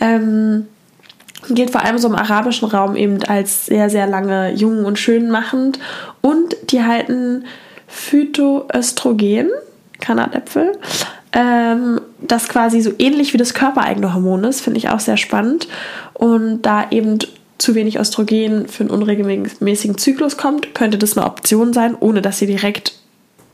Ähm, 0.00 0.66
geht 1.48 1.70
vor 1.70 1.84
allem 1.84 1.98
so 1.98 2.08
im 2.08 2.14
arabischen 2.14 2.68
Raum 2.68 2.96
eben 2.96 3.22
als 3.24 3.66
sehr, 3.66 3.90
sehr 3.90 4.06
lange 4.06 4.52
jung 4.52 4.84
und 4.84 4.98
schön 4.98 5.30
machend. 5.30 5.78
Und 6.20 6.56
die 6.70 6.82
halten 6.82 7.44
Phytoöstrogen, 7.86 9.48
Granatäpfel, 10.00 10.72
ähm, 11.32 12.00
das 12.20 12.48
quasi 12.48 12.80
so 12.80 12.92
ähnlich 12.98 13.32
wie 13.32 13.38
das 13.38 13.54
körpereigene 13.54 14.14
Hormon 14.14 14.44
ist, 14.44 14.60
finde 14.60 14.78
ich 14.78 14.88
auch 14.88 15.00
sehr 15.00 15.16
spannend. 15.16 15.68
Und 16.14 16.62
da 16.62 16.90
eben 16.90 17.18
zu 17.58 17.74
wenig 17.74 17.98
Östrogen 17.98 18.68
für 18.68 18.84
einen 18.84 18.90
unregelmäßigen 18.90 19.98
Zyklus 19.98 20.36
kommt, 20.36 20.74
könnte 20.74 20.98
das 20.98 21.16
eine 21.16 21.26
Option 21.26 21.72
sein, 21.72 21.96
ohne 21.98 22.22
dass 22.22 22.40
ihr 22.40 22.48
direkt 22.48 22.94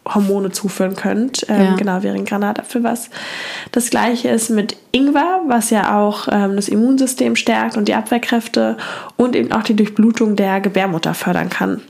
Hormone 0.06 0.50
zuführen 0.52 0.96
könnt. 0.96 1.46
Ähm, 1.48 1.62
ja. 1.62 1.74
Genau, 1.76 1.96
ein 1.96 2.24
Granatapfel 2.24 2.82
was. 2.84 3.10
Das 3.72 3.90
gleiche 3.90 4.28
ist 4.28 4.50
mit 4.50 4.76
Ingwer, 4.92 5.42
was 5.46 5.70
ja 5.70 5.98
auch 5.98 6.28
ähm, 6.30 6.56
das 6.56 6.68
Immunsystem 6.68 7.36
stärkt 7.36 7.76
und 7.76 7.88
die 7.88 7.94
Abwehrkräfte 7.94 8.76
und 9.16 9.34
eben 9.36 9.52
auch 9.52 9.62
die 9.62 9.76
Durchblutung 9.76 10.36
der 10.36 10.60
Gebärmutter 10.60 11.14
fördern 11.14 11.50
kann. 11.50 11.80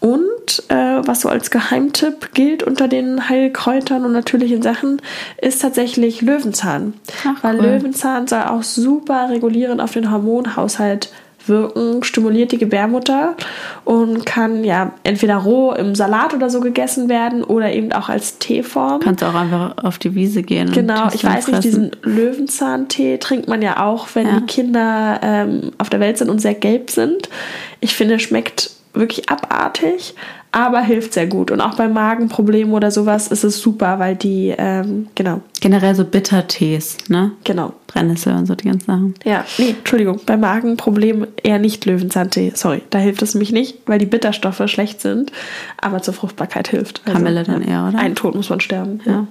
Und 0.00 0.62
äh, 0.68 0.74
was 1.06 1.22
so 1.22 1.28
als 1.28 1.50
Geheimtipp 1.50 2.32
gilt 2.32 2.62
unter 2.62 2.86
den 2.86 3.28
Heilkräutern 3.28 4.04
und 4.04 4.12
natürlichen 4.12 4.62
Sachen, 4.62 5.02
ist 5.40 5.60
tatsächlich 5.60 6.22
Löwenzahn. 6.22 6.94
Ach, 7.26 7.42
Weil 7.42 7.56
cool. 7.56 7.66
Löwenzahn 7.66 8.28
soll 8.28 8.42
auch 8.42 8.62
super 8.62 9.28
regulierend 9.30 9.80
auf 9.80 9.92
den 9.92 10.10
Hormonhaushalt 10.12 11.10
wirken, 11.48 12.02
stimuliert 12.02 12.52
die 12.52 12.58
Gebärmutter 12.58 13.34
und 13.84 14.24
kann 14.26 14.64
ja 14.64 14.92
entweder 15.04 15.36
roh 15.36 15.72
im 15.72 15.94
Salat 15.94 16.34
oder 16.34 16.50
so 16.50 16.60
gegessen 16.60 17.08
werden 17.08 17.42
oder 17.44 17.72
eben 17.72 17.92
auch 17.92 18.08
als 18.08 18.38
Teeform. 18.38 19.00
Kannst 19.00 19.24
auch 19.24 19.34
einfach 19.34 19.76
auf 19.82 19.98
die 19.98 20.14
Wiese 20.14 20.42
gehen. 20.42 20.72
Genau, 20.72 21.08
ich 21.12 21.24
weiß 21.24 21.46
fressen. 21.46 21.50
nicht, 21.52 21.64
diesen 21.64 21.90
Löwenzahntee 22.02 23.18
trinkt 23.18 23.48
man 23.48 23.62
ja 23.62 23.84
auch, 23.84 24.08
wenn 24.14 24.26
ja. 24.26 24.40
die 24.40 24.46
Kinder 24.46 25.20
ähm, 25.22 25.72
auf 25.78 25.90
der 25.90 26.00
Welt 26.00 26.18
sind 26.18 26.30
und 26.30 26.40
sehr 26.40 26.54
gelb 26.54 26.90
sind. 26.90 27.28
Ich 27.80 27.94
finde, 27.94 28.18
schmeckt 28.18 28.70
wirklich 28.94 29.30
abartig, 29.30 30.14
aber 30.52 30.80
hilft 30.80 31.12
sehr 31.12 31.26
gut. 31.26 31.50
Und 31.50 31.60
auch 31.60 31.74
bei 31.74 31.88
Magenproblemen 31.88 32.72
oder 32.72 32.90
sowas 32.90 33.28
ist 33.28 33.44
es 33.44 33.60
super, 33.60 33.98
weil 33.98 34.16
die, 34.16 34.54
ähm, 34.56 35.08
genau. 35.14 35.42
Generell 35.60 35.94
so 35.94 36.04
Bittertees, 36.04 36.96
ne? 37.08 37.32
Genau. 37.44 37.74
Brennnessel 37.86 38.34
und 38.34 38.46
so 38.46 38.54
die 38.54 38.68
ganzen 38.68 38.86
Sachen. 38.86 39.14
Ja, 39.24 39.44
nee, 39.56 39.70
Entschuldigung, 39.70 40.20
bei 40.24 40.36
Magenproblemen 40.36 41.26
eher 41.42 41.58
nicht 41.58 41.84
Löwenzahntee. 41.86 42.52
Sorry, 42.54 42.82
da 42.90 42.98
hilft 42.98 43.22
es 43.22 43.34
mich 43.34 43.50
nicht, 43.50 43.78
weil 43.86 43.98
die 43.98 44.06
Bitterstoffe 44.06 44.62
schlecht 44.66 45.00
sind, 45.00 45.32
aber 45.80 46.02
zur 46.02 46.14
Fruchtbarkeit 46.14 46.68
hilft. 46.68 47.02
Also, 47.04 47.18
Kamille 47.18 47.44
dann 47.44 47.62
eher, 47.62 47.88
oder? 47.88 47.98
Ein 47.98 48.14
Tod 48.14 48.34
muss 48.34 48.50
man 48.50 48.60
sterben. 48.60 49.00
Ja. 49.04 49.12
ja. 49.12 49.26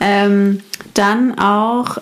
Ähm, 0.00 0.60
dann 0.94 1.38
auch 1.38 1.98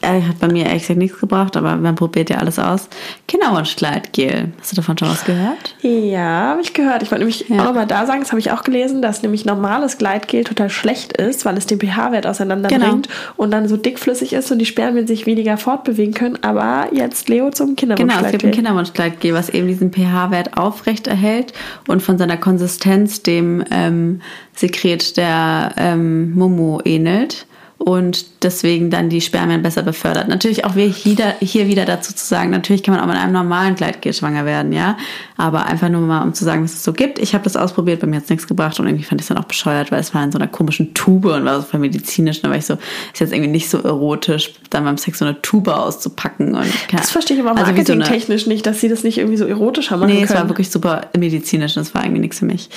er 0.00 0.28
hat 0.28 0.40
bei 0.40 0.48
mir 0.48 0.66
ehrlich 0.66 0.82
gesagt 0.82 0.98
nichts 0.98 1.18
gebracht, 1.18 1.56
aber 1.56 1.76
man 1.76 1.94
probiert 1.94 2.30
ja 2.30 2.38
alles 2.38 2.58
aus. 2.58 2.88
Kinderwunschgleitgel. 3.28 4.52
Hast 4.60 4.72
du 4.72 4.76
davon 4.76 4.98
schon 4.98 5.08
was 5.08 5.24
gehört? 5.24 5.76
Ja, 5.80 6.50
habe 6.50 6.60
ich 6.60 6.74
gehört. 6.74 7.02
Ich 7.02 7.10
wollte 7.10 7.24
nämlich 7.24 7.48
ja. 7.48 7.60
auch 7.60 7.64
nochmal 7.64 7.86
da 7.86 8.06
sagen, 8.06 8.20
das 8.20 8.30
habe 8.30 8.40
ich 8.40 8.50
auch 8.50 8.62
gelesen, 8.62 9.02
dass 9.02 9.22
nämlich 9.22 9.44
normales 9.44 9.98
Gleitgel 9.98 10.44
total 10.44 10.70
schlecht 10.70 11.16
ist, 11.16 11.44
weil 11.44 11.56
es 11.56 11.66
den 11.66 11.80
pH-Wert 11.80 12.26
auseinanderbringt 12.26 12.82
genau. 12.82 13.34
und 13.36 13.50
dann 13.50 13.68
so 13.68 13.76
dickflüssig 13.76 14.32
ist 14.32 14.50
und 14.52 14.58
die 14.58 14.66
Spermien 14.66 15.06
sich 15.06 15.26
weniger 15.26 15.56
fortbewegen 15.56 16.14
können. 16.14 16.38
Aber 16.42 16.88
jetzt 16.92 17.28
Leo 17.28 17.50
zum 17.50 17.76
Kinderwunschgleitgel. 17.76 18.20
Genau, 18.20 18.26
es 18.26 18.32
gibt 18.32 18.44
ein 18.44 18.52
Kinderwunschgleitgel, 18.52 19.34
was 19.34 19.48
eben 19.48 19.68
diesen 19.68 19.92
pH-Wert 19.92 20.56
aufrecht 20.56 21.06
erhält 21.06 21.52
und 21.88 22.02
von 22.02 22.18
seiner 22.18 22.36
Konsistenz 22.36 23.22
dem 23.22 23.64
ähm, 23.70 24.20
Sekret 24.54 25.16
der 25.16 25.72
ähm, 25.76 26.32
Momo 26.34 26.80
ähnelt 26.84 27.46
und 27.84 28.26
deswegen 28.44 28.90
dann 28.90 29.08
die 29.08 29.20
Spermien 29.20 29.62
besser 29.62 29.82
befördert. 29.82 30.28
Natürlich 30.28 30.64
auch 30.64 30.76
wir 30.76 30.86
hier, 30.86 31.66
wieder 31.66 31.84
dazu 31.84 32.14
zu 32.14 32.24
sagen, 32.24 32.50
natürlich 32.50 32.82
kann 32.82 32.94
man 32.94 33.02
auch 33.02 33.08
mit 33.08 33.16
einem 33.16 33.32
normalen 33.32 33.74
Gleitgel 33.74 34.12
schwanger 34.12 34.44
werden, 34.44 34.72
ja, 34.72 34.96
aber 35.36 35.66
einfach 35.66 35.88
nur 35.88 36.02
mal, 36.02 36.22
um 36.22 36.34
zu 36.34 36.44
sagen, 36.44 36.62
was 36.62 36.74
es 36.74 36.84
so 36.84 36.92
gibt. 36.92 37.18
Ich 37.18 37.34
habe 37.34 37.44
das 37.44 37.56
ausprobiert, 37.56 38.00
bei 38.00 38.06
mir 38.06 38.16
hat 38.16 38.24
es 38.24 38.30
nichts 38.30 38.46
gebracht 38.46 38.78
und 38.78 38.86
irgendwie 38.86 39.04
fand 39.04 39.20
ich 39.20 39.24
es 39.24 39.28
dann 39.28 39.38
auch 39.38 39.46
bescheuert, 39.46 39.90
weil 39.90 40.00
es 40.00 40.14
war 40.14 40.22
in 40.22 40.30
so 40.30 40.38
einer 40.38 40.48
komischen 40.48 40.94
Tube 40.94 41.26
und 41.26 41.44
war 41.44 41.60
so 41.60 41.66
voll 41.66 41.80
medizinisch. 41.80 42.42
Da 42.42 42.50
war 42.50 42.56
ich 42.56 42.66
so, 42.66 42.74
ist 42.74 43.20
jetzt 43.20 43.32
irgendwie 43.32 43.50
nicht 43.50 43.68
so 43.68 43.78
erotisch, 43.78 44.52
dann 44.70 44.84
beim 44.84 44.98
Sex 44.98 45.18
so 45.18 45.24
eine 45.24 45.40
Tube 45.42 45.68
auszupacken. 45.68 46.54
Und 46.54 46.66
das 46.92 47.10
verstehe 47.10 47.36
ich 47.36 47.42
aber 47.42 47.56
also 47.56 47.72
marketingtechnisch 47.72 48.44
so 48.44 48.50
nicht, 48.50 48.66
dass 48.66 48.80
sie 48.80 48.88
das 48.88 49.02
nicht 49.02 49.18
irgendwie 49.18 49.38
so 49.38 49.46
erotischer 49.46 49.96
machen 49.96 50.08
nee, 50.08 50.14
können. 50.14 50.26
Nee, 50.26 50.34
es 50.34 50.40
war 50.40 50.48
wirklich 50.48 50.70
super 50.70 51.02
medizinisch 51.16 51.76
und 51.76 51.82
es 51.82 51.94
war 51.94 52.04
irgendwie 52.04 52.20
nichts 52.20 52.38
für 52.38 52.46
mich. 52.46 52.68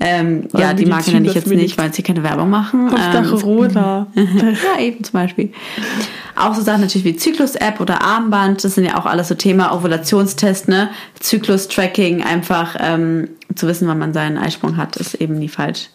Ähm, 0.00 0.48
ja, 0.56 0.74
die 0.74 0.86
Marke 0.86 1.10
nenne 1.10 1.28
ich 1.28 1.34
jetzt 1.34 1.48
nicht, 1.48 1.78
weil 1.78 1.92
sie 1.92 2.02
keine 2.02 2.22
Werbung 2.22 2.50
machen. 2.50 2.90
Hauptsache 2.90 3.34
ähm, 3.46 4.06
ja, 4.16 4.80
eben 4.80 5.01
zum 5.04 5.12
Beispiel. 5.14 5.52
Auch 6.36 6.54
so 6.54 6.62
Sachen 6.62 6.80
natürlich 6.80 7.04
wie 7.04 7.16
Zyklus-App 7.16 7.80
oder 7.80 8.02
Armband, 8.02 8.64
das 8.64 8.74
sind 8.74 8.84
ja 8.84 8.98
auch 8.98 9.06
alles 9.06 9.28
so 9.28 9.34
Thema 9.34 9.74
Ovulationstest, 9.74 10.68
ne? 10.68 10.90
Zyklus-Tracking, 11.20 12.22
einfach 12.22 12.76
ähm, 12.78 13.28
zu 13.54 13.66
wissen, 13.66 13.88
wann 13.88 13.98
man 13.98 14.12
seinen 14.12 14.38
Eisprung 14.38 14.76
hat, 14.76 14.96
ist 14.96 15.14
eben 15.14 15.38
nie 15.38 15.48
falsch. 15.48 15.90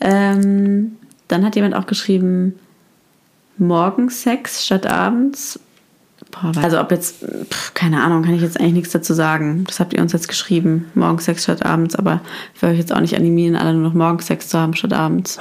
Ähm, 0.00 0.96
dann 1.28 1.44
hat 1.44 1.56
jemand 1.56 1.74
auch 1.74 1.86
geschrieben, 1.86 2.58
Morgensex 3.58 4.64
statt 4.64 4.86
abends. 4.86 5.58
Also 6.56 6.80
ob 6.80 6.90
jetzt, 6.90 7.24
pff, 7.50 7.72
keine 7.74 8.02
Ahnung, 8.02 8.22
kann 8.22 8.34
ich 8.34 8.42
jetzt 8.42 8.60
eigentlich 8.60 8.74
nichts 8.74 8.92
dazu 8.92 9.14
sagen. 9.14 9.64
Das 9.66 9.80
habt 9.80 9.94
ihr 9.94 10.02
uns 10.02 10.12
jetzt 10.12 10.28
geschrieben. 10.28 10.90
Morgens 10.94 11.24
Sex 11.24 11.44
statt 11.44 11.64
abends, 11.64 11.96
aber 11.96 12.20
ich 12.54 12.62
will 12.62 12.70
euch 12.70 12.78
jetzt 12.78 12.92
auch 12.92 13.00
nicht 13.00 13.16
animieren, 13.16 13.56
alle 13.56 13.72
nur 13.72 13.82
noch 13.82 13.94
morgens 13.94 14.26
Sex 14.26 14.48
zu 14.48 14.58
haben 14.58 14.74
statt 14.74 14.92
abends. 14.92 15.38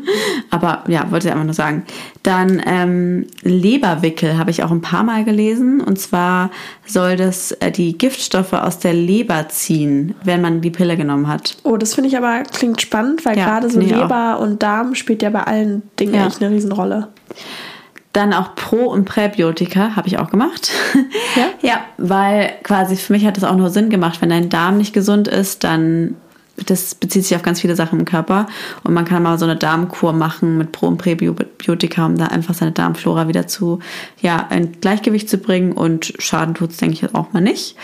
aber 0.50 0.84
ja, 0.88 1.10
wollte 1.10 1.28
ich 1.28 1.32
einfach 1.32 1.46
nur 1.46 1.54
sagen. 1.54 1.84
Dann 2.22 2.62
ähm, 2.66 3.26
Leberwickel 3.42 4.36
habe 4.36 4.50
ich 4.50 4.62
auch 4.62 4.70
ein 4.70 4.82
paar 4.82 5.02
Mal 5.02 5.24
gelesen. 5.24 5.80
Und 5.80 5.98
zwar 5.98 6.50
soll 6.86 7.16
das 7.16 7.52
äh, 7.52 7.70
die 7.70 7.96
Giftstoffe 7.96 8.52
aus 8.52 8.78
der 8.78 8.92
Leber 8.92 9.48
ziehen, 9.48 10.14
wenn 10.24 10.42
man 10.42 10.60
die 10.60 10.70
Pille 10.70 10.96
genommen 10.96 11.28
hat. 11.28 11.56
Oh, 11.62 11.76
das 11.76 11.94
finde 11.94 12.08
ich 12.08 12.16
aber 12.16 12.42
klingt 12.42 12.80
spannend, 12.80 13.24
weil 13.24 13.38
ja, 13.38 13.46
gerade 13.46 13.70
so 13.70 13.80
Leber 13.80 14.38
und 14.40 14.62
Darm 14.62 14.94
spielt 14.94 15.22
ja 15.22 15.30
bei 15.30 15.44
allen 15.44 15.82
Dingen 15.98 16.14
ja. 16.14 16.26
echt 16.26 16.42
eine 16.42 16.54
Riesenrolle. 16.54 17.08
Dann 18.14 18.32
auch 18.32 18.54
Pro- 18.54 18.90
und 18.90 19.04
Präbiotika 19.04 19.94
habe 19.96 20.08
ich 20.08 20.18
auch 20.18 20.30
gemacht. 20.30 20.70
Ja? 21.36 21.50
ja, 21.68 21.80
weil 21.98 22.54
quasi 22.62 22.96
für 22.96 23.12
mich 23.12 23.26
hat 23.26 23.36
das 23.36 23.44
auch 23.44 23.56
nur 23.56 23.68
Sinn 23.68 23.90
gemacht, 23.90 24.22
wenn 24.22 24.30
dein 24.30 24.48
Darm 24.48 24.78
nicht 24.78 24.94
gesund 24.94 25.28
ist, 25.28 25.64
dann 25.64 26.16
das 26.66 26.94
bezieht 26.94 27.24
sich 27.24 27.36
auf 27.36 27.42
ganz 27.42 27.60
viele 27.60 27.74
Sachen 27.74 27.98
im 27.98 28.04
Körper 28.04 28.46
und 28.84 28.94
man 28.94 29.04
kann 29.04 29.22
mal 29.22 29.38
so 29.38 29.44
eine 29.44 29.56
Darmkur 29.56 30.12
machen 30.12 30.56
mit 30.56 30.72
Pro- 30.72 30.86
und 30.86 30.98
Präbiotika, 30.98 32.06
um 32.06 32.16
da 32.16 32.26
einfach 32.26 32.54
seine 32.54 32.72
Darmflora 32.72 33.26
wieder 33.28 33.46
zu 33.46 33.80
ja, 34.20 34.46
ein 34.50 34.80
Gleichgewicht 34.80 35.28
zu 35.28 35.38
bringen 35.38 35.72
und 35.72 36.14
Schaden 36.18 36.54
tut 36.54 36.70
es, 36.70 36.76
denke 36.76 36.94
ich, 36.94 37.14
auch 37.14 37.32
mal 37.32 37.40
nicht. 37.40 37.76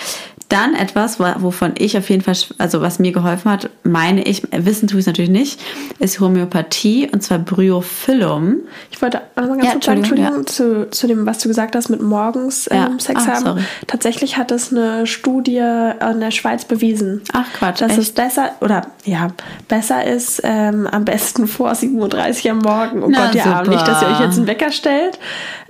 Dann 0.51 0.75
etwas, 0.75 1.21
wovon 1.21 1.75
ich 1.79 1.97
auf 1.97 2.11
jeden 2.11 2.23
Fall, 2.23 2.35
also 2.59 2.81
was 2.81 2.99
mir 2.99 3.13
geholfen 3.13 3.53
hat, 3.53 3.71
meine 3.85 4.25
ich, 4.25 4.43
wissen 4.51 4.89
tue 4.89 4.99
ich 4.99 5.05
es 5.05 5.07
natürlich 5.07 5.31
nicht, 5.31 5.61
ist 6.01 6.19
Homöopathie 6.19 7.09
und 7.09 7.23
zwar 7.23 7.39
Bryophyllum. 7.39 8.57
Ich 8.91 9.01
wollte 9.01 9.21
einmal 9.37 9.59
ganz 9.59 9.65
ja, 9.65 9.73
kurz 9.75 9.85
sagen, 9.87 9.99
Entschuldigung, 9.99 10.39
ja. 10.39 10.47
zu, 10.47 10.91
zu 10.91 11.07
dem, 11.07 11.25
was 11.25 11.39
du 11.39 11.47
gesagt 11.47 11.77
hast 11.77 11.89
mit 11.89 12.03
morgens 12.03 12.69
ähm, 12.69 12.77
ja. 12.77 12.91
Sex 12.99 13.23
Ach, 13.25 13.29
haben. 13.29 13.45
Sorry. 13.45 13.63
Tatsächlich 13.87 14.39
hat 14.39 14.51
es 14.51 14.73
eine 14.73 15.07
Studie 15.07 15.59
in 15.59 16.19
der 16.19 16.33
Schweiz 16.33 16.65
bewiesen. 16.65 17.23
Ach 17.33 17.47
Quatsch. 17.57 17.81
Dass 17.81 17.93
echt? 17.93 18.01
es 18.01 18.13
besser, 18.13 18.51
oder 18.61 18.89
ja, 19.05 19.29
besser 19.69 20.05
ist, 20.05 20.41
ähm, 20.43 20.89
am 20.89 21.05
besten 21.05 21.47
vor 21.47 21.71
7.30 21.71 22.45
Uhr 22.47 22.51
am 22.51 22.59
Morgen. 22.59 23.03
Oh 23.05 23.09
Na, 23.09 23.27
Gott, 23.27 23.37
ja, 23.37 23.63
nicht, 23.63 23.87
dass 23.87 24.03
ihr 24.03 24.09
euch 24.09 24.21
jetzt 24.21 24.37
einen 24.37 24.49
Wecker 24.49 24.73
stellt. 24.73 25.17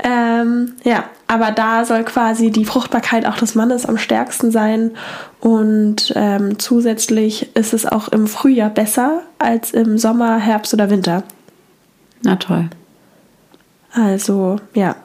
Ähm, 0.02 0.72
ja, 0.84 1.04
aber 1.30 1.52
da 1.52 1.84
soll 1.84 2.02
quasi 2.02 2.50
die 2.50 2.64
Fruchtbarkeit 2.64 3.24
auch 3.24 3.36
des 3.36 3.54
Mannes 3.54 3.86
am 3.86 3.98
stärksten 3.98 4.50
sein. 4.50 4.90
Und 5.38 6.12
ähm, 6.16 6.58
zusätzlich 6.58 7.54
ist 7.54 7.72
es 7.72 7.86
auch 7.86 8.08
im 8.08 8.26
Frühjahr 8.26 8.68
besser 8.68 9.22
als 9.38 9.70
im 9.70 9.96
Sommer, 9.96 10.38
Herbst 10.38 10.74
oder 10.74 10.90
Winter. 10.90 11.22
Na 12.24 12.34
toll. 12.34 12.68
Also, 13.92 14.56
ja. 14.74 14.96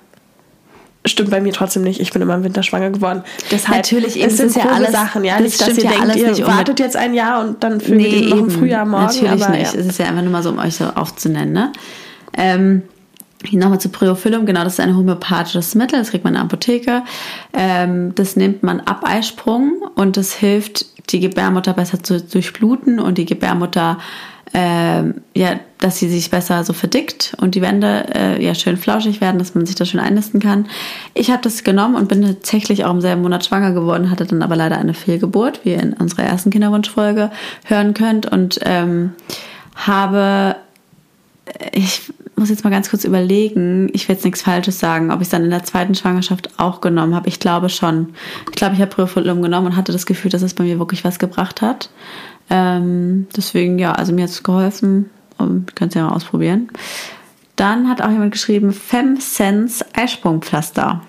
Stimmt 1.06 1.30
bei 1.30 1.42
mir 1.42 1.54
trotzdem 1.54 1.84
nicht. 1.84 2.00
Ich 2.00 2.12
bin 2.12 2.24
immer 2.24 2.34
im 2.34 2.44
Winter 2.44 2.64
schwanger 2.64 2.90
geworden. 2.90 3.24
Deshalb 3.52 3.78
natürlich 3.78 4.20
es 4.20 4.38
sind 4.38 4.56
ja 4.56 4.64
alles 4.72 4.94
Sachen, 4.94 5.24
ja. 5.24 5.40
Nicht, 5.40 5.62
dass 5.62 5.78
ihr 5.78 5.84
ja 5.84 5.92
denkt, 5.92 6.40
ihr 6.40 6.48
wartet 6.48 6.80
jetzt 6.80 6.96
ein 6.96 7.14
Jahr 7.14 7.46
und 7.46 7.64
dann 7.64 7.80
fühlt 7.80 8.02
nee, 8.02 8.08
ihr 8.08 8.30
noch 8.30 8.40
im 8.40 8.50
Frühjahr 8.50 8.88
morgen. 8.88 9.04
Natürlich 9.04 9.44
aber, 9.44 9.56
nicht. 9.56 9.76
Ja. 9.76 9.80
Es 9.80 9.86
ist 9.86 10.00
ja 10.00 10.08
einfach 10.08 10.24
nur 10.24 10.32
mal 10.32 10.42
so, 10.42 10.50
um 10.50 10.58
euch 10.58 10.76
so 10.76 10.86
aufzunennen. 10.86 11.54
Ne? 11.54 11.72
Ähm, 12.36 12.82
Nochmal 13.54 13.80
zu 13.80 13.90
Priophyllum, 13.90 14.46
genau, 14.46 14.64
das 14.64 14.74
ist 14.74 14.80
ein 14.80 14.96
homöopathisches 14.96 15.76
Mittel, 15.76 16.00
das 16.00 16.12
kriegt 16.12 16.24
man 16.24 16.34
in 16.34 16.38
der 16.38 16.44
Apotheke. 16.44 17.04
Ähm, 17.54 18.14
das 18.16 18.36
nimmt 18.36 18.64
man 18.64 18.82
ab 18.82 19.02
Eisprung 19.04 19.74
und 19.96 20.18
das 20.18 20.34
hilft, 20.34 20.86
die 21.12 21.20
Gebärmutter 21.20 21.74
besser 21.74 22.02
zu 22.02 22.22
durchbluten 22.22 23.00
und 23.00 23.18
die 23.18 23.26
Gebärmutter, 23.26 24.00
äh, 24.54 25.04
ja, 25.34 25.60
dass 25.80 26.00
sie 26.00 26.10
sich 26.10 26.32
besser 26.32 26.64
so 26.64 26.74
verdickt 26.74 27.36
und 27.40 27.56
die 27.56 27.62
Wände 27.62 28.06
äh, 28.16 28.44
ja 28.44 28.56
schön 28.56 28.78
flauschig 28.78 29.22
werden, 29.22 29.38
dass 29.38 29.54
man 29.54 29.66
sich 29.66 29.76
da 29.76 29.86
schön 29.86 30.00
einnisten 30.00 30.40
kann. 30.40 30.68
Ich 31.14 31.30
habe 31.30 31.42
das 31.42 31.64
genommen 31.64 31.96
und 31.96 32.08
bin 32.08 32.22
tatsächlich 32.22 32.86
auch 32.86 32.92
im 32.92 33.02
selben 33.02 33.22
Monat 33.22 33.46
schwanger 33.46 33.72
geworden, 33.72 34.10
hatte 34.10 34.26
dann 34.26 34.42
aber 34.42 34.56
leider 34.56 34.78
eine 34.78 34.94
Fehlgeburt, 34.94 35.62
wie 35.64 35.72
ihr 35.72 35.82
in 35.82 35.94
unserer 35.94 36.24
ersten 36.24 36.50
Kinderwunschfolge 36.50 37.32
hören 37.66 37.94
könnt 37.94 38.26
und 38.32 38.60
ähm, 38.64 39.14
habe 39.76 40.56
ich 41.72 42.02
muss 42.36 42.50
jetzt 42.50 42.64
mal 42.64 42.70
ganz 42.70 42.90
kurz 42.90 43.06
überlegen. 43.06 43.90
Ich 43.94 44.08
will 44.08 44.16
jetzt 44.16 44.26
nichts 44.26 44.42
Falsches 44.42 44.80
sagen, 44.80 45.12
ob 45.12 45.22
ich 45.22 45.28
es 45.28 45.30
dann 45.30 45.44
in 45.44 45.50
der 45.50 45.64
zweiten 45.64 45.96
Schwangerschaft 45.96 46.60
auch 46.60 46.82
genommen 46.82 47.16
habe. 47.16 47.30
Ich 47.30 47.40
glaube 47.40 47.70
schon. 47.70 48.14
Ich 48.50 48.56
glaube, 48.56 48.76
ich 48.76 48.82
habe 48.82 48.92
Priofolium 48.92 49.42
genommen 49.42 49.68
und 49.68 49.76
hatte 49.76 49.92
das 49.92 50.06
Gefühl, 50.06 50.32
dass 50.32 50.42
es 50.42 50.54
bei 50.54 50.64
mir 50.64 50.80
wirklich 50.80 51.04
was 51.06 51.20
gebracht 51.20 51.62
hat. 51.62 51.90
Ähm, 52.50 53.28
deswegen, 53.36 53.80
ja, 53.80 53.94
also 53.94 54.14
mir 54.14 54.24
hat 54.24 54.32
es 54.32 54.44
geholfen. 54.44 55.10
Um, 55.38 55.66
könnt 55.76 55.96
ihr 55.96 56.02
ja 56.02 56.08
mal 56.08 56.16
ausprobieren. 56.16 56.70
Dann 57.56 57.90
hat 57.90 58.02
auch 58.02 58.10
jemand 58.10 58.32
geschrieben, 58.32 58.72
FemSense 58.72 59.86
Eisprungpflaster. 59.94 61.02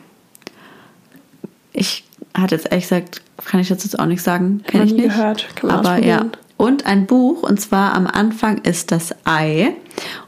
Ich 1.72 2.04
hatte 2.34 2.54
jetzt 2.56 2.66
ehrlich 2.66 2.84
gesagt, 2.84 3.22
kann 3.44 3.60
ich 3.60 3.68
jetzt 3.68 3.98
auch 3.98 4.06
nicht 4.06 4.22
sagen. 4.22 4.62
Kenne 4.66 4.84
ich 4.84 4.92
nicht. 4.92 5.04
gehört. 5.04 5.48
Kann 5.54 5.70
man 5.70 5.78
Aber 5.78 6.04
ja, 6.04 6.26
und 6.56 6.86
ein 6.86 7.06
Buch, 7.06 7.42
und 7.42 7.60
zwar 7.60 7.94
am 7.94 8.06
Anfang 8.06 8.58
ist 8.58 8.90
das 8.90 9.14
Ei. 9.24 9.74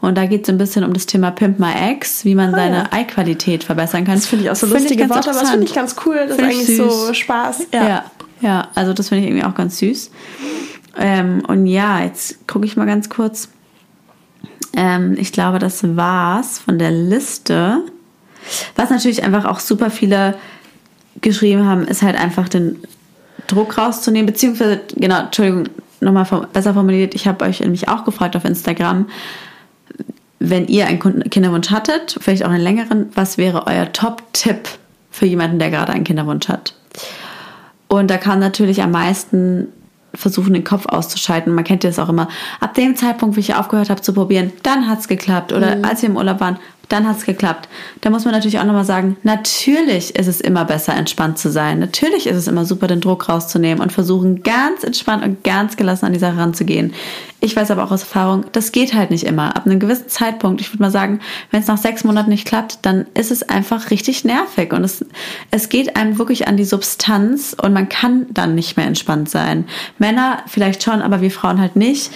Und 0.01 0.16
da 0.16 0.26
geht 0.26 0.43
es 0.43 0.49
ein 0.51 0.59
bisschen 0.59 0.85
um 0.85 0.93
das 0.93 1.07
Thema 1.07 1.31
Pimp 1.31 1.59
My 1.59 1.72
Ex, 1.91 2.24
wie 2.24 2.35
man 2.35 2.55
ah, 2.55 2.57
seine 2.59 2.76
ja. 2.76 2.89
Eiqualität 2.91 3.64
verbessern 3.64 4.05
kann. 4.05 4.16
Das 4.16 4.26
finde 4.26 4.45
ich 4.45 4.51
auch 4.51 4.57
so 4.57 4.66
lustige 4.66 5.09
Worte, 5.09 5.31
aber 5.31 5.41
das 5.41 5.51
finde 5.51 5.66
ich 5.66 5.74
ganz 5.74 5.97
cool. 6.05 6.26
Das 6.29 6.37
find 6.37 6.53
ist 6.53 6.59
eigentlich 6.59 6.76
süß. 6.76 7.07
so 7.07 7.14
Spaß. 7.14 7.66
Ja, 7.72 7.89
ja, 7.89 8.05
ja 8.41 8.68
also 8.74 8.93
das 8.93 9.09
finde 9.09 9.24
ich 9.24 9.31
irgendwie 9.31 9.47
auch 9.47 9.55
ganz 9.55 9.79
süß. 9.79 10.11
Ähm, 10.99 11.43
und 11.47 11.66
ja, 11.66 12.03
jetzt 12.03 12.47
gucke 12.47 12.66
ich 12.66 12.76
mal 12.76 12.87
ganz 12.87 13.09
kurz. 13.09 13.49
Ähm, 14.76 15.16
ich 15.18 15.33
glaube, 15.33 15.59
das 15.59 15.97
war's 15.97 16.59
von 16.59 16.79
der 16.79 16.91
Liste. 16.91 17.79
Was 18.76 18.91
natürlich 18.91 19.22
einfach 19.22 19.47
auch 19.47 19.61
super 19.61 19.91
viele 19.91 20.35
geschrieben 21.20 21.64
haben, 21.64 21.87
ist 21.87 22.03
halt 22.03 22.20
einfach 22.20 22.49
den 22.49 22.79
Druck 23.47 23.79
rauszunehmen, 23.79 24.26
beziehungsweise, 24.26 24.81
genau, 24.95 25.20
Entschuldigung, 25.20 25.68
nochmal 26.01 26.27
besser 26.53 26.75
formuliert, 26.75 27.15
ich 27.15 27.27
habe 27.27 27.45
euch 27.45 27.61
nämlich 27.61 27.89
auch 27.89 28.05
gefragt 28.05 28.37
auf 28.37 28.45
Instagram, 28.45 29.07
wenn 30.39 30.67
ihr 30.67 30.87
einen 30.87 31.01
Kinderwunsch 31.31 31.71
hattet, 31.71 32.17
vielleicht 32.21 32.45
auch 32.45 32.51
einen 32.51 32.63
längeren, 32.63 33.11
was 33.15 33.39
wäre 33.39 33.67
euer 33.67 33.93
Top-Tipp 33.93 34.69
für 35.11 35.27
jemanden, 35.27 35.59
der 35.59 35.71
gerade 35.71 35.93
einen 35.93 36.05
Kinderwunsch 36.05 36.49
hat? 36.49 36.75
Und 37.89 38.11
da 38.11 38.19
kam 38.19 38.39
natürlich 38.39 38.83
am 38.83 38.93
meisten 38.93 39.69
versuchen, 40.15 40.55
den 40.55 40.65
Kopf 40.65 40.87
auszuschalten. 40.87 41.55
Man 41.55 41.65
kennt 41.65 41.85
das 41.85 41.99
auch 41.99 42.09
immer. 42.09 42.29
Ab 42.61 42.75
dem 42.75 42.97
Zeitpunkt, 42.97 43.37
wo 43.37 43.41
ich 43.41 43.55
aufgehört 43.55 43.91
habe 43.91 44.01
zu 44.01 44.13
probieren, 44.13 44.53
dann 44.63 44.89
hat 44.89 45.01
es 45.01 45.09
geklappt. 45.09 45.53
Oder 45.53 45.77
mhm. 45.77 45.85
als 45.85 46.03
wir 46.03 46.09
im 46.09 46.17
Urlaub 46.17 46.41
waren, 46.41 46.59
dann 46.89 47.07
hat 47.07 47.18
es 47.18 47.26
geklappt. 47.26 47.68
Da 48.01 48.11
muss 48.11 48.24
man 48.24 48.32
natürlich 48.32 48.59
auch 48.59 48.64
nochmal 48.64 48.84
sagen, 48.84 49.16
natürlich 49.22 50.16
ist 50.16 50.26
es 50.26 50.41
immer 50.41 50.64
besser, 50.64 50.95
entspannt 50.95 51.39
zu 51.39 51.51
sein. 51.51 51.78
Natürlich 51.78 52.26
ist 52.26 52.36
es 52.36 52.49
immer 52.49 52.64
super, 52.64 52.86
den 52.86 53.01
Druck 53.01 53.28
rauszunehmen 53.28 53.82
und 53.82 53.93
versuchen, 53.93 54.43
ganz 54.43 54.84
entspannt 54.84 55.24
und 55.24 55.45
ganz 55.45 55.76
gelassen 55.76 56.07
an 56.07 56.12
die 56.12 56.18
Sache 56.18 56.39
ranzugehen. 56.39 56.95
Ich 57.41 57.55
weiß 57.55 57.70
aber 57.70 57.84
auch 57.84 57.93
aus 57.93 58.03
Erfahrung, 58.03 58.47
das 58.53 58.72
geht 58.72 58.95
halt 58.95 59.11
nicht 59.11 59.24
immer. 59.24 59.57
Ab 59.57 59.66
einem 59.66 59.78
gewissen 59.78 60.09
Zeitpunkt, 60.09 60.61
ich 60.61 60.72
würde 60.72 60.82
mal 60.82 60.91
sagen, 60.91 61.20
wenn 61.51 61.61
es 61.61 61.68
nach 61.68 61.78
sechs 61.78 62.05
Monaten 62.05 62.30
nicht 62.30 62.47
klappt, 62.47 62.78
dann 62.82 63.07
ist 63.14 63.30
es 63.30 63.43
einfach 63.43 63.91
richtig 63.91 64.24
nervig 64.24 64.72
und 64.72 64.82
es, 64.82 65.05
es 65.51 65.68
geht 65.68 65.97
einem 65.97 66.18
wirklich 66.18 66.49
an 66.49 66.57
die 66.57 66.64
Substanz 66.64 67.55
und 67.61 67.72
man 67.72 67.89
kann 67.89 68.26
dann 68.30 68.55
nicht 68.55 68.76
mehr 68.76 68.86
entspannt 68.86 69.28
sein. 69.30 69.66
Männer 69.99 70.43
vielleicht 70.47 70.82
schon, 70.82 71.03
aber 71.03 71.20
wir 71.20 71.30
Frauen 71.30 71.61
halt 71.61 71.76
nicht 71.76 72.11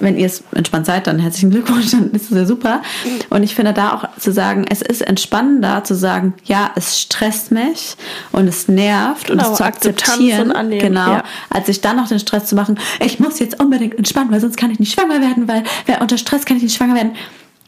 wenn 0.00 0.18
ihr 0.18 0.26
es 0.26 0.42
entspannt 0.54 0.86
seid, 0.86 1.06
dann 1.06 1.18
herzlichen 1.18 1.50
Glückwunsch, 1.50 1.90
dann 1.92 2.10
ist 2.10 2.30
es 2.30 2.36
ja 2.36 2.44
super. 2.44 2.82
Und 3.28 3.42
ich 3.42 3.54
finde 3.54 3.72
da 3.72 3.92
auch 3.94 4.04
zu 4.18 4.32
sagen, 4.32 4.64
es 4.68 4.82
ist 4.82 5.02
entspannender 5.02 5.84
zu 5.84 5.94
sagen, 5.94 6.34
ja, 6.44 6.70
es 6.74 7.00
stresst 7.00 7.52
mich 7.52 7.96
und 8.32 8.48
es 8.48 8.68
nervt 8.68 9.28
genau, 9.28 9.44
und 9.44 9.52
es 9.52 9.58
zu 9.58 9.64
akzeptieren, 9.64 10.52
annehmen, 10.52 10.80
genau, 10.80 11.12
ja. 11.12 11.24
als 11.50 11.66
sich 11.66 11.80
dann 11.80 11.96
noch 11.96 12.08
den 12.08 12.18
Stress 12.18 12.46
zu 12.46 12.54
machen, 12.54 12.78
ich 13.04 13.20
muss 13.20 13.38
jetzt 13.38 13.60
unbedingt 13.60 13.96
entspannen, 13.96 14.30
weil 14.30 14.40
sonst 14.40 14.56
kann 14.56 14.70
ich 14.70 14.78
nicht 14.80 14.92
schwanger 14.92 15.20
werden, 15.20 15.46
weil 15.46 15.62
wer 15.86 16.00
unter 16.00 16.18
Stress 16.18 16.44
kann 16.44 16.56
ich 16.56 16.62
nicht 16.62 16.76
schwanger 16.76 16.94
werden. 16.94 17.12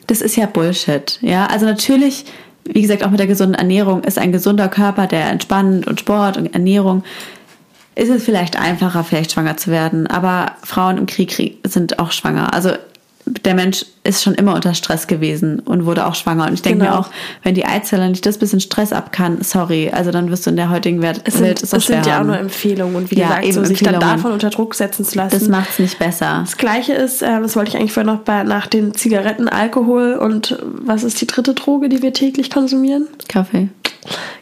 Das 0.06 0.20
ist 0.20 0.36
ja 0.36 0.46
Bullshit, 0.46 1.18
ja. 1.20 1.46
Also 1.46 1.66
natürlich, 1.66 2.24
wie 2.64 2.82
gesagt, 2.82 3.04
auch 3.04 3.10
mit 3.10 3.20
der 3.20 3.26
gesunden 3.26 3.54
Ernährung 3.54 4.02
ist 4.04 4.18
ein 4.18 4.32
gesunder 4.32 4.68
Körper, 4.68 5.06
der 5.06 5.30
entspannt 5.30 5.86
und 5.86 6.00
Sport 6.00 6.36
und 6.36 6.52
Ernährung 6.52 7.04
ist 7.94 8.10
es 8.10 8.24
vielleicht 8.24 8.56
einfacher, 8.56 9.04
vielleicht 9.04 9.32
schwanger 9.32 9.56
zu 9.56 9.70
werden. 9.70 10.06
Aber 10.06 10.52
Frauen 10.62 10.98
im 10.98 11.06
Krieg 11.06 11.58
sind 11.64 11.98
auch 11.98 12.12
schwanger. 12.12 12.54
Also 12.54 12.72
der 13.24 13.54
Mensch 13.54 13.86
ist 14.04 14.22
schon 14.22 14.34
immer 14.34 14.54
unter 14.54 14.74
Stress 14.74 15.06
gewesen 15.06 15.60
und 15.60 15.86
wurde 15.86 16.06
auch 16.06 16.14
schwanger. 16.14 16.46
Und 16.46 16.54
ich 16.54 16.62
denke 16.62 16.80
genau. 16.80 16.92
mir 16.92 16.98
auch, 16.98 17.10
wenn 17.42 17.54
die 17.54 17.64
Eizelle 17.64 18.08
nicht 18.08 18.26
das 18.26 18.38
bisschen 18.38 18.60
Stress 18.60 18.92
ab 18.92 19.12
kann, 19.12 19.42
sorry, 19.42 19.90
also 19.90 20.10
dann 20.10 20.30
wirst 20.30 20.46
du 20.46 20.50
in 20.50 20.56
der 20.56 20.70
heutigen 20.70 21.02
Welt 21.02 21.22
es 21.24 21.34
sind, 21.34 21.62
es 21.62 21.70
sind 21.70 22.04
ja 22.04 22.20
auch 22.20 22.24
nur 22.24 22.36
Empfehlungen 22.36 22.96
und 22.96 23.10
wie 23.10 23.18
ja, 23.18 23.38
gesagt, 23.38 23.52
so 23.52 23.64
sich 23.64 23.80
dann 23.80 24.00
davon 24.00 24.32
unter 24.32 24.50
Druck 24.50 24.74
setzen 24.74 25.04
zu 25.04 25.16
lassen. 25.16 25.38
Das 25.38 25.48
macht 25.48 25.70
es 25.70 25.78
nicht 25.78 25.98
besser. 25.98 26.40
Das 26.44 26.56
Gleiche 26.56 26.94
ist, 26.94 27.22
äh, 27.22 27.40
das 27.40 27.54
wollte 27.54 27.70
ich 27.70 27.76
eigentlich 27.76 27.92
vorher 27.92 28.12
noch 28.12 28.20
bei, 28.20 28.42
nach 28.42 28.66
den 28.66 28.92
Zigaretten, 28.94 29.48
Alkohol 29.48 30.14
und 30.14 30.58
was 30.62 31.04
ist 31.04 31.20
die 31.20 31.26
dritte 31.26 31.54
Droge, 31.54 31.88
die 31.88 32.02
wir 32.02 32.12
täglich 32.12 32.50
konsumieren? 32.50 33.06
Kaffee. 33.28 33.68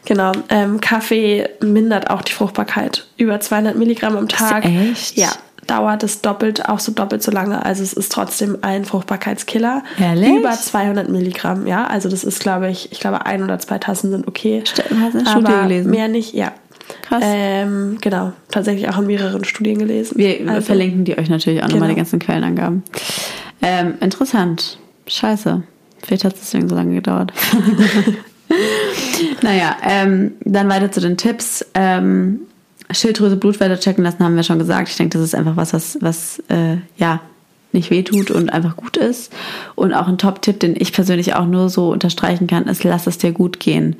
Genau, 0.05 0.31
ähm, 0.49 0.81
Kaffee 0.81 1.47
mindert 1.61 2.09
auch 2.09 2.21
die 2.21 2.33
Fruchtbarkeit. 2.33 3.05
Über 3.17 3.39
200 3.39 3.75
Milligramm 3.75 4.17
am 4.17 4.27
Tag. 4.27 4.65
Echt? 4.65 5.17
Ja, 5.17 5.31
dauert 5.67 6.03
es 6.03 6.21
doppelt, 6.21 6.67
auch 6.67 6.79
so 6.79 6.91
doppelt 6.91 7.23
so 7.23 7.31
lange. 7.31 7.63
Also 7.65 7.83
es 7.83 7.93
ist 7.93 8.11
trotzdem 8.11 8.57
ein 8.61 8.85
Fruchtbarkeitskiller. 8.85 9.83
Ehrlich? 9.99 10.29
Über 10.29 10.51
200 10.51 11.09
Milligramm, 11.09 11.67
ja. 11.67 11.85
Also 11.85 12.09
das 12.09 12.23
ist, 12.23 12.39
glaube 12.39 12.69
ich, 12.69 12.91
ich 12.91 12.99
glaube 12.99 13.25
ein 13.25 13.43
oder 13.43 13.59
zwei 13.59 13.77
Tassen 13.77 14.11
sind 14.11 14.27
okay. 14.27 14.63
Stimmt, 14.65 14.99
hast 14.99 15.13
du 15.13 15.19
eine 15.19 15.29
Studie 15.29 15.61
gelesen? 15.61 15.91
Mehr 15.91 16.07
nicht, 16.07 16.33
ja. 16.33 16.51
Krass. 17.03 17.23
Ähm, 17.25 17.99
genau, 18.01 18.33
tatsächlich 18.49 18.89
auch 18.89 18.97
in 18.97 19.07
mehreren 19.07 19.45
Studien 19.45 19.77
gelesen. 19.77 20.17
Wir 20.17 20.49
also, 20.49 20.65
verlinken 20.65 21.05
die 21.05 21.17
euch 21.17 21.29
natürlich 21.29 21.61
auch 21.61 21.67
genau. 21.67 21.75
nochmal 21.75 21.89
die 21.89 21.95
ganzen 21.95 22.19
Quellenangaben. 22.19 22.83
Ähm, 23.61 23.93
interessant. 24.01 24.77
Scheiße. 25.07 25.63
Vielleicht 26.03 26.25
hat 26.25 26.33
es 26.33 26.41
deswegen 26.41 26.67
so 26.67 26.75
lange 26.75 26.95
gedauert. 26.95 27.31
naja, 29.41 29.77
ähm, 29.83 30.33
dann 30.41 30.69
weiter 30.69 30.91
zu 30.91 31.01
den 31.01 31.17
Tipps. 31.17 31.65
Ähm, 31.73 32.41
Schilddrüse, 32.91 33.37
Blutwerte 33.37 33.79
checken 33.79 34.03
lassen, 34.03 34.23
haben 34.23 34.35
wir 34.35 34.43
schon 34.43 34.59
gesagt. 34.59 34.89
Ich 34.89 34.97
denke, 34.97 35.17
das 35.17 35.25
ist 35.25 35.35
einfach 35.35 35.55
was, 35.55 35.73
was, 35.73 35.97
was 36.01 36.43
äh, 36.49 36.77
ja, 36.97 37.21
nicht 37.73 37.91
wehtut 37.91 38.31
und 38.31 38.51
einfach 38.51 38.75
gut 38.75 38.97
ist. 38.97 39.31
Und 39.75 39.93
auch 39.93 40.07
ein 40.07 40.17
Top-Tipp, 40.17 40.59
den 40.59 40.75
ich 40.77 40.93
persönlich 40.93 41.35
auch 41.35 41.45
nur 41.45 41.69
so 41.69 41.91
unterstreichen 41.91 42.47
kann, 42.47 42.67
ist, 42.67 42.83
lass 42.83 43.07
es 43.07 43.17
dir 43.17 43.31
gut 43.31 43.59
gehen. 43.59 43.95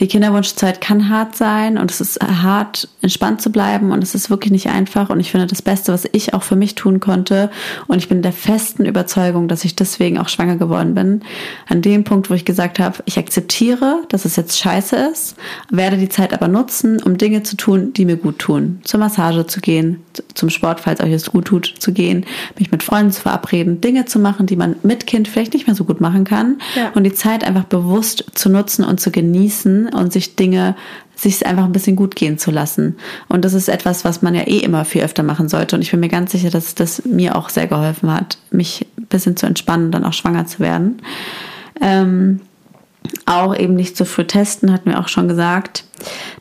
Die 0.00 0.06
Kinderwunschzeit 0.06 0.80
kann 0.80 1.08
hart 1.08 1.34
sein 1.34 1.76
und 1.76 1.90
es 1.90 2.00
ist 2.00 2.20
hart, 2.20 2.88
entspannt 3.02 3.40
zu 3.40 3.50
bleiben 3.50 3.90
und 3.90 4.02
es 4.02 4.14
ist 4.14 4.30
wirklich 4.30 4.52
nicht 4.52 4.68
einfach. 4.68 5.10
Und 5.10 5.18
ich 5.18 5.32
finde 5.32 5.46
das 5.46 5.62
Beste, 5.62 5.92
was 5.92 6.06
ich 6.12 6.34
auch 6.34 6.44
für 6.44 6.54
mich 6.54 6.76
tun 6.76 7.00
konnte. 7.00 7.50
Und 7.88 7.98
ich 7.98 8.08
bin 8.08 8.22
der 8.22 8.32
festen 8.32 8.86
Überzeugung, 8.86 9.48
dass 9.48 9.64
ich 9.64 9.74
deswegen 9.74 10.18
auch 10.18 10.28
schwanger 10.28 10.56
geworden 10.56 10.94
bin. 10.94 11.22
An 11.68 11.82
dem 11.82 12.04
Punkt, 12.04 12.30
wo 12.30 12.34
ich 12.34 12.44
gesagt 12.44 12.78
habe, 12.78 12.98
ich 13.06 13.18
akzeptiere, 13.18 14.02
dass 14.08 14.24
es 14.24 14.36
jetzt 14.36 14.58
scheiße 14.58 14.96
ist, 15.12 15.36
werde 15.70 15.96
die 15.96 16.08
Zeit 16.08 16.32
aber 16.32 16.46
nutzen, 16.46 17.02
um 17.02 17.18
Dinge 17.18 17.42
zu 17.42 17.56
tun, 17.56 17.92
die 17.92 18.04
mir 18.04 18.16
gut 18.16 18.38
tun. 18.38 18.80
Zur 18.84 19.00
Massage 19.00 19.46
zu 19.46 19.60
gehen, 19.60 20.04
zum 20.34 20.50
Sport, 20.50 20.80
falls 20.80 21.00
euch 21.00 21.12
es 21.12 21.30
gut 21.30 21.46
tut, 21.46 21.74
zu 21.78 21.92
gehen, 21.92 22.24
mich 22.58 22.70
mit 22.70 22.82
Freunden 22.82 23.07
zu 23.12 23.22
verabreden, 23.22 23.80
Dinge 23.80 24.04
zu 24.04 24.18
machen, 24.18 24.46
die 24.46 24.56
man 24.56 24.76
mit 24.82 25.06
Kind 25.06 25.28
vielleicht 25.28 25.54
nicht 25.54 25.66
mehr 25.66 25.76
so 25.76 25.84
gut 25.84 26.00
machen 26.00 26.24
kann. 26.24 26.60
Ja. 26.76 26.90
Und 26.94 27.04
die 27.04 27.14
Zeit 27.14 27.44
einfach 27.44 27.64
bewusst 27.64 28.24
zu 28.34 28.48
nutzen 28.48 28.84
und 28.84 29.00
zu 29.00 29.10
genießen 29.10 29.88
und 29.88 30.12
sich 30.12 30.36
Dinge, 30.36 30.76
sich 31.14 31.44
einfach 31.46 31.64
ein 31.64 31.72
bisschen 31.72 31.96
gut 31.96 32.14
gehen 32.14 32.38
zu 32.38 32.50
lassen. 32.50 32.96
Und 33.28 33.44
das 33.44 33.54
ist 33.54 33.68
etwas, 33.68 34.04
was 34.04 34.22
man 34.22 34.34
ja 34.34 34.42
eh 34.42 34.58
immer 34.58 34.84
viel 34.84 35.02
öfter 35.02 35.22
machen 35.22 35.48
sollte. 35.48 35.76
Und 35.76 35.82
ich 35.82 35.90
bin 35.90 36.00
mir 36.00 36.08
ganz 36.08 36.32
sicher, 36.32 36.50
dass 36.50 36.74
das 36.74 37.04
mir 37.04 37.36
auch 37.36 37.48
sehr 37.48 37.66
geholfen 37.66 38.12
hat, 38.12 38.38
mich 38.50 38.86
ein 38.96 39.06
bisschen 39.06 39.36
zu 39.36 39.46
entspannen 39.46 39.86
und 39.86 39.92
dann 39.92 40.04
auch 40.04 40.12
schwanger 40.12 40.46
zu 40.46 40.60
werden. 40.60 41.02
Ähm, 41.80 42.40
auch 43.26 43.56
eben 43.56 43.74
nicht 43.74 43.96
zu 43.96 44.04
früh 44.04 44.24
testen, 44.24 44.72
hatten 44.72 44.90
wir 44.90 45.00
auch 45.00 45.08
schon 45.08 45.28
gesagt. 45.28 45.84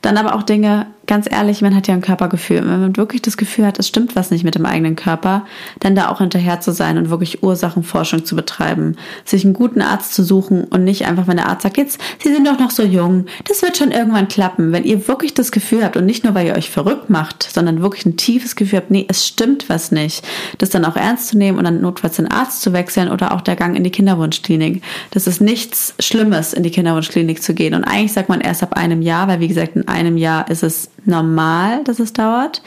Dann 0.02 0.18
aber 0.18 0.36
auch 0.36 0.44
Dinge, 0.44 0.88
ganz 1.08 1.28
ehrlich, 1.30 1.62
man 1.62 1.76
hat 1.76 1.88
ja 1.88 1.94
ein 1.94 2.02
Körpergefühl. 2.02 2.58
Wenn 2.58 2.82
man 2.82 2.98
wirklich 2.98 3.22
das 3.22 3.38
Gefühl 3.38 3.66
hat, 3.66 3.80
es 3.80 3.88
stimmt 3.88 4.16
was 4.16 4.30
nicht 4.30 4.44
mit 4.44 4.56
dem 4.56 4.66
eigenen 4.66 4.96
Körper, 4.96 5.46
dann 5.80 5.96
da 5.96 6.10
auch 6.10 6.20
hinterher 6.20 6.60
zu 6.60 6.72
sein 6.72 6.98
und 6.98 7.10
wirklich 7.10 7.42
Ursachenforschung 7.42 8.26
zu 8.26 8.36
betreiben. 8.36 8.98
Sich 9.26 9.44
einen 9.46 9.54
guten 9.54 9.82
Arzt 9.82 10.14
zu 10.14 10.24
suchen 10.24 10.66
und 10.66 10.84
nicht 10.84 11.06
einfach, 11.06 11.28
wenn 11.28 11.38
der 11.38 11.48
Arzt 11.48 11.64
sagt, 11.64 11.78
jetzt, 11.78 12.00
Sie 12.22 12.34
sind 12.34 12.46
doch 12.46 12.60
noch 12.60 12.72
so 12.72 12.84
jung, 12.84 13.26
das 13.46 13.62
wird 13.62 13.78
schon 13.78 13.92
irgendwann 13.92 14.28
klappen. 14.28 14.72
Wenn 14.72 14.84
ihr 14.84 15.08
wirklich 15.08 15.34
das 15.34 15.52
Gefühl 15.52 15.84
habt 15.84 15.96
und 15.96 16.06
nicht 16.06 16.24
nur, 16.24 16.36
weil 16.36 16.48
ihr 16.48 16.56
euch 16.56 16.70
verrückt 16.70 17.10
macht, 17.10 17.44
sondern 17.52 17.82
wirklich 17.82 18.06
ein 18.06 18.18
tiefes 18.18 18.56
Gefühl 18.56 18.80
habt, 18.80 18.92
nee, 18.92 19.06
es 19.08 19.26
stimmt 19.26 19.70
was 19.70 19.92
nicht, 19.92 20.24
das 20.58 20.70
dann 20.70 20.86
auch 20.86 20.98
ernst 20.98 21.30
zu 21.30 21.38
nehmen 21.38 21.58
und 21.58 21.64
dann 21.64 21.82
notfalls 21.82 22.18
den 22.18 22.30
Arzt 22.30 22.62
zu 22.62 22.74
wechseln 22.74 23.10
oder 23.10 23.34
auch 23.34 23.42
der 23.42 23.56
Gang 23.56 23.78
in 23.78 23.84
die 23.84 23.92
Kinderwunschklinik. 23.92 24.84
Das 25.12 25.26
ist 25.26 25.40
nichts 25.40 25.96
Schlimmes, 26.00 26.54
in 26.54 26.64
die 26.64 26.72
Kinderwunschklinik 26.72 27.42
zu 27.42 27.54
gehen. 27.54 27.74
Und 27.74 27.86
eigentlich 27.86 28.14
sagt 28.14 28.30
man 28.30 28.42
erst 28.42 28.62
ab 28.62 28.74
einem 28.74 29.02
Jahr, 29.02 29.28
weil 29.28 29.40
wie 29.40 29.48
gesagt, 29.48 29.76
in 29.76 29.88
einem 29.88 30.18
Jahr 30.18 30.50
ist 30.50 30.64
es 30.64 30.90
normal, 31.06 31.84
dass 31.84 32.00
es 32.00 32.14
dauert. 32.14 32.62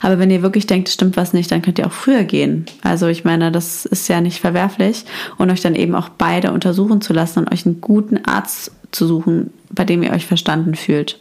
Aber 0.00 0.18
wenn 0.18 0.30
ihr 0.30 0.42
wirklich 0.42 0.66
denkt, 0.66 0.88
es 0.88 0.94
stimmt 0.94 1.16
was 1.16 1.32
nicht, 1.32 1.50
dann 1.50 1.62
könnt 1.62 1.78
ihr 1.78 1.86
auch 1.86 1.92
früher 1.92 2.24
gehen. 2.24 2.66
Also 2.82 3.06
ich 3.06 3.24
meine, 3.24 3.52
das 3.52 3.84
ist 3.84 4.08
ja 4.08 4.20
nicht 4.20 4.40
verwerflich. 4.40 5.04
Und 5.38 5.50
euch 5.50 5.60
dann 5.60 5.74
eben 5.74 5.94
auch 5.94 6.08
beide 6.08 6.52
untersuchen 6.52 7.00
zu 7.00 7.12
lassen 7.12 7.40
und 7.40 7.52
euch 7.52 7.66
einen 7.66 7.80
guten 7.80 8.24
Arzt 8.24 8.72
zu 8.90 9.06
suchen, 9.06 9.50
bei 9.70 9.84
dem 9.84 10.02
ihr 10.02 10.12
euch 10.12 10.26
verstanden 10.26 10.74
fühlt. 10.74 11.18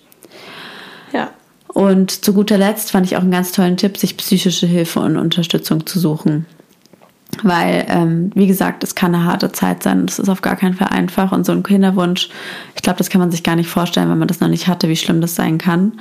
Ja. 1.12 1.30
Und 1.68 2.12
zu 2.12 2.34
guter 2.34 2.58
Letzt 2.58 2.92
fand 2.92 3.06
ich 3.06 3.18
auch 3.18 3.22
einen 3.22 3.32
ganz 3.32 3.52
tollen 3.52 3.78
Tipp, 3.78 3.98
sich 3.98 4.18
psychische 4.18 4.68
Hilfe 4.68 5.00
und 5.00 5.18
Unterstützung 5.18 5.86
zu 5.86 6.00
suchen. 6.00 6.46
Weil, 7.42 7.86
ähm, 7.88 8.32
wie 8.36 8.48
gesagt, 8.48 8.84
es 8.84 8.96
kann 8.96 9.16
eine 9.16 9.26
harte 9.26 9.52
Zeit 9.52 9.84
sein 9.84 10.06
es 10.06 10.20
ist 10.20 10.30
auf 10.30 10.42
gar 10.42 10.56
keinen 10.56 10.76
Fall 10.76 10.90
einfach. 10.90 11.32
Und 11.32 11.46
so 11.46 11.52
ein 11.52 11.64
Kinderwunsch, 11.64 12.30
ich 12.76 12.82
glaube, 12.82 12.98
das 12.98 13.10
kann 13.10 13.20
man 13.20 13.32
sich 13.32 13.44
gar 13.44 13.56
nicht 13.56 13.70
vorstellen, 13.70 14.10
wenn 14.10 14.20
man 14.20 14.28
das 14.28 14.40
noch 14.40 14.48
nicht 14.48 14.68
hatte, 14.68 14.90
wie 14.90 14.96
schlimm 14.96 15.22
das 15.22 15.36
sein 15.36 15.58
kann. 15.58 15.94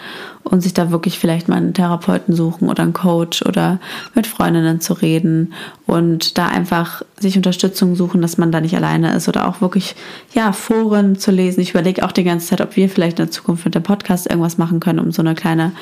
Und 0.45 0.63
sich 0.63 0.75
da 0.75 0.91
wirklich 0.91 1.19
vielleicht 1.19 1.49
mal 1.49 1.57
einen 1.57 1.75
Therapeuten 1.75 2.35
suchen 2.35 2.69
oder 2.69 2.83
einen 2.83 2.93
Coach 2.93 3.43
oder 3.43 3.79
mit 4.15 4.27
Freundinnen 4.27 4.81
zu 4.81 4.93
reden 4.93 5.55
und 5.87 6.37
da 6.37 6.49
einfach 6.49 7.03
sich 7.21 7.37
Unterstützung 7.37 7.95
suchen, 7.95 8.21
dass 8.23 8.39
man 8.39 8.51
da 8.51 8.61
nicht 8.61 8.75
alleine 8.75 9.15
ist 9.15 9.29
oder 9.29 9.49
auch 9.49 9.61
wirklich, 9.61 9.95
ja, 10.35 10.53
Foren 10.53 11.17
zu 11.17 11.31
lesen. 11.31 11.61
Ich 11.61 11.71
überlege 11.71 12.05
auch 12.05 12.13
die 12.13 12.25
ganze 12.25 12.49
Zeit, 12.49 12.61
ob 12.61 12.77
wir 12.77 12.89
vielleicht 12.89 13.19
in 13.19 13.27
der 13.27 13.31
Zukunft 13.31 13.65
mit 13.65 13.75
dem 13.75 13.83
Podcast 13.83 14.29
irgendwas 14.29 14.59
machen 14.59 14.81
können, 14.81 14.99
um 14.99 15.13
so 15.13 15.23
eine 15.23 15.35
kleine 15.35 15.73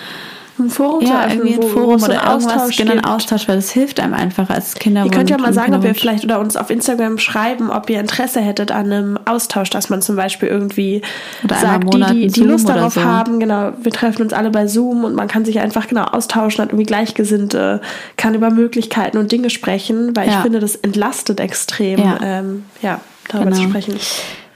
ein 0.60 0.70
Forum 0.70 1.04
ja, 1.04 1.28
zu 1.28 1.34
irgendwie 1.34 1.54
ein 1.54 1.62
Forum 1.62 2.02
oder 2.02 2.14
irgendwas, 2.14 2.46
Austausch 2.46 2.76
genau, 2.76 2.92
ein 2.92 3.04
Austausch, 3.04 3.48
weil 3.48 3.56
das 3.56 3.70
hilft 3.70 4.00
einem 4.00 4.14
einfach 4.14 4.50
als 4.50 4.74
Kinder. 4.74 5.04
Ihr 5.04 5.10
könnt 5.10 5.30
ja 5.30 5.38
mal 5.38 5.52
sagen, 5.52 5.74
ob 5.74 5.84
ihr 5.84 5.94
vielleicht 5.94 6.24
oder 6.24 6.40
uns 6.40 6.56
auf 6.56 6.70
Instagram 6.70 7.18
schreiben, 7.18 7.70
ob 7.70 7.90
ihr 7.90 8.00
Interesse 8.00 8.40
hättet 8.40 8.70
an 8.70 8.92
einem 8.92 9.18
Austausch, 9.24 9.70
dass 9.70 9.90
man 9.90 10.02
zum 10.02 10.16
Beispiel 10.16 10.48
irgendwie 10.48 11.02
oder 11.42 11.56
sagt, 11.56 11.92
die, 11.94 12.04
die, 12.12 12.26
die 12.28 12.40
Lust 12.42 12.68
darauf 12.68 12.94
so. 12.94 13.02
haben, 13.02 13.40
genau, 13.40 13.72
wir 13.82 13.92
treffen 13.92 14.22
uns 14.22 14.32
alle 14.32 14.50
bei 14.50 14.66
Zoom 14.66 15.04
und 15.04 15.14
man 15.14 15.28
kann 15.28 15.44
sich 15.44 15.58
einfach 15.60 15.88
genau 15.88 16.04
austauschen, 16.04 16.62
hat 16.62 16.70
irgendwie 16.70 16.86
Gleichgesinnte, 16.86 17.80
kann 18.16 18.34
über 18.34 18.50
Möglichkeiten 18.50 19.18
und 19.18 19.32
Dinge 19.32 19.50
sprechen, 19.50 20.14
weil 20.16 20.28
ja. 20.28 20.34
ich 20.34 20.40
finde, 20.40 20.60
das 20.60 20.76
entlastet 20.76 21.40
extrem, 21.40 21.98
ja, 21.98 22.18
ähm, 22.22 22.64
ja 22.82 23.00
darüber 23.28 23.50
genau. 23.50 23.62
zu 23.62 23.68
sprechen. 23.68 23.94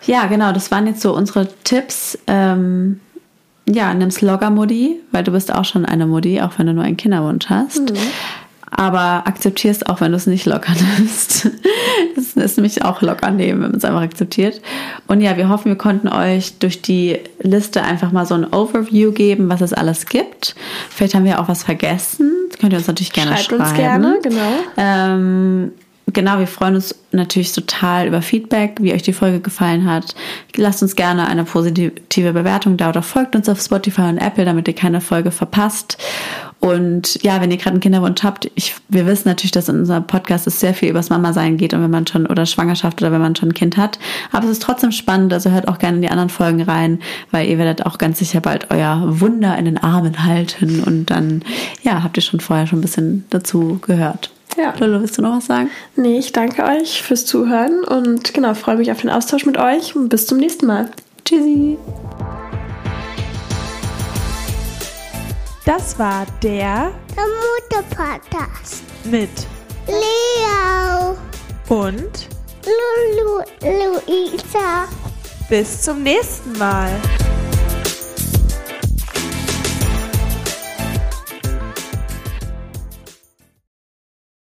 Ja, 0.07 0.27
genau, 0.27 0.53
das 0.53 0.71
waren 0.71 0.87
jetzt 0.87 1.01
so 1.01 1.15
unsere 1.15 1.49
Tipps. 1.65 2.19
Ähm, 2.27 3.01
ja, 3.69 3.95
nimm's 3.95 4.21
locker, 4.21 4.51
Mutti, 4.51 5.01
weil 5.11 5.25
du 5.25 5.33
bist 5.33 5.53
auch 5.55 5.65
schon 5.65 5.85
eine 5.85 6.07
Mutti, 6.07 6.41
auch 6.41 6.59
wenn 6.59 6.67
du 6.67 6.75
nur 6.75 6.85
einen 6.85 6.97
Kinderwunsch 6.97 7.49
hast. 7.49 7.93
Mhm. 7.93 7.99
Aber 8.77 9.27
akzeptier 9.27 9.71
es 9.71 9.87
auch, 9.87 10.01
wenn 10.01 10.11
du 10.11 10.17
es 10.17 10.27
nicht 10.27 10.47
locker 10.47 10.73
nimmst. 10.99 11.51
Das 12.17 12.51
ist 12.51 12.57
nämlich 12.57 12.85
auch 12.85 13.01
locker 13.03 13.31
nehmen, 13.31 13.62
wenn 13.62 13.71
man 13.71 13.79
es 13.79 13.85
einfach 13.85 14.03
akzeptiert. 14.03 14.61
Und 15.07 15.21
ja, 15.21 15.37
wir 15.37 15.49
hoffen, 15.49 15.67
wir 15.67 15.79
konnten 15.79 16.09
euch 16.09 16.59
durch 16.59 16.83
die 16.83 17.21
Liste 17.41 17.83
einfach 17.83 18.11
mal 18.11 18.27
so 18.27 18.35
ein 18.35 18.53
Overview 18.53 19.12
geben, 19.12 19.49
was 19.49 19.61
es 19.61 19.73
alles 19.73 20.07
gibt. 20.07 20.57
Vielleicht 20.91 21.15
haben 21.15 21.25
wir 21.25 21.41
auch 21.41 21.47
was 21.47 21.62
vergessen. 21.62 22.33
Das 22.51 22.59
könnt 22.59 22.73
ihr 22.73 22.79
uns 22.79 22.89
natürlich 22.89 23.12
gerne 23.12 23.37
Schreibt 23.37 23.45
schreiben. 23.45 23.62
uns 23.62 23.75
gerne, 23.75 24.19
genau. 24.23 24.53
Ähm, 24.77 25.73
genau, 26.15 26.39
wir 26.39 26.47
freuen 26.47 26.77
uns 26.77 26.95
natürlich 27.12 27.53
total 27.53 28.07
über 28.07 28.23
Feedback, 28.23 28.79
wie 28.81 28.93
euch 28.93 29.03
die 29.03 29.12
Folge 29.12 29.41
gefallen 29.41 29.85
hat. 29.85 30.15
Lasst 30.57 30.83
uns 30.83 30.97
gerne 30.97 31.27
eine 31.27 31.45
positive 31.45 32.33
Bewertung 32.33 32.77
da 32.77 32.89
oder 32.89 33.03
folgt 33.03 33.37
uns 33.37 33.49
auf 33.49 33.61
Spotify 33.61 34.03
und 34.03 34.19
Apple, 34.19 34.45
damit 34.45 34.67
ihr 34.69 34.75
keine 34.75 35.01
Folge 35.01 35.31
verpasst. 35.31 35.99
Und 36.61 37.23
ja, 37.23 37.43
wenn 37.43 37.51
ihr 37.51 37.59
gerade 37.59 37.73
einen 37.73 37.81
Kinderwunsch 37.81 38.23
habt, 38.23 38.51
ich, 38.55 38.75
wir 38.89 39.05
wissen 39.05 39.29
natürlich, 39.29 39.51
dass 39.51 39.69
in 39.69 39.81
unserem 39.81 40.07
Podcast 40.07 40.47
es 40.47 40.61
sehr 40.61 40.73
viel 40.73 40.89
übers 40.89 41.11
Mama-Sein 41.11 41.59
geht 41.59 41.75
und 41.75 41.83
wenn 41.83 41.91
man 41.91 42.07
schon, 42.07 42.25
oder 42.27 42.47
Schwangerschaft 42.47 43.03
oder 43.03 43.12
wenn 43.12 43.21
man 43.21 43.37
schon 43.37 43.51
ein 43.51 43.55
Kind 43.55 43.77
hat. 43.77 43.99
Aber 44.33 44.47
es 44.47 44.53
ist 44.53 44.62
trotzdem 44.62 44.91
spannend, 44.91 45.35
also 45.35 45.51
hört 45.51 45.69
auch 45.69 45.79
gerne 45.79 45.97
in 45.97 46.03
die 46.03 46.09
anderen 46.09 46.31
Folgen 46.31 46.62
rein, 46.62 47.01
weil 47.31 47.49
ihr 47.49 47.59
werdet 47.59 47.85
auch 47.85 47.99
ganz 47.99 48.19
sicher 48.19 48.41
bald 48.41 48.71
euer 48.71 49.21
Wunder 49.21 49.59
in 49.59 49.67
den 49.67 49.77
Armen 49.77 50.25
halten 50.25 50.83
und 50.83 51.11
dann, 51.11 51.43
ja, 51.83 52.03
habt 52.03 52.17
ihr 52.17 52.23
schon 52.23 52.41
vorher 52.41 52.67
schon 52.67 52.79
ein 52.79 52.83
bisschen 52.83 53.27
dazu 53.29 53.79
gehört. 53.83 54.31
Ja. 54.57 54.75
Lolo, 54.79 55.01
willst 55.01 55.19
du 55.19 55.23
noch 55.23 55.37
was 55.37 55.47
sagen? 55.47 55.71
Nee, 55.97 56.19
ich 56.19 56.33
danke 56.33 56.65
euch 56.65 57.03
fürs 57.03 57.27
Zuhören 57.27 57.83
und 57.85 58.35
genau, 58.35 58.55
freue 58.55 58.77
mich 58.77 58.91
auf 58.91 59.01
den 59.01 59.11
Austausch 59.11 59.47
mit 59.47 59.57
euch 59.57 59.97
und 59.97 60.09
bis 60.09 60.27
zum 60.27 60.39
nächsten 60.39 60.67
Mal. 60.67 60.91
Tschüssi. 61.25 61.79
Das 65.65 65.99
war 65.99 66.27
der, 66.43 66.93
der 67.17 67.25
Mutter-Podcast 67.81 68.85
mit 69.05 69.31
Leo 69.87 71.17
und 71.69 72.29
Lulu 72.65 73.43
Luisa. 73.63 74.87
Bis 75.49 75.83
zum 75.83 76.03
nächsten 76.03 76.53
Mal. 76.59 76.91